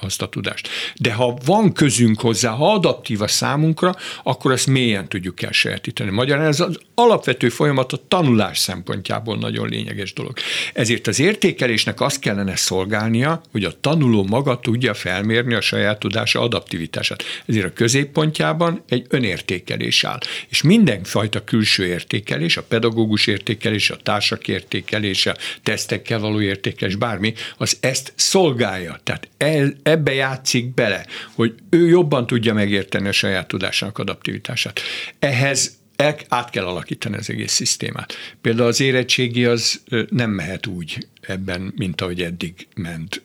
azt 0.00 0.22
a 0.22 0.28
tudást. 0.28 0.68
De 0.96 1.12
ha 1.12 1.38
van 1.44 1.72
közünk 1.72 2.20
hozzá, 2.20 2.50
ha 2.50 2.72
adaptív 2.72 3.22
a 3.22 3.28
számunkra, 3.28 3.96
akkor 4.22 4.52
azt 4.52 4.66
mélyen 4.66 5.08
tudjuk 5.08 5.42
elsajátítani. 5.42 6.10
Magyarán 6.10 6.46
ez 6.46 6.60
az 6.60 6.78
alapvető 6.94 7.48
folyamat 7.48 7.92
a 7.92 8.00
tanulás 8.08 8.58
szempontjából 8.58 9.36
nagyon 9.36 9.68
lényeges 9.68 10.12
dolog. 10.12 10.32
Ezért 10.72 11.06
az 11.06 11.20
értékelésnek 11.20 12.00
azt 12.00 12.18
kellene 12.18 12.56
szolgálnia, 12.56 13.42
hogy 13.50 13.64
a 13.64 13.80
tanuló 13.80 14.24
maga 14.24 14.60
tudja 14.62 14.94
felmérni 14.94 15.54
a 15.54 15.60
saját 15.60 15.98
tudása 15.98 16.40
adaptivitását. 16.40 17.24
Ezért 17.46 17.66
a 17.66 17.72
középpontjában 17.72 18.84
egy 18.88 19.06
önértékelés 19.08 20.04
áll. 20.04 20.18
És 20.48 20.62
mindenfajta 20.62 21.44
külső 21.44 21.86
értékelés, 21.86 22.56
a 22.56 22.62
pedagógus 22.62 23.26
értékelés, 23.26 23.90
a 23.90 23.96
társak 23.96 24.48
értékelése, 24.48 25.36
tesztekkel 25.62 26.18
való 26.18 26.40
értékelés, 26.40 26.94
bármi, 26.94 27.34
az 27.56 27.76
ezt 27.80 28.12
szolgálja. 28.16 29.00
Tehát 29.02 29.28
el, 29.36 29.74
ebbe 29.82 30.12
játszik 30.14 30.74
bele, 30.74 31.06
hogy 31.34 31.54
ő 31.70 31.88
jobban 31.88 32.26
tudja 32.26 32.54
megérteni 32.54 33.08
a 33.08 33.12
saját 33.12 33.48
tudásának 33.48 33.98
adaptivitását. 33.98 34.80
Ehhez 35.18 35.80
el, 36.02 36.16
át 36.28 36.50
kell 36.50 36.64
alakítani 36.64 37.16
az 37.16 37.30
egész 37.30 37.52
szisztémát. 37.52 38.14
Például 38.40 38.68
az 38.68 38.80
érettségi 38.80 39.44
az 39.44 39.82
nem 40.08 40.30
mehet 40.30 40.66
úgy 40.66 41.06
ebben, 41.20 41.72
mint 41.76 42.00
ahogy 42.00 42.22
eddig 42.22 42.66
ment. 42.74 43.22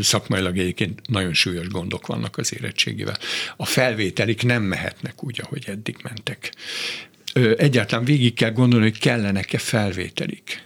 Szakmailag 0.00 0.58
egyébként 0.58 1.08
nagyon 1.08 1.34
súlyos 1.34 1.68
gondok 1.68 2.06
vannak 2.06 2.36
az 2.36 2.54
érettségivel. 2.54 3.18
A 3.56 3.66
felvételik 3.66 4.42
nem 4.42 4.62
mehetnek 4.62 5.24
úgy, 5.24 5.40
ahogy 5.42 5.64
eddig 5.66 5.96
mentek. 6.02 6.52
Egyáltalán 7.56 8.04
végig 8.04 8.34
kell 8.34 8.50
gondolni, 8.50 8.84
hogy 8.84 8.98
kellenek-e 8.98 9.58
felvételik. 9.58 10.62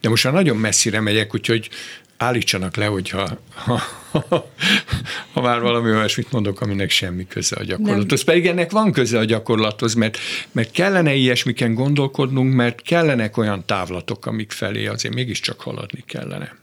De 0.00 0.08
most 0.08 0.24
már 0.24 0.32
nagyon 0.32 0.56
messzire 0.56 1.00
megyek, 1.00 1.34
úgyhogy 1.34 1.68
állítsanak 2.18 2.76
le, 2.76 2.86
hogyha 2.86 3.38
ha, 3.54 3.80
ha, 4.10 4.50
ha 5.32 5.40
már 5.40 5.60
valami 5.60 5.90
olyasmit 5.90 6.32
mondok, 6.32 6.60
aminek 6.60 6.90
semmi 6.90 7.26
köze 7.26 7.56
a 7.56 7.64
gyakorlathoz. 7.64 8.24
Nem. 8.24 8.34
Pedig 8.34 8.50
ennek 8.50 8.70
van 8.70 8.92
köze 8.92 9.18
a 9.18 9.24
gyakorlathoz, 9.24 9.94
mert, 9.94 10.18
mert 10.52 10.70
kellene 10.70 11.14
ilyesmiken 11.14 11.74
gondolkodnunk, 11.74 12.54
mert 12.54 12.82
kellenek 12.82 13.36
olyan 13.36 13.64
távlatok, 13.66 14.26
amik 14.26 14.50
felé 14.50 14.86
azért 14.86 15.14
mégiscsak 15.14 15.60
haladni 15.60 16.04
kellene. 16.06 16.56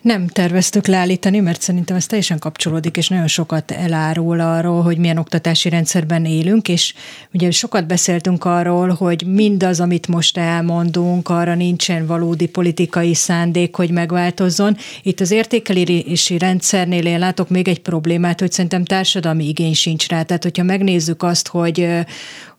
Nem 0.00 0.26
terveztük 0.26 0.86
leállítani, 0.86 1.40
mert 1.40 1.60
szerintem 1.60 1.96
ez 1.96 2.06
teljesen 2.06 2.38
kapcsolódik, 2.38 2.96
és 2.96 3.08
nagyon 3.08 3.26
sokat 3.26 3.70
elárul 3.70 4.40
arról, 4.40 4.82
hogy 4.82 4.98
milyen 4.98 5.16
oktatási 5.16 5.68
rendszerben 5.68 6.24
élünk, 6.24 6.68
és 6.68 6.94
ugye 7.32 7.50
sokat 7.50 7.86
beszéltünk 7.86 8.44
arról, 8.44 8.88
hogy 8.88 9.26
mindaz, 9.26 9.80
amit 9.80 10.06
most 10.06 10.38
elmondunk, 10.38 11.28
arra 11.28 11.54
nincsen 11.54 12.06
valódi 12.06 12.46
politikai 12.46 13.14
szándék, 13.14 13.76
hogy 13.76 13.90
megváltozzon. 13.90 14.76
Itt 15.02 15.20
az 15.20 15.30
értékelési 15.30 16.38
rendszernél 16.38 17.06
én 17.06 17.18
látok 17.18 17.48
még 17.48 17.68
egy 17.68 17.80
problémát, 17.80 18.40
hogy 18.40 18.52
szerintem 18.52 18.84
társadalmi 18.84 19.48
igény 19.48 19.74
sincs 19.74 20.08
rá. 20.08 20.22
Tehát, 20.22 20.42
hogyha 20.42 20.62
megnézzük 20.62 21.22
azt, 21.22 21.48
hogy 21.48 21.88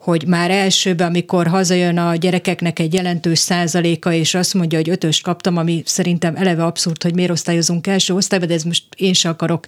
hogy 0.02 0.28
már 0.28 0.52
elsőben, 0.52 1.08
amikor 1.08 1.48
hazajön 1.48 1.98
a 1.98 2.16
gyerekeknek 2.16 2.80
egy 2.80 2.94
jelentős 2.94 3.40
százaléka, 3.40 4.14
és 4.14 4.34
azt 4.34 4.54
mondja, 4.54 4.78
hogy 4.78 4.90
ötöst 4.90 5.24
kaptam, 5.24 5.58
ami 5.58 5.84
szerintem 5.86 6.36
eleve 6.36 6.64
abszurd, 6.64 7.04
hogy 7.04 7.14
miért 7.14 7.32
osztályozunk 7.32 7.88
első 7.88 8.14
osztályba, 8.14 8.46
de 8.46 8.54
ez 8.54 8.64
most 8.64 8.84
én 8.96 9.14
sem 9.14 9.32
akarok 9.32 9.66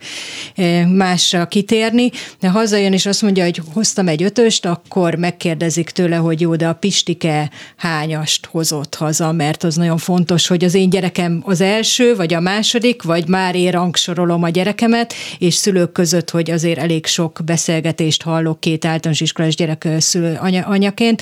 eh, 0.55 0.85
másra 0.85 1.47
kitérni, 1.47 2.11
de 2.39 2.49
hazajön, 2.49 2.93
és 2.93 3.05
azt 3.05 3.21
mondja, 3.21 3.43
hogy 3.43 3.61
hoztam 3.73 4.07
egy 4.07 4.23
ötöst, 4.23 4.65
akkor 4.65 5.15
megkérdezik 5.15 5.89
tőle, 5.89 6.15
hogy 6.15 6.41
jó, 6.41 6.55
de 6.55 6.67
a 6.67 6.73
Pistike 6.73 7.49
hányast 7.77 8.45
hozott 8.45 8.95
haza, 8.95 9.31
mert 9.31 9.63
az 9.63 9.75
nagyon 9.75 9.97
fontos, 9.97 10.47
hogy 10.47 10.63
az 10.63 10.73
én 10.73 10.89
gyerekem 10.89 11.41
az 11.45 11.61
első, 11.61 12.15
vagy 12.15 12.33
a 12.33 12.39
második, 12.39 13.01
vagy 13.01 13.27
már 13.27 13.55
én 13.55 13.71
rangsorolom 13.71 14.43
a 14.43 14.49
gyerekemet, 14.49 15.13
és 15.37 15.53
szülők 15.53 15.91
között, 15.91 16.29
hogy 16.29 16.51
azért 16.51 16.79
elég 16.79 17.05
sok 17.05 17.39
beszélgetést 17.45 18.21
hallok 18.21 18.59
két 18.59 18.85
általános 18.85 19.21
iskolás 19.21 19.55
gyerek 19.55 19.87
szülő 19.99 20.22
anya, 20.39 20.65
anyaként, 20.65 21.21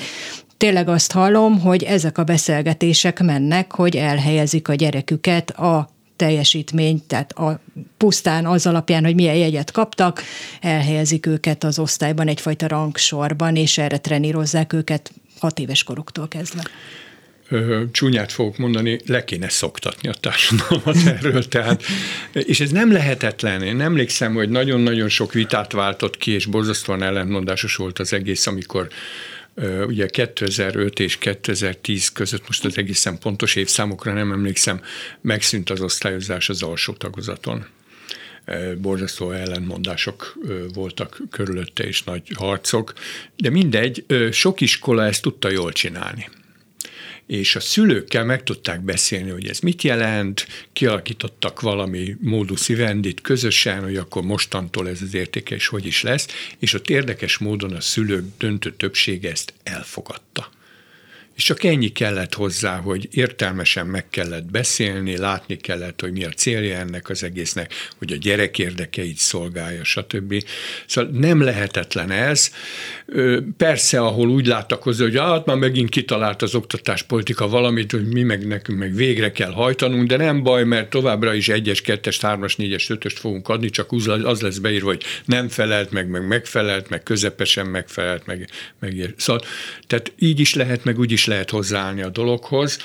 tényleg 0.56 0.88
azt 0.88 1.12
hallom, 1.12 1.60
hogy 1.60 1.82
ezek 1.82 2.18
a 2.18 2.24
beszélgetések 2.24 3.22
mennek, 3.22 3.72
hogy 3.72 3.96
elhelyezik 3.96 4.68
a 4.68 4.74
gyereküket 4.74 5.50
a 5.50 5.88
teljesítmény, 6.16 7.02
tehát 7.06 7.32
a, 7.32 7.60
pusztán 7.96 8.46
az 8.46 8.66
alapján, 8.66 9.04
hogy 9.04 9.14
milyen 9.14 9.36
jegyet 9.36 9.70
kaptak, 9.70 10.22
elhelyezik 10.60 11.26
őket 11.26 11.64
az 11.64 11.78
osztályban 11.78 12.28
egyfajta 12.28 12.68
rangsorban, 12.68 13.56
és 13.56 13.78
erre 13.78 13.98
trenírozzák 13.98 14.72
őket 14.72 15.12
hat 15.40 15.58
éves 15.58 15.82
koruktól 15.82 16.28
kezdve 16.28 16.62
csúnyát 17.92 18.32
fogok 18.32 18.56
mondani, 18.56 19.00
le 19.06 19.24
kéne 19.24 19.48
szoktatni 19.48 20.08
a 20.08 20.14
társadalmat 20.14 20.96
erről. 21.16 21.48
Tehát, 21.48 21.82
és 22.32 22.60
ez 22.60 22.70
nem 22.70 22.92
lehetetlen. 22.92 23.62
Én 23.62 23.80
emlékszem, 23.80 24.34
hogy 24.34 24.48
nagyon-nagyon 24.48 25.08
sok 25.08 25.32
vitát 25.32 25.72
váltott 25.72 26.16
ki, 26.16 26.30
és 26.30 26.46
borzasztóan 26.46 27.02
ellentmondásos 27.02 27.76
volt 27.76 27.98
az 27.98 28.12
egész, 28.12 28.46
amikor 28.46 28.88
ugye 29.86 30.06
2005 30.06 31.00
és 31.00 31.18
2010 31.18 32.08
között, 32.08 32.46
most 32.46 32.64
az 32.64 32.78
egészen 32.78 33.18
pontos 33.18 33.56
évszámokra 33.56 34.12
nem 34.12 34.32
emlékszem, 34.32 34.80
megszűnt 35.20 35.70
az 35.70 35.80
osztályozás 35.80 36.48
az 36.48 36.62
alsó 36.62 36.92
tagozaton 36.92 37.66
borzasztó 38.76 39.30
ellentmondások 39.30 40.38
voltak 40.74 41.20
körülötte, 41.30 41.84
és 41.84 42.02
nagy 42.02 42.22
harcok, 42.34 42.92
de 43.36 43.50
mindegy, 43.50 44.04
sok 44.30 44.60
iskola 44.60 45.04
ezt 45.04 45.22
tudta 45.22 45.50
jól 45.50 45.72
csinálni 45.72 46.28
és 47.32 47.56
a 47.56 47.60
szülőkkel 47.60 48.24
meg 48.24 48.42
tudták 48.42 48.80
beszélni, 48.80 49.30
hogy 49.30 49.48
ez 49.48 49.58
mit 49.58 49.82
jelent, 49.82 50.46
kialakítottak 50.72 51.60
valami 51.60 52.16
módus 52.20 52.66
vivendit 52.66 53.20
közösen, 53.20 53.82
hogy 53.82 53.96
akkor 53.96 54.22
mostantól 54.22 54.88
ez 54.88 55.02
az 55.02 55.14
értékes 55.14 55.66
hogy 55.66 55.86
is 55.86 56.02
lesz, 56.02 56.26
és 56.58 56.74
ott 56.74 56.90
érdekes 56.90 57.38
módon 57.38 57.72
a 57.72 57.80
szülők 57.80 58.24
döntő 58.38 58.72
többsége 58.76 59.30
ezt 59.30 59.52
elfogadta. 59.62 60.50
És 61.42 61.48
csak 61.48 61.64
ennyi 61.64 61.88
kellett 61.88 62.34
hozzá, 62.34 62.76
hogy 62.76 63.08
értelmesen 63.10 63.86
meg 63.86 64.08
kellett 64.10 64.50
beszélni, 64.50 65.16
látni 65.16 65.56
kellett, 65.56 66.00
hogy 66.00 66.12
mi 66.12 66.24
a 66.24 66.28
célja 66.28 66.76
ennek 66.76 67.08
az 67.08 67.22
egésznek, 67.22 67.72
hogy 67.98 68.12
a 68.12 68.16
gyerek 68.16 68.58
érdekeit 68.58 69.16
szolgálja, 69.16 69.84
stb. 69.84 70.44
Szóval 70.86 71.10
nem 71.10 71.42
lehetetlen 71.42 72.10
ez. 72.10 72.52
Persze, 73.56 74.00
ahol 74.00 74.28
úgy 74.28 74.46
láttak 74.46 74.82
hozzá, 74.82 75.04
hogy 75.04 75.18
hát 75.18 75.46
már 75.46 75.56
megint 75.56 75.88
kitalált 75.88 76.42
az 76.42 76.54
oktatáspolitika 76.54 77.48
valamit, 77.48 77.90
hogy 77.90 78.06
mi 78.06 78.22
meg 78.22 78.46
nekünk 78.46 78.78
meg 78.78 78.94
végre 78.94 79.32
kell 79.32 79.52
hajtanunk, 79.52 80.08
de 80.08 80.16
nem 80.16 80.42
baj, 80.42 80.64
mert 80.64 80.90
továbbra 80.90 81.34
is 81.34 81.48
egyes, 81.48 81.80
kettes, 81.80 82.20
hármas, 82.20 82.56
négyes, 82.56 82.90
ötöst 82.90 83.18
fogunk 83.18 83.48
adni, 83.48 83.70
csak 83.70 83.92
az 84.22 84.40
lesz 84.40 84.58
beírva, 84.58 84.86
hogy 84.86 85.02
nem 85.24 85.48
felelt 85.48 85.90
meg, 85.90 86.08
meg 86.08 86.26
megfelelt, 86.26 86.88
meg 86.88 87.02
közepesen 87.02 87.66
megfelelt, 87.66 88.26
meg, 88.26 88.48
meg 88.80 89.14
szóval, 89.16 89.42
tehát 89.86 90.12
így 90.18 90.40
is 90.40 90.54
lehet, 90.54 90.84
meg 90.84 90.98
úgy 90.98 91.12
is 91.12 91.24
lehet 91.24 91.30
hozzáállni 91.50 92.02
a 92.02 92.08
dologhoz. 92.08 92.78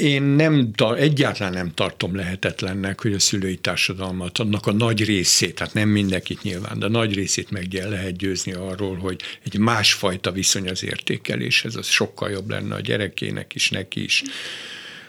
Én 0.00 0.22
nem, 0.22 0.70
egyáltalán 0.96 1.52
nem 1.52 1.74
tartom 1.74 2.16
lehetetlennek, 2.16 3.00
hogy 3.00 3.12
a 3.12 3.18
szülői 3.18 3.56
társadalmat, 3.56 4.38
annak 4.38 4.66
a 4.66 4.72
nagy 4.72 5.04
részét, 5.04 5.54
tehát 5.54 5.74
nem 5.74 5.88
mindenkit 5.88 6.42
nyilván, 6.42 6.78
de 6.78 6.86
a 6.86 6.88
nagy 6.88 7.14
részét 7.14 7.50
meg 7.50 7.72
lehet 7.72 8.16
győzni 8.16 8.52
arról, 8.52 8.96
hogy 8.96 9.20
egy 9.44 9.58
másfajta 9.58 10.32
viszony 10.32 10.68
az 10.68 10.84
értékeléshez, 10.84 11.76
az 11.76 11.86
sokkal 11.86 12.30
jobb 12.30 12.50
lenne 12.50 12.74
a 12.74 12.80
gyerekének 12.80 13.54
is, 13.54 13.70
neki 13.70 14.02
is 14.02 14.22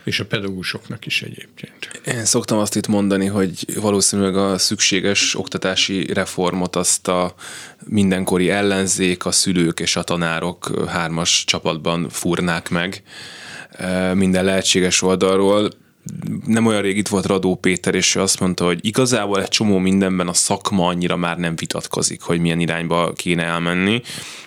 és 0.04 0.20
a 0.20 0.26
pedagógusoknak 0.26 1.06
is 1.06 1.22
egyébként. 1.22 2.02
Én 2.06 2.26
szoktam 2.26 2.58
azt 2.58 2.76
itt 2.76 2.88
mondani, 2.88 3.26
hogy 3.26 3.80
valószínűleg 3.80 4.36
a 4.36 4.58
szükséges 4.58 5.36
oktatási 5.38 6.14
reformot 6.14 6.76
azt 6.76 7.08
a 7.08 7.34
mindenkori 7.86 8.50
ellenzék, 8.50 9.26
a 9.26 9.32
szülők 9.32 9.80
és 9.80 9.96
a 9.96 10.04
tanárok 10.04 10.88
hármas 10.88 11.44
csapatban 11.46 12.10
fúrnák 12.10 12.70
meg 12.70 13.04
e, 13.72 14.14
minden 14.14 14.44
lehetséges 14.44 15.02
oldalról. 15.02 15.70
Nem 16.46 16.66
olyan 16.66 16.82
rég 16.82 16.98
itt 16.98 17.08
volt 17.08 17.26
Radó 17.26 17.56
Péter, 17.56 17.96
és 17.96 18.16
ő 18.16 18.22
azt 18.22 18.40
mondta, 18.40 18.66
hogy 18.66 18.86
igazából 18.86 19.42
egy 19.42 19.48
csomó 19.48 19.78
mindenben 19.78 20.28
a 20.28 20.34
szakma 20.34 20.88
annyira 20.88 21.16
már 21.16 21.38
nem 21.38 21.56
vitatkozik, 21.56 22.22
hogy 22.22 22.40
milyen 22.40 22.60
irányba 22.60 23.14
kéne 23.14 23.44
elmenni, 23.44 24.02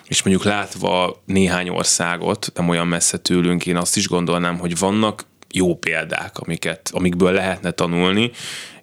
és 0.07 0.23
mondjuk 0.23 0.45
látva 0.45 1.21
néhány 1.25 1.69
országot, 1.69 2.51
nem 2.55 2.69
olyan 2.69 2.87
messze 2.87 3.17
tőlünk, 3.17 3.65
én 3.65 3.77
azt 3.77 3.97
is 3.97 4.07
gondolnám, 4.07 4.57
hogy 4.57 4.77
vannak 4.77 5.25
jó 5.51 5.75
példák, 5.75 6.37
amiket, 6.37 6.89
amikből 6.93 7.31
lehetne 7.31 7.71
tanulni, 7.71 8.31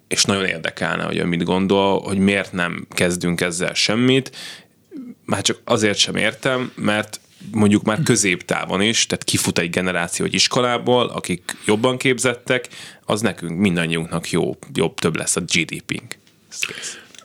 és 0.07 0.23
nagyon 0.23 0.45
érdekelne, 0.45 1.03
hogy 1.03 1.17
ön 1.17 1.27
mit 1.27 1.43
gondol, 1.43 2.01
hogy 2.01 2.17
miért 2.17 2.51
nem 2.51 2.87
kezdünk 2.89 3.41
ezzel 3.41 3.73
semmit. 3.73 4.35
Már 5.25 5.41
csak 5.41 5.61
azért 5.63 5.97
sem 5.97 6.15
értem, 6.15 6.71
mert 6.75 7.19
mondjuk 7.51 7.83
már 7.83 7.99
középtávon 8.03 8.81
is, 8.81 9.05
tehát 9.05 9.23
kifut 9.23 9.59
egy 9.59 9.69
generáció 9.69 10.25
egy 10.25 10.33
iskolából, 10.33 11.05
akik 11.05 11.55
jobban 11.65 11.97
képzettek, 11.97 12.67
az 13.05 13.21
nekünk 13.21 13.59
mindannyiunknak 13.59 14.29
jó, 14.29 14.57
jobb, 14.73 14.99
több 14.99 15.15
lesz 15.15 15.35
a 15.35 15.41
GDP-nk. 15.41 16.17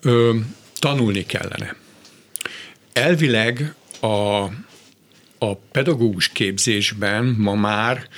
Ö, 0.00 0.36
tanulni 0.78 1.26
kellene. 1.26 1.76
Elvileg 2.92 3.74
a, 4.00 4.42
a 5.38 5.54
pedagógus 5.72 6.28
képzésben 6.28 7.24
ma 7.38 7.54
már 7.54 8.08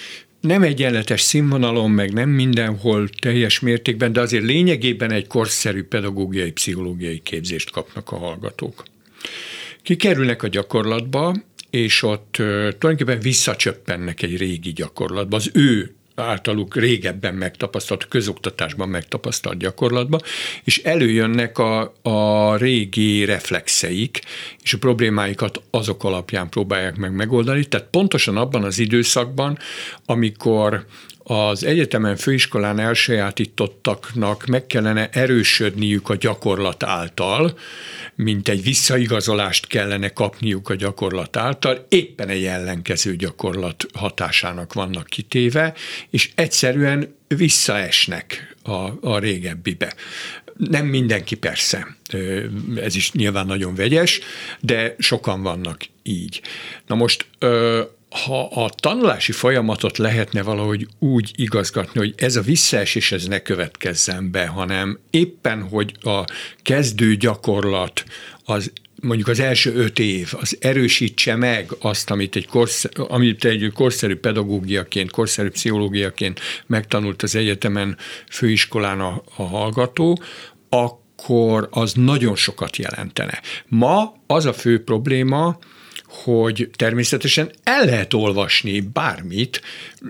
nem 0.41 0.63
egyenletes 0.63 1.21
színvonalon, 1.21 1.91
meg 1.91 2.13
nem 2.13 2.29
mindenhol 2.29 3.09
teljes 3.09 3.61
mértékben, 3.61 4.13
de 4.13 4.21
azért 4.21 4.45
lényegében 4.45 5.13
egy 5.13 5.27
korszerű 5.27 5.83
pedagógiai, 5.83 6.53
pszichológiai 6.53 7.21
képzést 7.23 7.71
kapnak 7.71 8.11
a 8.11 8.17
hallgatók. 8.17 8.83
Kikerülnek 9.83 10.43
a 10.43 10.49
gyakorlatba, 10.49 11.35
és 11.71 12.03
ott 12.03 12.33
tulajdonképpen 12.33 13.21
visszacsöppennek 13.21 14.23
egy 14.23 14.37
régi 14.37 14.73
gyakorlatba, 14.73 15.37
az 15.37 15.51
ő 15.53 15.95
általuk 16.15 16.77
régebben 16.77 17.35
megtapasztalt, 17.35 18.09
közoktatásban 18.09 18.89
megtapasztalt 18.89 19.59
gyakorlatba, 19.59 20.21
és 20.65 20.79
előjönnek 20.79 21.59
a, 21.59 21.95
a 22.03 22.57
régi 22.57 23.25
reflexeik, 23.25 24.21
és 24.63 24.73
a 24.73 24.79
problémáikat 24.79 25.63
azok 25.71 26.05
alapján 26.05 26.49
próbálják 26.49 26.97
meg 26.97 27.13
megoldani. 27.13 27.65
Tehát 27.65 27.87
pontosan 27.91 28.37
abban 28.37 28.65
az 28.65 28.79
időszakban, 28.79 29.59
amikor 30.07 30.87
az 31.23 31.65
egyetemen, 31.65 32.17
főiskolán 32.17 32.79
elsajátítottaknak 32.79 34.47
meg 34.47 34.67
kellene 34.67 35.09
erősödniük 35.09 36.09
a 36.09 36.17
gyakorlat 36.17 36.83
által, 36.83 37.59
mint 38.15 38.49
egy 38.49 38.63
visszaigazolást 38.63 39.67
kellene 39.67 40.09
kapniuk 40.09 40.69
a 40.69 40.75
gyakorlat 40.75 41.37
által, 41.37 41.87
éppen 41.89 42.29
egy 42.29 42.45
ellenkező 42.45 43.17
gyakorlat 43.17 43.87
hatásának 43.95 44.73
vannak 44.73 45.07
kitéve, 45.07 45.75
és 46.11 46.31
egyszerűen 46.35 47.15
visszaesnek 47.29 48.57
a, 48.63 49.09
a 49.09 49.19
régebbibe. 49.19 49.95
Nem 50.57 50.87
mindenki 50.87 51.37
persze, 51.37 51.97
ez 52.77 52.95
is 52.95 53.13
nyilván 53.13 53.47
nagyon 53.47 53.75
vegyes, 53.75 54.21
de 54.61 54.95
sokan 54.99 55.43
vannak 55.43 55.81
így. 56.03 56.41
Na 56.87 56.95
most 56.95 57.27
ha 58.11 58.47
a 58.47 58.69
tanulási 58.69 59.33
folyamatot 59.33 59.99
lehetne 59.99 60.43
valahogy 60.43 60.87
úgy 60.99 61.33
igazgatni, 61.35 62.01
hogy 62.01 62.15
ez 62.17 62.37
a 62.37 62.41
visszaesés 62.41 63.13
ez 63.13 63.25
ne 63.25 63.39
következzen 63.39 64.31
be, 64.31 64.47
hanem 64.47 64.99
éppen, 65.11 65.63
hogy 65.63 65.95
a 66.01 66.25
kezdő 66.63 67.17
gyakorlat 67.17 68.05
az 68.45 68.73
mondjuk 69.01 69.29
az 69.29 69.41
első 69.41 69.75
öt 69.75 69.99
év, 69.99 70.33
az 70.41 70.57
erősítse 70.61 71.37
meg 71.37 71.71
azt, 71.81 72.11
amit 72.11 72.37
egy, 72.37 72.47
korsz, 72.47 72.85
amit 72.95 73.45
egy 73.45 73.71
korszerű 73.75 74.17
pedagógiaként, 74.17 75.11
korszerű 75.11 75.49
pszichológiaként 75.49 76.41
megtanult 76.67 77.23
az 77.23 77.35
egyetemen, 77.35 77.97
főiskolán 78.31 79.01
a, 79.01 79.23
a 79.37 79.43
hallgató, 79.43 80.23
akkor 80.69 81.69
az 81.71 81.93
nagyon 81.93 82.37
sokat 82.37 82.77
jelentene. 82.77 83.41
Ma 83.67 84.15
az 84.27 84.47
a 84.47 84.53
fő 84.53 84.85
probléma, 84.85 85.59
hogy 86.11 86.71
természetesen 86.77 87.51
el 87.63 87.85
lehet 87.85 88.15
olvasni 88.15 88.81
bármit, 88.81 89.63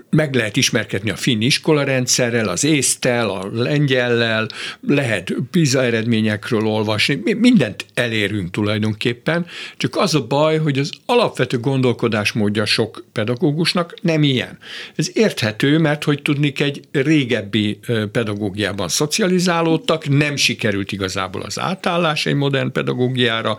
meg 0.09 0.35
lehet 0.35 0.57
ismerkedni 0.57 1.09
a 1.09 1.15
finn 1.15 1.41
iskolarendszerrel, 1.41 2.47
az 2.47 2.63
észtel, 2.63 3.29
a 3.29 3.49
lengyellel, 3.53 4.47
lehet 4.87 5.33
PISA 5.51 5.83
eredményekről 5.83 6.67
olvasni, 6.67 7.21
mindent 7.37 7.85
elérünk 7.93 8.51
tulajdonképpen, 8.51 9.45
csak 9.77 9.95
az 9.95 10.15
a 10.15 10.27
baj, 10.27 10.57
hogy 10.57 10.79
az 10.79 10.91
alapvető 11.05 11.59
gondolkodásmódja 11.59 12.65
sok 12.65 13.05
pedagógusnak 13.11 13.93
nem 14.01 14.23
ilyen. 14.23 14.57
Ez 14.95 15.11
érthető, 15.13 15.77
mert 15.77 16.03
hogy 16.03 16.21
tudnik 16.21 16.59
egy 16.59 16.81
régebbi 16.91 17.79
pedagógiában 18.11 18.87
szocializálódtak, 18.87 20.09
nem 20.09 20.35
sikerült 20.35 20.91
igazából 20.91 21.41
az 21.41 21.59
átállás 21.59 22.25
egy 22.25 22.35
modern 22.35 22.71
pedagógiára, 22.71 23.57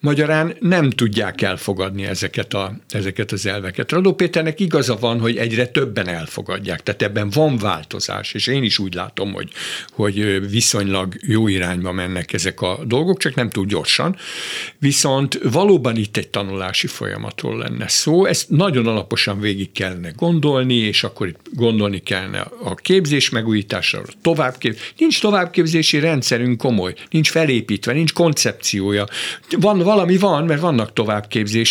magyarán 0.00 0.56
nem 0.60 0.90
tudják 0.90 1.42
elfogadni 1.42 1.78
ezeket, 2.08 2.54
a, 2.54 2.76
ezeket 2.88 3.32
az 3.32 3.46
elveket. 3.46 3.92
Radó 3.92 4.14
Péternek 4.14 4.60
igaza 4.60 4.96
van, 4.96 5.20
hogy 5.20 5.36
egyre 5.36 5.66
többen 5.66 6.08
elfogadják, 6.08 6.82
tehát 6.82 7.02
ebben 7.02 7.30
van 7.30 7.56
változás, 7.56 8.34
és 8.34 8.46
én 8.46 8.62
is 8.62 8.78
úgy 8.78 8.94
látom, 8.94 9.32
hogy, 9.32 9.50
hogy 9.92 10.48
viszonylag 10.50 11.14
jó 11.20 11.48
irányba 11.48 11.92
mennek 11.92 12.32
ezek 12.32 12.60
a 12.60 12.78
dolgok, 12.84 13.18
csak 13.18 13.34
nem 13.34 13.50
túl 13.50 13.66
gyorsan. 13.66 14.16
Viszont 14.78 15.38
valóban 15.42 15.96
itt 15.96 16.16
egy 16.16 16.28
tanulási 16.28 16.86
folyamatról 16.86 17.58
lenne 17.58 17.88
szó, 17.88 18.24
ezt 18.24 18.50
nagyon 18.50 18.86
alaposan 18.86 19.40
végig 19.40 19.72
kellene 19.72 20.12
gondolni, 20.16 20.74
és 20.74 21.04
akkor 21.04 21.26
itt 21.26 21.40
gondolni 21.52 21.98
kellene 21.98 22.46
a 22.62 22.74
képzés 22.74 23.30
megújításra, 23.30 23.98
a 24.00 24.12
továbbképzés. 24.22 24.94
Nincs 24.98 25.20
továbbképzési 25.20 25.98
rendszerünk 25.98 26.58
komoly, 26.58 26.94
nincs 27.10 27.30
felépítve, 27.30 27.92
nincs 27.92 28.12
koncepciója. 28.12 29.06
Van, 29.50 29.78
valami 29.78 30.16
van, 30.16 30.44
mert 30.44 30.60
vannak 30.60 30.92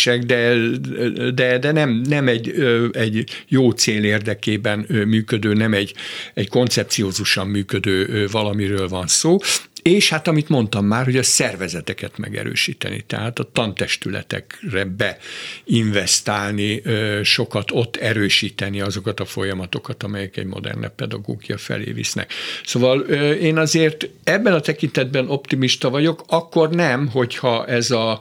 továbbképzések, 0.04 0.22
de, 0.22 1.30
de, 1.30 1.58
de 1.58 1.72
nem, 1.72 1.90
nem 1.90 2.28
egy, 2.28 2.54
egy 2.92 3.44
jó 3.48 3.70
cél 3.70 4.04
érdekében 4.04 4.86
működő, 4.88 5.52
nem 5.52 5.74
egy, 5.74 5.94
egy 6.34 6.48
koncepciózusan 6.48 7.46
működő 7.46 8.26
valamiről 8.30 8.88
van 8.88 9.06
szó. 9.06 9.38
És 9.82 10.08
hát 10.08 10.28
amit 10.28 10.48
mondtam 10.48 10.84
már, 10.84 11.04
hogy 11.04 11.16
a 11.16 11.22
szervezeteket 11.22 12.18
megerősíteni, 12.18 13.04
tehát 13.06 13.38
a 13.38 13.50
tantestületekre 13.52 14.84
beinvestálni, 14.84 16.82
sokat 17.22 17.70
ott 17.70 17.96
erősíteni 17.96 18.80
azokat 18.80 19.20
a 19.20 19.24
folyamatokat, 19.24 20.02
amelyek 20.02 20.36
egy 20.36 20.46
modernebb 20.46 20.94
pedagógia 20.94 21.58
felé 21.58 21.92
visznek. 21.92 22.32
Szóval 22.64 23.00
én 23.32 23.58
azért 23.58 24.08
ebben 24.24 24.52
a 24.52 24.60
tekintetben 24.60 25.28
optimista 25.28 25.90
vagyok, 25.90 26.24
akkor 26.26 26.70
nem, 26.70 27.08
hogyha 27.08 27.66
ez 27.66 27.90
a 27.90 28.20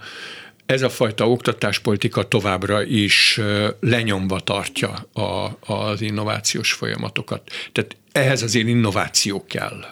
ez 0.70 0.82
a 0.82 0.90
fajta 0.90 1.30
oktatáspolitika 1.30 2.28
továbbra 2.28 2.84
is 2.84 3.40
lenyomva 3.80 4.40
tartja 4.40 4.90
a, 5.14 5.58
az 5.74 6.02
innovációs 6.02 6.72
folyamatokat. 6.72 7.50
Tehát 7.72 7.96
ehhez 8.12 8.42
azért 8.42 8.68
innováció 8.68 9.46
kell. 9.46 9.86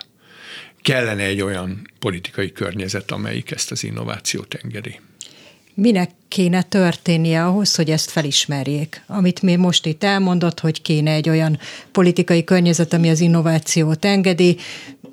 Kellene 0.81 1.23
egy 1.23 1.41
olyan 1.41 1.89
politikai 1.99 2.51
környezet, 2.51 3.11
amelyik 3.11 3.51
ezt 3.51 3.71
az 3.71 3.83
innovációt 3.83 4.53
engedi. 4.63 4.99
Minek 5.73 6.11
kéne 6.27 6.61
történnie 6.61 7.45
ahhoz, 7.45 7.75
hogy 7.75 7.89
ezt 7.89 8.09
felismerjék? 8.09 9.01
Amit 9.07 9.41
mi 9.41 9.55
most 9.55 9.85
itt 9.85 10.03
elmondott, 10.03 10.59
hogy 10.59 10.81
kéne 10.81 11.11
egy 11.11 11.29
olyan 11.29 11.59
politikai 11.91 12.43
környezet, 12.43 12.93
ami 12.93 13.09
az 13.09 13.19
innovációt 13.19 14.05
engedi, 14.05 14.57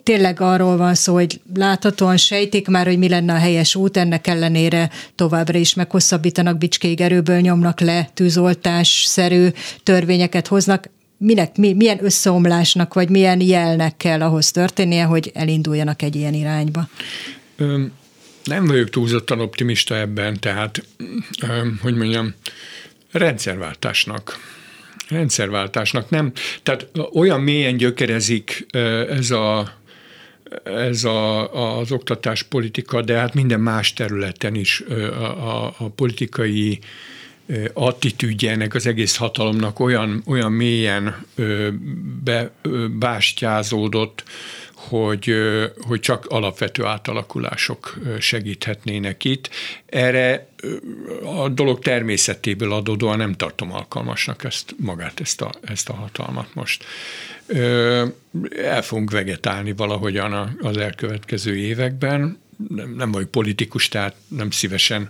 tényleg 0.04 0.40
arról 0.40 0.76
van 0.76 0.94
szó, 0.94 1.14
hogy 1.14 1.40
láthatóan 1.54 2.16
sejtik 2.16 2.68
már, 2.68 2.86
hogy 2.86 2.98
mi 2.98 3.08
lenne 3.08 3.32
a 3.32 3.38
helyes 3.38 3.74
út, 3.74 3.96
ennek 3.96 4.26
ellenére 4.26 4.90
továbbra 5.14 5.58
is 5.58 5.74
meghosszabbítanak, 5.74 6.58
bicskéig 6.58 7.00
erőből 7.00 7.40
nyomnak 7.40 7.80
le, 7.80 8.08
tűzoltásszerű 8.14 9.48
törvényeket 9.82 10.46
hoznak. 10.46 10.90
Minek, 11.16 11.56
mi, 11.56 11.72
milyen 11.72 12.04
összeomlásnak, 12.04 12.94
vagy 12.94 13.08
milyen 13.08 13.40
jelnek 13.40 13.96
kell 13.96 14.22
ahhoz 14.22 14.50
történnie, 14.50 15.04
hogy 15.04 15.30
elinduljanak 15.34 16.02
egy 16.02 16.16
ilyen 16.16 16.34
irányba? 16.34 16.88
Öm, 17.56 17.92
nem 18.44 18.66
vagyok 18.66 18.90
túlzottan 18.90 19.40
optimista 19.40 19.96
ebben, 19.96 20.40
tehát, 20.40 20.84
öm, 21.42 21.78
hogy 21.82 21.94
mondjam, 21.94 22.34
rendszerváltásnak 23.12 24.38
rendszerváltásnak 25.08 26.10
nem, 26.10 26.32
tehát 26.62 26.88
olyan 27.12 27.40
mélyen 27.40 27.76
gyökerezik 27.76 28.66
ez 29.08 29.30
a 29.30 29.72
ez 30.64 31.04
a, 31.04 31.78
az 31.78 31.92
oktatáspolitika, 31.92 33.02
de 33.02 33.18
hát 33.18 33.34
minden 33.34 33.60
más 33.60 33.92
területen 33.92 34.54
is 34.54 34.80
a, 34.80 35.22
a, 35.22 35.74
a 35.78 35.88
politikai 35.88 36.78
attitűdje 37.72 38.50
ennek 38.50 38.74
az 38.74 38.86
egész 38.86 39.16
hatalomnak 39.16 39.80
olyan, 39.80 40.22
olyan 40.26 40.52
mélyen 40.52 41.24
bebástyázódott, 42.24 44.24
hogy, 44.88 45.34
hogy 45.80 46.00
csak 46.00 46.26
alapvető 46.26 46.84
átalakulások 46.84 47.98
segíthetnének 48.18 49.24
itt. 49.24 49.50
Erre 49.86 50.48
a 51.24 51.48
dolog 51.48 51.78
természetéből 51.78 52.72
adódóan 52.72 53.16
nem 53.16 53.32
tartom 53.32 53.72
alkalmasnak 53.72 54.44
ezt, 54.44 54.74
magát, 54.78 55.20
ezt 55.20 55.40
a, 55.40 55.52
ezt 55.64 55.88
a 55.88 55.94
hatalmat 55.94 56.54
most. 56.54 56.84
El 58.56 58.82
fogunk 58.82 59.10
vegetálni 59.10 59.72
valahogyan 59.72 60.56
az 60.60 60.76
elkövetkező 60.76 61.56
években. 61.56 62.38
Nem, 62.68 62.94
nem 62.96 63.12
vagyok 63.12 63.30
politikus, 63.30 63.88
tehát 63.88 64.16
nem 64.28 64.50
szívesen 64.50 65.08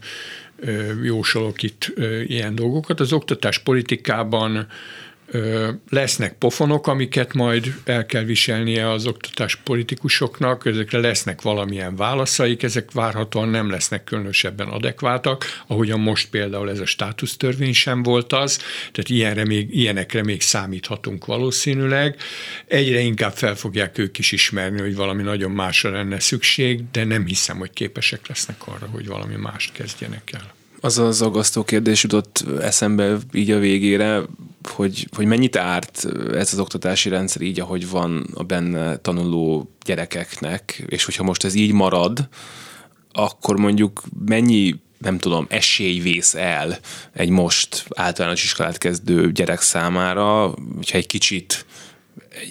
jósolok 1.03 1.62
itt 1.62 1.93
ilyen 2.27 2.55
dolgokat. 2.55 3.01
Az 3.01 3.12
oktatás 3.12 3.59
politikában 3.59 4.66
lesznek 5.91 6.39
pofonok, 6.39 6.87
amiket 6.87 7.32
majd 7.32 7.74
el 7.85 8.07
kell 8.07 8.22
viselnie 8.22 8.91
az 8.91 9.07
oktatás 9.07 9.57
politikusoknak, 9.57 10.66
ezekre 10.66 10.99
lesznek 10.99 11.43
valamilyen 11.43 11.97
válaszaik, 11.97 12.62
ezek 12.62 12.93
várhatóan 12.93 13.49
nem 13.49 13.70
lesznek 13.70 14.05
különösebben 14.05 14.68
adekváltak, 14.68 15.62
ahogyan 15.66 16.01
most 16.01 16.30
például 16.30 16.70
ez 16.70 16.78
a 16.78 16.87
státusztörvény 16.87 17.72
sem 17.72 18.03
volt 18.03 18.32
az, 18.32 18.57
tehát 18.93 19.11
ilyenre 19.11 19.45
még, 19.45 19.76
ilyenekre 19.76 20.22
még 20.22 20.41
számíthatunk 20.41 21.26
valószínűleg. 21.26 22.16
Egyre 22.66 23.01
inkább 23.01 23.32
fel 23.32 23.55
fogják 23.55 23.99
ők 23.99 24.18
is 24.18 24.32
ismerni, 24.32 24.80
hogy 24.80 24.95
valami 24.95 25.22
nagyon 25.22 25.51
másra 25.51 25.91
lenne 25.91 26.20
szükség, 26.20 26.91
de 26.91 27.05
nem 27.05 27.26
hiszem, 27.26 27.59
hogy 27.59 27.70
képesek 27.72 28.28
lesznek 28.28 28.66
arra, 28.66 28.87
hogy 28.87 29.07
valami 29.07 29.35
mást 29.37 29.72
kezdjenek 29.72 30.32
el. 30.32 30.64
Az 30.85 30.99
az 30.99 31.22
aggasztó 31.22 31.64
kérdés 31.64 32.03
jutott 32.03 32.45
eszembe 32.61 33.16
így 33.32 33.51
a 33.51 33.59
végére, 33.59 34.22
hogy, 34.68 35.09
hogy 35.16 35.26
mennyit 35.26 35.57
árt 35.57 36.07
ez 36.32 36.53
az 36.53 36.59
oktatási 36.59 37.09
rendszer 37.09 37.43
így, 37.43 37.61
ahogy 37.61 37.89
van 37.91 38.26
a 38.35 38.43
benne 38.43 38.97
tanuló 38.97 39.70
gyerekeknek, 39.85 40.85
és 40.87 41.05
hogyha 41.05 41.22
most 41.22 41.45
ez 41.45 41.55
így 41.55 41.72
marad, 41.72 42.28
akkor 43.12 43.57
mondjuk 43.59 44.03
mennyi 44.26 44.74
nem 44.99 45.18
tudom, 45.18 45.47
esély 45.49 46.01
vész 46.01 46.35
el 46.35 46.78
egy 47.12 47.30
most 47.30 47.87
általános 47.95 48.45
iskolát 48.45 48.78
kezdő 48.78 49.32
gyerek 49.32 49.61
számára, 49.61 50.55
hogyha 50.76 50.99
egy 50.99 51.07
kicsit 51.07 51.66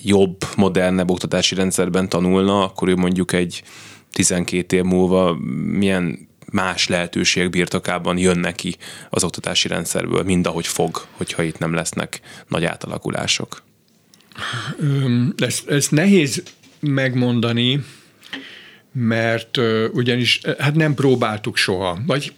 jobb, 0.03 0.37
modernebb 0.55 1.09
oktatási 1.09 1.55
rendszerben 1.55 2.09
tanulna, 2.09 2.63
akkor 2.63 2.87
ő 2.87 2.95
mondjuk 2.95 3.33
egy 3.33 3.63
12 4.11 4.75
év 4.75 4.83
múlva 4.83 5.33
milyen 5.77 6.31
más 6.53 6.87
lehetőségek 6.87 7.49
birtokában 7.49 8.17
jön 8.17 8.37
neki 8.37 8.75
az 9.09 9.23
oktatási 9.23 9.67
rendszerből, 9.67 10.23
mind 10.23 10.47
ahogy 10.47 10.67
fog, 10.67 11.05
hogyha 11.11 11.43
itt 11.43 11.57
nem 11.57 11.73
lesznek 11.73 12.19
nagy 12.47 12.65
átalakulások? 12.65 13.63
Ezt, 15.37 15.69
ezt 15.69 15.91
nehéz 15.91 16.43
megmondani, 16.79 17.83
mert 18.91 19.57
ugyanis 19.91 20.41
hát 20.57 20.75
nem 20.75 20.93
próbáltuk 20.93 21.57
soha. 21.57 21.99
Vagy 22.05 22.33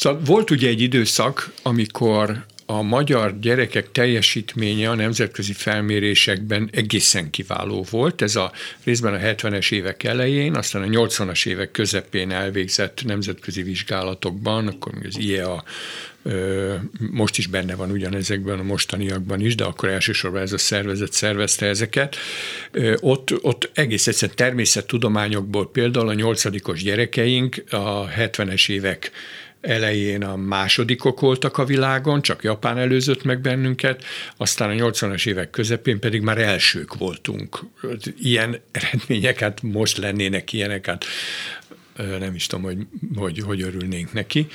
Szóval 0.00 0.20
volt 0.24 0.50
ugye 0.50 0.68
egy 0.68 0.80
időszak, 0.80 1.52
amikor 1.62 2.44
a 2.70 2.82
magyar 2.82 3.38
gyerekek 3.40 3.92
teljesítménye 3.92 4.90
a 4.90 4.94
nemzetközi 4.94 5.52
felmérésekben 5.52 6.70
egészen 6.72 7.30
kiváló 7.30 7.86
volt. 7.90 8.22
Ez 8.22 8.36
a 8.36 8.52
részben 8.84 9.14
a 9.14 9.18
70-es 9.18 9.72
évek 9.72 10.02
elején, 10.02 10.54
aztán 10.54 10.82
a 10.82 10.86
80-as 10.86 11.46
évek 11.46 11.70
közepén 11.70 12.30
elvégzett 12.30 13.04
nemzetközi 13.04 13.62
vizsgálatokban, 13.62 14.66
akkor 14.66 14.92
az 15.08 15.18
IEA 15.18 15.64
most 17.10 17.38
is 17.38 17.46
benne 17.46 17.74
van 17.74 17.90
ugyanezekben 17.90 18.58
a 18.58 18.62
mostaniakban 18.62 19.40
is, 19.40 19.54
de 19.54 19.64
akkor 19.64 19.88
elsősorban 19.88 20.42
ez 20.42 20.52
a 20.52 20.58
szervezet 20.58 21.12
szervezte 21.12 21.66
ezeket. 21.66 22.16
Ott, 23.00 23.44
ott 23.44 23.70
egész 23.74 24.06
egyszerűen 24.06 24.36
természettudományokból 24.36 25.70
például 25.70 26.08
a 26.08 26.14
nyolcadikos 26.14 26.82
gyerekeink 26.82 27.64
a 27.70 28.08
70-es 28.08 28.70
évek 28.70 29.10
elején 29.60 30.22
a 30.22 30.36
másodikok 30.36 31.20
voltak 31.20 31.58
a 31.58 31.64
világon, 31.64 32.22
csak 32.22 32.42
Japán 32.42 32.78
előzött 32.78 33.24
meg 33.24 33.40
bennünket, 33.40 34.04
aztán 34.36 34.70
a 34.70 34.90
80-as 34.90 35.26
évek 35.26 35.50
közepén 35.50 35.98
pedig 35.98 36.22
már 36.22 36.38
elsők 36.38 36.94
voltunk. 36.94 37.58
Ilyen 38.18 38.60
eredményeket 38.72 39.62
most 39.62 39.96
lennének 39.96 40.52
ilyeneket, 40.52 41.04
nem 42.18 42.34
is 42.34 42.46
tudom, 42.46 42.64
hogy, 42.64 42.78
hogy, 43.14 43.38
hogy 43.38 43.62
örülnénk 43.62 44.12
neki. 44.12 44.46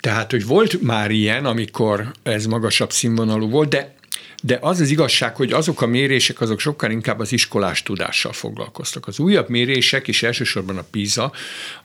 Tehát, 0.00 0.30
hogy 0.30 0.46
volt 0.46 0.82
már 0.82 1.10
ilyen, 1.10 1.44
amikor 1.44 2.12
ez 2.22 2.46
magasabb 2.46 2.92
színvonalú 2.92 3.48
volt, 3.48 3.68
de 3.68 3.96
de 4.42 4.58
az 4.60 4.80
az 4.80 4.90
igazság, 4.90 5.36
hogy 5.36 5.52
azok 5.52 5.82
a 5.82 5.86
mérések, 5.86 6.40
azok 6.40 6.60
sokkal 6.60 6.90
inkább 6.90 7.18
az 7.18 7.32
iskolás 7.32 7.82
tudással 7.82 8.32
foglalkoztak. 8.32 9.06
Az 9.06 9.18
újabb 9.18 9.48
mérések, 9.48 10.08
és 10.08 10.22
elsősorban 10.22 10.78
a 10.78 10.84
PISA, 10.90 11.32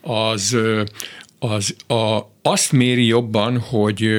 az, 0.01 0.57
az 1.43 1.75
a, 1.87 2.19
azt 2.41 2.71
méri 2.71 3.05
jobban, 3.05 3.59
hogy 3.59 4.09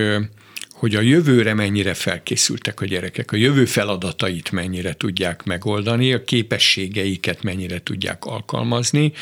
hogy 0.75 0.95
a 0.95 1.01
jövőre 1.01 1.55
mennyire 1.55 1.95
felkészültek 1.95 2.81
a 2.81 2.85
gyerekek, 2.85 3.33
a 3.33 3.37
jövő 3.37 3.65
feladatait 3.65 4.51
mennyire 4.51 4.95
tudják 4.95 5.43
megoldani, 5.43 6.13
a 6.13 6.25
képességeiket 6.25 7.43
mennyire 7.43 7.83
tudják 7.83 8.25
alkalmazni 8.25 9.13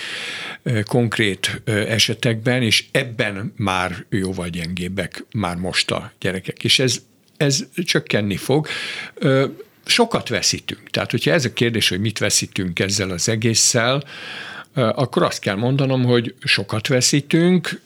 konkrét 0.85 1.63
esetekben, 1.65 2.63
és 2.63 2.85
ebben 2.91 3.53
már 3.57 4.05
jóval 4.11 4.49
gyengébbek 4.49 5.25
már 5.33 5.57
most 5.57 5.91
a 5.91 6.13
gyerekek. 6.21 6.65
És 6.65 6.79
ez, 6.79 7.03
ez 7.37 7.65
csökkenni 7.85 8.37
fog 8.37 8.69
sokat 9.85 10.29
veszítünk. 10.29 10.91
Tehát, 10.91 11.11
hogyha 11.11 11.31
ez 11.31 11.45
a 11.45 11.53
kérdés, 11.53 11.89
hogy 11.89 12.01
mit 12.01 12.19
veszítünk 12.19 12.79
ezzel 12.79 13.11
az 13.11 13.29
egésszel, 13.29 14.05
akkor 14.75 15.23
azt 15.23 15.41
kell 15.41 15.57
mondanom, 15.57 16.05
hogy 16.05 16.35
sokat 16.45 16.87
veszítünk, 16.87 17.81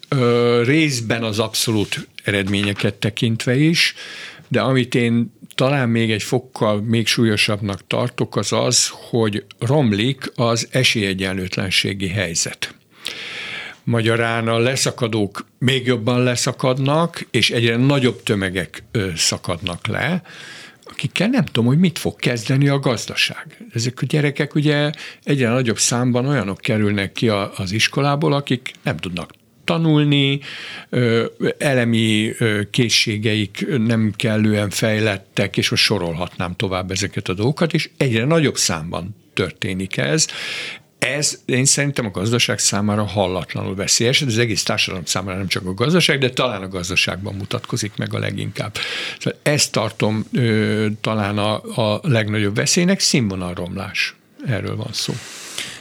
részben 0.65 1.23
az 1.23 1.39
abszolút 1.39 2.09
eredményeket 2.25 2.95
tekintve 2.95 3.57
is, 3.57 3.95
de 4.49 4.61
amit 4.61 4.95
én 4.95 5.35
talán 5.55 5.89
még 5.89 6.11
egy 6.11 6.23
fokkal 6.23 6.81
még 6.81 7.07
súlyosabbnak 7.07 7.87
tartok, 7.87 8.37
az 8.37 8.53
az, 8.53 8.89
hogy 8.93 9.45
romlik 9.59 10.33
az 10.35 10.69
esélyegyenlőtlenségi 10.71 12.09
helyzet. 12.09 12.75
Magyarán 13.85 14.49
a 14.49 14.59
leszakadók 14.59 15.47
még 15.59 15.87
jobban 15.87 16.23
leszakadnak, 16.23 17.27
és 17.31 17.51
egyre 17.51 17.77
nagyobb 17.77 18.23
tömegek 18.23 18.83
szakadnak 19.17 19.87
le, 19.87 20.23
akikkel 20.91 21.29
nem 21.29 21.45
tudom, 21.45 21.67
hogy 21.67 21.79
mit 21.79 21.99
fog 21.99 22.17
kezdeni 22.17 22.69
a 22.69 22.79
gazdaság. 22.79 23.67
Ezek 23.73 24.03
a 24.03 24.07
gyerekek 24.07 24.55
ugye 24.55 24.91
egyre 25.23 25.49
nagyobb 25.49 25.79
számban 25.79 26.27
olyanok 26.27 26.59
kerülnek 26.59 27.13
ki 27.13 27.29
az 27.29 27.73
iskolából, 27.73 28.33
akik 28.33 28.73
nem 28.83 28.97
tudnak 28.97 29.31
tanulni, 29.65 30.41
elemi 31.59 32.33
készségeik 32.71 33.67
nem 33.79 34.13
kellően 34.17 34.71
fejlettek, 34.71 35.57
és 35.57 35.71
most 35.71 35.83
sorolhatnám 35.83 36.57
tovább 36.57 36.91
ezeket 36.91 37.29
a 37.29 37.35
dolgokat, 37.35 37.73
és 37.73 37.91
egyre 37.97 38.25
nagyobb 38.25 38.57
számban 38.57 39.17
történik 39.35 39.97
ez, 39.97 40.27
ez 40.99 41.39
én 41.45 41.65
szerintem 41.65 42.07
a 42.07 42.11
gazdaság 42.11 42.59
számára 42.59 43.05
hallatlanul 43.05 43.75
veszélyes, 43.75 44.23
az 44.23 44.39
egész 44.39 44.63
társadalom 44.63 45.05
számára 45.05 45.39
nem 45.39 45.47
csak 45.47 45.67
a 45.67 45.75
gazdaság, 45.75 46.19
de 46.19 46.31
talán 46.31 46.63
a 46.63 46.69
gazdaságban 46.69 47.35
mutatkozik 47.35 47.93
meg 47.97 48.15
a 48.15 48.19
leginkább. 48.19 48.77
Szóval 49.19 49.41
ezt 49.43 49.73
tartom 49.73 50.25
ö, 50.33 50.87
talán 51.01 51.39
a, 51.39 51.55
a 51.95 52.01
legnagyobb 52.03 52.55
veszélynek, 52.55 53.01
színvonalromlás. 53.01 54.15
Erről 54.47 54.77
van 54.77 54.93
szó. 54.93 55.15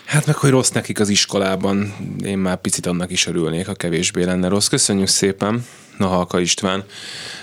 Hát 0.06 0.26
meg, 0.26 0.36
hogy 0.36 0.50
rossz 0.50 0.70
nekik 0.70 1.00
az 1.00 1.10
iskolában, 1.10 1.96
én 2.24 2.38
már 2.38 2.58
picit 2.58 2.86
annak 2.86 3.12
is 3.12 3.28
örülnék, 3.28 3.66
ha 3.66 3.74
kevésbé 3.74 4.24
lenne 4.24 4.48
rossz. 4.48 4.68
Köszönjük 4.68 5.08
szépen 5.08 5.66
Nahalka 5.98 6.40
István 6.40 6.84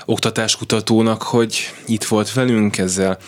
oktatáskutatónak, 0.04 1.22
hogy 1.22 1.72
itt 1.86 2.04
volt 2.04 2.32
velünk, 2.32 2.78
ezzel 2.78 3.18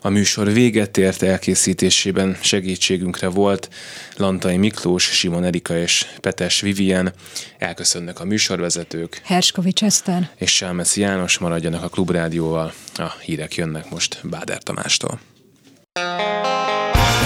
a 0.00 0.08
műsor 0.08 0.52
véget 0.52 0.96
ért 0.96 1.22
elkészítésében 1.22 2.36
segítségünkre 2.40 3.28
volt 3.28 3.68
Lantai 4.16 4.56
Miklós, 4.56 5.04
Simon 5.04 5.44
Erika 5.44 5.78
és 5.78 6.06
Petes 6.20 6.60
Vivien. 6.60 7.12
Elköszönnek 7.58 8.20
a 8.20 8.24
műsorvezetők. 8.24 9.20
Herskovics 9.24 9.82
Eszter. 9.82 10.30
És 10.36 10.54
Sálmeszi 10.54 11.00
János 11.00 11.38
maradjanak 11.38 11.82
a 11.82 11.88
Klubrádióval. 11.88 12.72
A 12.94 13.10
hírek 13.20 13.54
jönnek 13.54 13.90
most 13.90 14.20
Báder 14.22 14.62
Tamástól. 14.62 15.33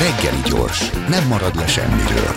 Reggeli 0.00 0.40
gyors, 0.44 0.90
nem 1.08 1.26
marad 1.26 1.54
le 1.54 1.66
semmiről. 1.66 2.36